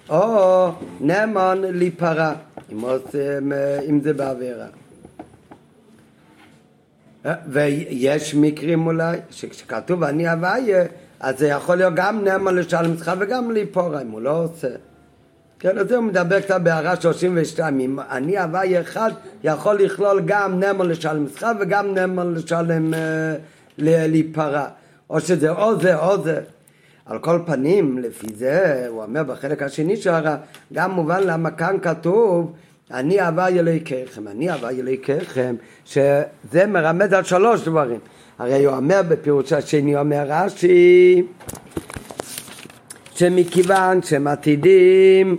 [0.10, 2.34] או נאמון להיפרע,
[2.72, 2.84] אם,
[3.90, 4.68] אם זה בעבירה.
[7.26, 10.84] אה, ויש מקרים אולי, שכשכתוב אני אביה,
[11.20, 14.68] אז זה יכול להיות גם נאמון לשלם מסחר וגם להיפורע, אם הוא לא עושה.
[15.60, 19.12] כן, אז הוא מדבר קצת בהערה 32, אם אני הוואי אחד
[19.44, 23.36] יכול לכלול גם נמון לשלם מסחר וגם נמון לשלם אה,
[23.78, 24.68] להיפרע,
[25.10, 26.42] או שזה או זה או זה.
[27.06, 30.36] על כל פנים, לפי זה, הוא אומר בחלק השני של הרע,
[30.74, 32.54] גם מובן למה כאן כתוב
[32.92, 35.56] אני הוואי אלוהיכיכם, אני הוואי אלוהיכיכם,
[35.86, 38.00] שזה מרמז על שלוש דברים.
[38.40, 41.24] הרי הוא אומר בפירוש השני, אומר רש"י
[43.16, 45.38] שמכיוון שהם עתידים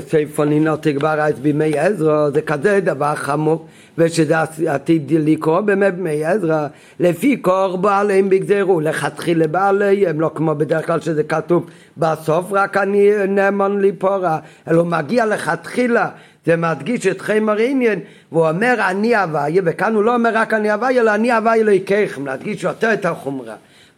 [0.00, 3.66] ספר לינות תגבר אז בימי עזרא זה כזה דבר חמור
[3.98, 4.34] ושזה
[4.66, 6.66] עתיד לקרוא באמת בימי עזרא.
[7.00, 12.76] לפי קור בעליהם בגזרו לכתחילה בעלי הם לא כמו בדרך כלל שזה כתוב בסוף רק
[12.76, 14.38] אני נאמן ליפורה
[14.68, 16.08] אלא הוא מגיע לכתחילה
[16.46, 18.00] זה מדגיש את חמר עניין
[18.32, 22.26] והוא אומר אני אביי וכאן הוא לא אומר רק אני אביי אלא אני אביי אלוהיכיכם
[22.26, 23.54] להדגיש יותר את החומרה.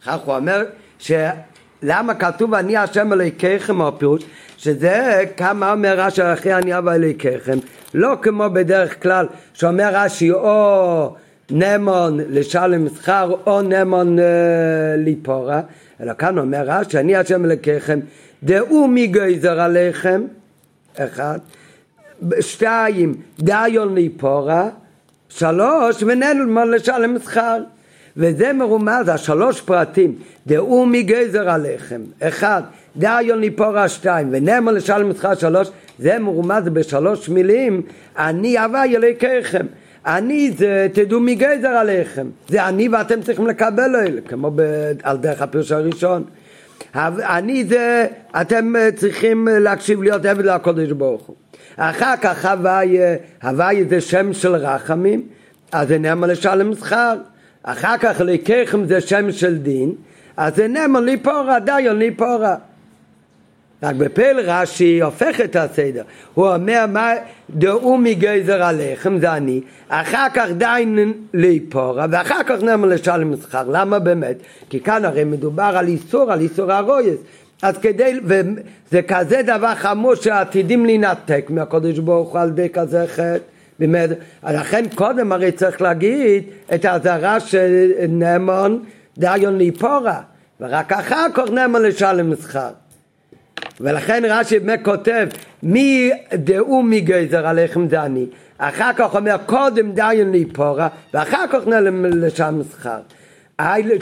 [0.07, 0.65] כך הוא אומר
[0.99, 1.13] ש...
[1.83, 4.23] למה כתוב אני השם אלוהיכיכם הפירוש
[4.59, 7.59] שזה כמה אומר רש"י אחרי אני אבא אלוהיכיכם
[7.95, 11.15] לא כמו בדרך כלל שאומר רש"י או
[11.51, 14.25] נמון לשלם שכר או נמון אה,
[14.97, 15.61] ליפורה,
[16.01, 18.01] אלא כאן אומר רש"י, אני השם אלוקיכם,
[18.43, 20.23] דעו מי גזר עליכם,
[20.97, 21.39] אחד,
[22.41, 24.69] שתיים, דיון ליפורה,
[25.29, 27.59] שלוש, ונמון לשלם שכר.
[28.19, 30.15] וזה מרומז, השלוש פרטים,
[30.47, 32.63] דעו מי גזר עליכם, אחד,
[32.97, 35.69] דיון ליפורה שתיים, ונמון לשלם שכר שלוש,
[35.99, 37.83] זה מרומז בשלוש מילים,
[38.19, 39.67] אני הווי אלוקיכם.
[40.07, 44.63] אני זה תדעו מי גזר עליכם, זה אני ואתם צריכים לקבל אלה, כמו ב,
[45.03, 46.25] על דרך הפירוש הראשון.
[46.95, 48.07] אני זה,
[48.41, 51.37] אתם צריכים להקשיב להיות עבד לקודש ברוך הוא.
[51.77, 55.23] אחר כך הוויה, הוויה זה שם של רחמים,
[55.73, 57.15] אז זה נאמר לשלם שכר.
[57.63, 59.93] אחר כך לקחם זה שם של דין,
[60.37, 62.57] אז זה נאמר ליפורה, דיון ליפורה.
[63.83, 66.03] רק בפל רש"י הופך את הסדר,
[66.35, 67.13] הוא אומר מה
[67.51, 73.99] דעו מגזר עליכם זה אני, אחר כך דיין ליפורה ואחר כך נאמר לשלם שכר, למה
[73.99, 74.37] באמת?
[74.71, 77.19] כי כאן הרי מדובר על איסור, על איסור הרויס,
[77.63, 83.39] אז כדי, וזה כזה דבר חמור שעתידים להינתק מהקודש ברוך הוא על ידי כזה חטא
[84.49, 86.45] לכן קודם הרי צריך להגיד
[86.75, 88.85] את האזהרה של נאמון
[89.19, 90.21] דיון ליפורה
[90.61, 92.71] ורק אחר כך נאמון לשלם שכר
[93.81, 95.29] ולכן רש"י באמת כותב
[95.63, 98.27] מי דעו מי גזר עליכם אני
[98.59, 103.01] אחר כך אומר קודם דיין ליפורה ואחר כך נעלם לשם שכר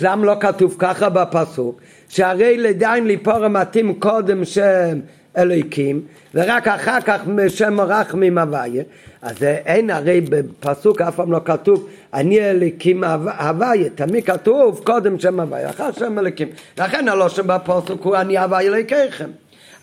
[0.00, 1.80] למה לא כתוב ככה בפסוק?
[2.08, 4.98] שהרי לדיין ליפורה מתאים קודם שם
[5.36, 6.02] אלוהיקים
[6.34, 8.82] ורק אחר כך שם רחמים הוויה
[9.26, 13.04] אז אין הרי בפסוק אף פעם לא כתוב אני אלוקים
[13.38, 16.48] הוויה תמיד כתוב קודם שם הוויה אחר שם אלוקים
[16.78, 19.30] לכן הלושן בפסוק הוא אני הוויה אלוהיכם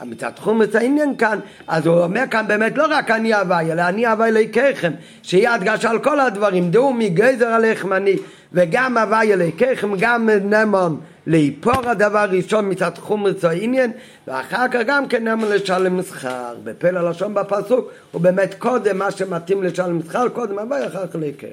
[0.06, 4.08] מצד חומץ העניין כאן, אז הוא אומר כאן באמת לא רק אני הווי, אלא אני
[4.08, 4.92] הווי אלוהיכם,
[5.24, 7.58] שיהיה הדגשה על כל הדברים, דעו מגזר
[7.92, 8.16] אני,
[8.54, 13.92] וגם הווי אלוהיכם, גם נמון לאיפור הדבר ראשון מצד חומץ העניין,
[14.28, 16.56] ואחר כך גם כן נמון לשלם שכר.
[16.64, 21.48] בפל הלשון בפסוק הוא באמת קודם מה שמתאים לשלם שכר, קודם הווי אחר כך אלוהיכם.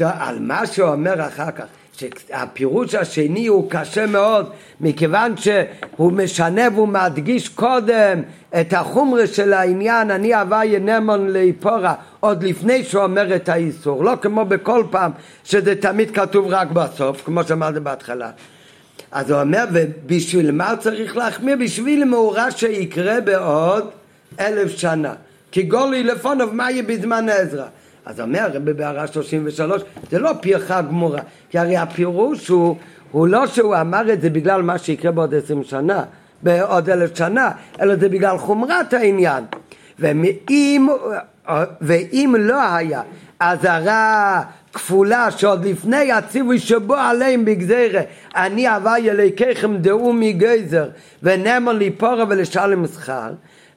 [0.00, 1.64] על מה שהוא אומר אחר כך
[2.28, 4.50] שהפירוש השני הוא קשה מאוד
[4.80, 8.22] מכיוון שהוא משנה והוא מדגיש קודם
[8.60, 14.04] את החומרה של העניין אני הוויה נמון לאיפורה עוד לפני שהוא אומר את האיסור.
[14.04, 15.10] לא כמו בכל פעם
[15.44, 18.30] שזה תמיד כתוב רק בסוף כמו שאמרתי בהתחלה.
[19.12, 21.56] אז הוא אומר ובשביל מה צריך להחמיר?
[21.56, 23.90] בשביל מאורע שיקרה בעוד
[24.40, 25.14] אלף שנה.
[25.52, 27.66] כי גולי לפונוב מה יהיה בזמן עזרא
[28.06, 31.20] אז אומר הרב בהערה 33, זה לא פרחה גמורה,
[31.50, 32.76] כי הרי הפירוש הוא,
[33.10, 36.04] הוא לא שהוא אמר את זה בגלל מה שיקרה בעוד עשרים שנה,
[36.42, 37.50] בעוד אלף שנה,
[37.80, 39.44] אלא זה בגלל חומרת העניין.
[39.98, 40.88] ואם,
[41.80, 43.02] ואם לא היה
[43.40, 44.42] אזהרה
[44.72, 48.00] כפולה שעוד לפני הציווי שבו עליהם בגזירה
[48.36, 50.88] אני הווי אלוהיכם דעו מגזר
[51.22, 53.30] ונאמר לי פורה ולשלם שכר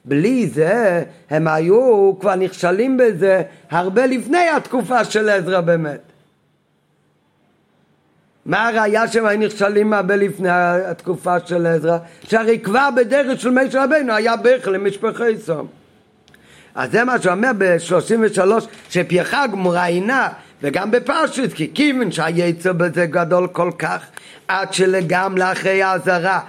[0.06, 6.00] בלי זה הם היו כבר נכשלים בזה הרבה לפני התקופה של עזרא באמת.
[8.46, 10.48] מה הראייה שהם היו נכשלים הרבה לפני
[10.90, 11.98] התקופה של עזרא?
[12.22, 15.66] שהרי כבר בדרך של משה רבנו היה בכי למשפחי סום.
[16.74, 18.40] אז זה מה שאומר ב-33
[18.90, 20.28] שפייחה גמורה עינה
[20.62, 24.06] וגם בפרשת כי כיוון שהיצר בזה גדול כל כך
[24.48, 26.40] עד שלגם לאחרי האזהרה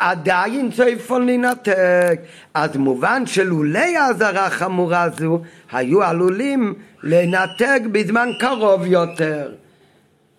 [0.00, 2.20] עדיין צפון להינתק.
[2.54, 5.40] אז מובן שלולי האזהרה החמורה הזו
[5.72, 9.52] היו עלולים לנתק בזמן קרוב יותר.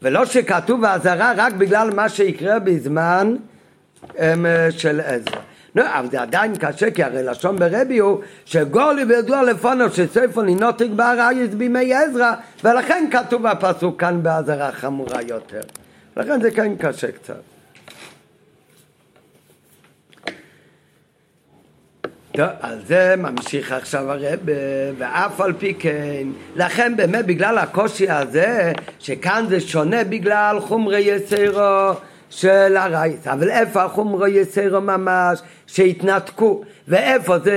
[0.02, 3.36] ולא שכתוב האזהרה רק בגלל מה שיקרה בזמן
[4.18, 5.42] הם, של עזרא.
[5.76, 10.88] לא, אבל זה עדיין קשה, כי הרי לשון ברבי הוא שגולי וידוע לפונו שספר לנותק
[10.96, 12.34] בארעיס בימי עזרא,
[12.64, 15.62] ולכן כתוב הפסוק כאן באזהרה חמורה יותר.
[16.18, 17.51] לכן זה כן קשה קצת.
[22.34, 24.40] טוב, על זה ממשיך עכשיו הרב,
[24.98, 31.92] ואף על פי כן, לכן באמת בגלל הקושי הזה, שכאן זה שונה בגלל חומרי יסירו
[32.30, 37.56] של הרייס, אבל איפה החומרי יסירו ממש, שהתנתקו, ואיפה זה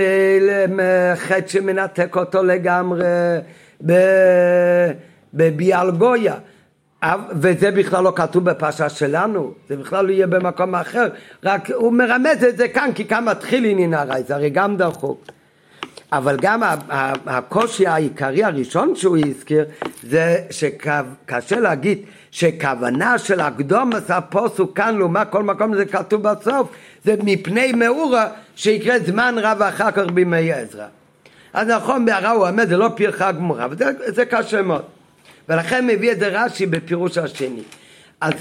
[1.16, 3.04] חטא שמנתק אותו לגמרי
[5.34, 6.34] בביאל גויה.
[7.30, 11.08] וזה בכלל לא כתוב בפרשה שלנו, זה בכלל לא יהיה במקום אחר,
[11.44, 15.24] רק הוא מרמז את זה כאן, כי כאן מתחיל עניין הרי, זה הרי גם דחוק.
[16.12, 16.62] אבל גם
[17.26, 19.64] הקושי העיקרי הראשון שהוא הזכיר,
[20.02, 21.98] זה שקשה להגיד
[22.30, 26.68] שכוונה של הקדומס הפוסוק כאן לעומת כל מקום זה כתוב בסוף,
[27.04, 30.86] זה מפני מאורה שיקרה זמן רב אחר כך בימי עזרא.
[31.52, 34.82] אז נכון, בהערה הוא אומר, זה לא פרחה גמורה, וזה קשה מאוד.
[35.48, 37.62] ולכן מביא את זה רש"י בפירוש השני.
[38.20, 38.32] אז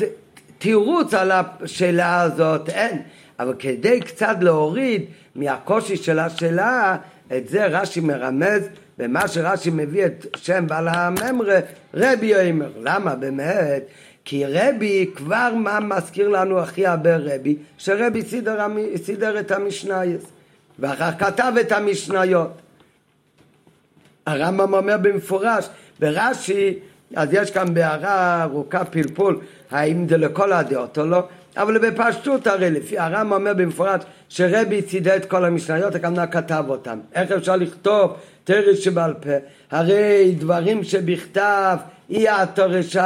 [0.57, 3.01] תירוץ על השאלה הזאת אין,
[3.39, 5.05] אבל כדי קצת להוריד
[5.35, 6.97] מהקושי של השאלה,
[7.37, 8.63] את זה רש"י מרמז
[8.97, 11.59] במה שרש"י מביא את שם בעל הממרה,
[11.93, 12.71] רבי יאמר.
[12.81, 13.83] למה באמת?
[14.25, 17.55] כי רבי כבר מה מזכיר לנו הכי הרבה רבי?
[17.77, 18.67] שרבי סידר,
[19.03, 20.21] סידר את המשנייס
[20.79, 22.51] ואחר כתב את המשניות.
[24.25, 25.69] הרמב"ם אומר במפורש,
[25.99, 26.79] ברש"י,
[27.15, 29.39] אז יש כאן בהערה ארוכה פלפול,
[29.71, 31.23] האם זה לכל הדעות או לא,
[31.57, 36.99] אבל בפשטות הרי לפי הרמב"ם אומר במפורש שרבי צידה את כל המשניות, הכוונה כתב אותם.
[37.15, 38.11] איך אפשר לכתוב
[38.43, 39.29] תרש שבעל פה?
[39.71, 41.77] הרי דברים שבכתב
[42.09, 42.99] אי התורשי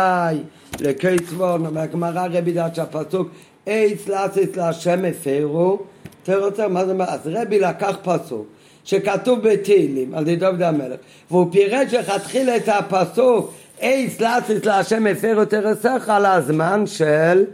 [0.79, 3.29] לקיצבון, אומר הגמרא רבי דעת שהפסוק
[3.67, 5.79] אייס לאסיס להשם הפרו,
[6.23, 7.05] תראה מה זה אומר?
[7.05, 8.47] אז רבי לקח פסוק
[8.83, 10.99] שכתוב בתהילים על ידי דוד המלך
[11.31, 17.45] והוא פירש לכתחילה את הפסוק אייס לאסיס להשם הפרו תרסך על הזמן של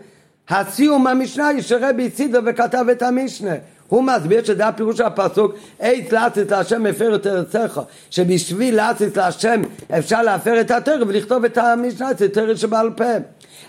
[0.50, 3.54] הסיום המשנה שרבי סידר וכתב את המשנה.
[3.88, 9.62] הוא מסביר שזה הפירוש של הפסוק אייס לאסיס להשם הפר את ארצך שבשביל לאסיס להשם
[9.98, 13.04] אפשר להפר את התרא ולכתוב את המשנה זה תרא שבעל פה.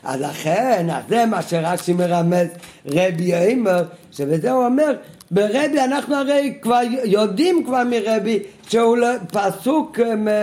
[0.05, 2.47] אז לכן, אז זה מה שרש"י מרמז
[2.87, 4.95] רבי יאמר שבזה הוא אומר
[5.31, 8.39] ברבי אנחנו הרי כבר יודעים כבר מרבי
[8.69, 9.99] שהוא לא- פסוק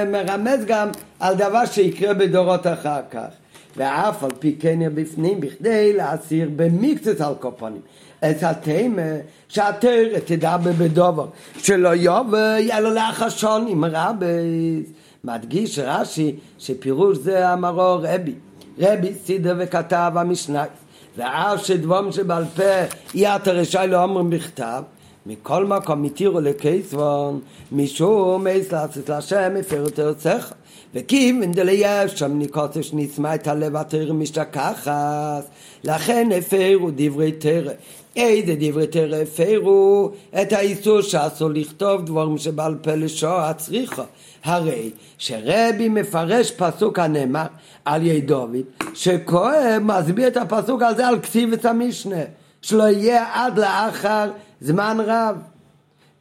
[0.08, 0.90] מרמז גם
[1.20, 3.28] על דבר שיקרה בדורות אחר כך.
[3.78, 7.82] ואף על פי כן בפנים בכדי להסיר במקצת על קופונים
[8.20, 9.02] את התימה
[9.49, 11.26] שהתרא תדע בדובר
[11.58, 14.26] שלא יובא יהיה לו לאחשון עם רבי.
[15.24, 18.34] מדגיש רש"י שפירוש זה אמרו רבי.
[18.80, 20.64] רבי סידר וכתב המשנה
[21.18, 22.64] ואף שדבום שבעל פה
[23.14, 24.84] יהיה רשאי לא בכתב
[25.26, 27.40] מכל מקום מתירו לקייסבון
[27.72, 30.52] משום אייס לעשות להשם הפרו תרצך
[30.96, 35.46] וכיוון דלייב שם ניקוצש נצמא את הלב התרא משתכחת
[35.84, 37.72] לכן הפרו דברי תרא
[38.16, 40.12] איזה דברי תרא הפרו?
[40.42, 44.04] את האיסור שאסור לכתוב דבורים שבעל פה לשוע הצריכה
[44.43, 47.45] הרי שרבי מפרש פסוק הנאמר
[47.85, 48.55] על ידי דוד
[48.93, 52.22] שכהן מסביר את הפסוק הזה על כתיב את המשנה
[52.61, 54.31] שלא יהיה עד לאחר
[54.61, 55.35] זמן רב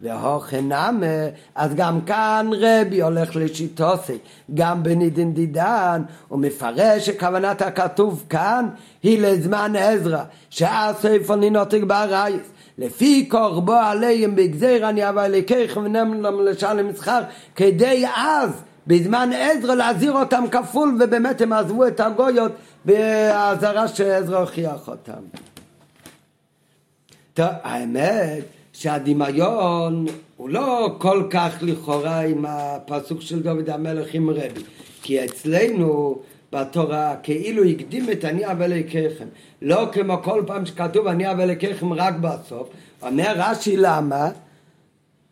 [0.00, 1.06] והוכנמה,
[1.54, 4.18] אז גם כאן רבי הולך לשיטוסי,
[4.54, 8.68] גם בנידין דידן, הוא מפרש שכוונת הכתוב כאן
[9.02, 12.42] היא לזמן עזרא, שאז ספר נינותק בארייס.
[12.78, 17.20] לפי קורבו עליהם בגזיר אני אבא אלוקיכם ונם לשלם מסחר,
[17.56, 18.50] כדי אז
[18.86, 22.52] בזמן עזרא להזהיר אותם כפול ובאמת הם עזבו את הגויות
[22.84, 25.22] באזהרה שעזרא הוכיח אותם.
[27.34, 30.06] טוב, האמת שהדמיון
[30.36, 34.60] הוא לא כל כך לכאורה עם הפסוק של דוד המלך עם רבי,
[35.02, 36.18] כי אצלנו
[36.52, 39.24] בתורה כאילו הקדים את אני אבא אלוקיכם,
[39.62, 42.68] לא כמו כל פעם שכתוב אני אבא אלוקיכם רק בסוף,
[43.02, 44.30] אומר רש"י למה?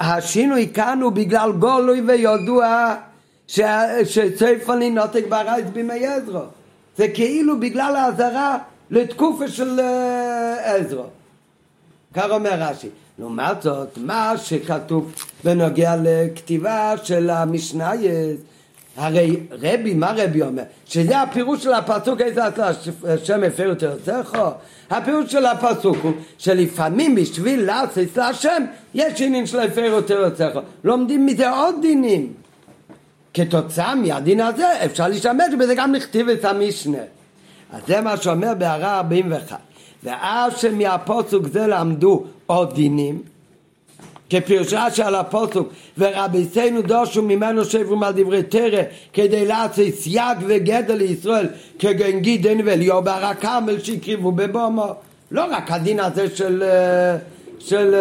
[0.01, 2.95] השינוי כאן הוא בגלל גולוי וידוע
[4.05, 6.43] שצפוני נותק ברייס בימי עזרו,
[6.97, 8.59] זה כאילו בגלל האזהרה
[8.90, 11.05] לתקופה של אה, עזרו,
[12.15, 12.89] כך אומר רש"י.
[13.19, 15.15] לעומת זאת, מה שכתוב
[15.45, 18.40] בנוגע לכתיבה של המשנייס,
[18.99, 20.62] הרי רבי, מה רבי אומר?
[20.87, 22.41] שזה הפירוש של הפסוק איזה
[23.05, 24.39] השם הפר יותר תרצחו?
[24.91, 28.65] הפירוש של הפסוק הוא שלפעמים בשביל לעשות להשם
[28.95, 30.61] יש עניין של הפר יותר תרצחו.
[30.85, 32.33] לומדים מזה עוד דינים.
[33.35, 36.99] כתוצאה מהדין הזה אפשר להשתמש בזה גם לכתיב את המשנה.
[37.73, 39.59] אז זה מה שאומר בהערה 41.
[40.05, 43.23] ואף שמהפוסוק זה למדו עוד דינים,
[44.31, 45.69] כפירושה של הפוסוק
[45.99, 48.83] ורביסנו דושו ממנו שברו על דברי תרא
[49.13, 51.47] כדי לעשות סייג וגדל לישראל
[51.79, 54.95] כגון גידן ואליהו בהר הכרמל שהקריבו בבומו
[55.31, 56.63] לא רק הדין הזה של
[57.59, 57.95] של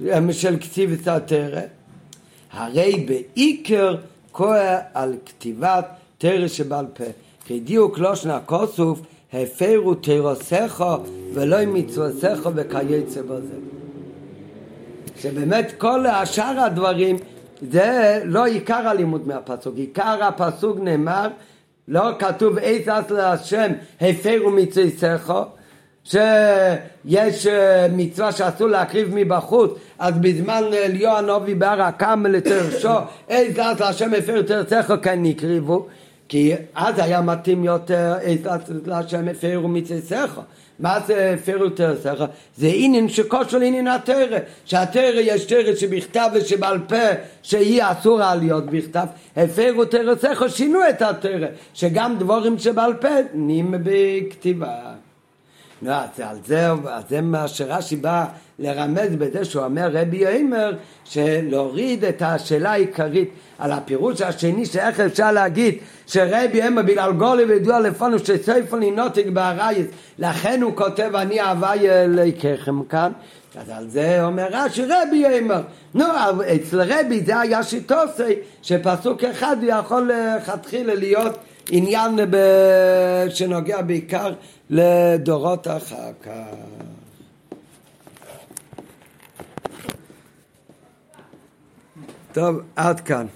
[0.00, 1.60] של, של כתיב התרא
[2.52, 3.96] הרי בעיקר
[4.32, 4.56] כוח
[4.94, 5.86] על כתיבת
[6.18, 7.04] תרא שבעל פה
[7.46, 9.00] כדיוק לא שנה כוסוף
[9.32, 10.84] הפרו תירוסך
[11.34, 13.81] ולא מצווסך וכייצא בזה.
[15.22, 17.16] שבאמת כל השאר הדברים
[17.70, 21.28] זה לא עיקר הלימוד מהפסוק, עיקר הפסוק נאמר
[21.88, 25.32] לא כתוב איזה אז להשם הפרו מצווסך
[26.04, 27.46] שיש
[27.92, 29.70] מצווה שאסור להקריב מבחוץ.
[29.98, 32.94] אז בזמן אליהו הנובי בהר הקם לתרשו
[33.28, 35.86] איזה אז להשם הפרו תרצך כן הקריבו.
[36.28, 38.14] כי אז היה מתאים יותר
[38.86, 40.40] לשם הפרו מצאצך.
[40.78, 42.24] מה זה הפרו תרסך?
[42.56, 47.06] זה עניין שקושר לעניין התרא, שהתרא יש תרא שבכתב ושבעל פה
[47.42, 54.92] שהיא אסורה להיות בכתב, הפרו תרסך שינו את התרא, שגם דבורים שבעל פה נהיים בכתיבה.
[55.82, 58.24] נו, אז על זה, אז זה מה שרש"י בא
[58.58, 60.72] לרמז בזה שהוא אומר רבי יאמר
[61.04, 65.74] שלהוריד את השאלה העיקרית על הפירוש השני שאיך אפשר להגיד
[66.12, 69.86] שרבי יאמר בגלל גולי וידוע לפונו שספר נינותק בארייס
[70.18, 73.12] לכן הוא כותב אני אהבי אלוהיכם כאן
[73.56, 75.62] אז על זה אומר רש"י רבי יאמר
[75.94, 76.04] נו
[76.54, 81.38] אצל רבי זה היה שיטוסי שפסוק אחד יכול לכתחילה להיות
[81.70, 82.18] עניין
[83.28, 84.32] שנוגע בעיקר
[84.70, 86.30] לדורות אחר כך.
[92.32, 93.26] טוב, עד כאן.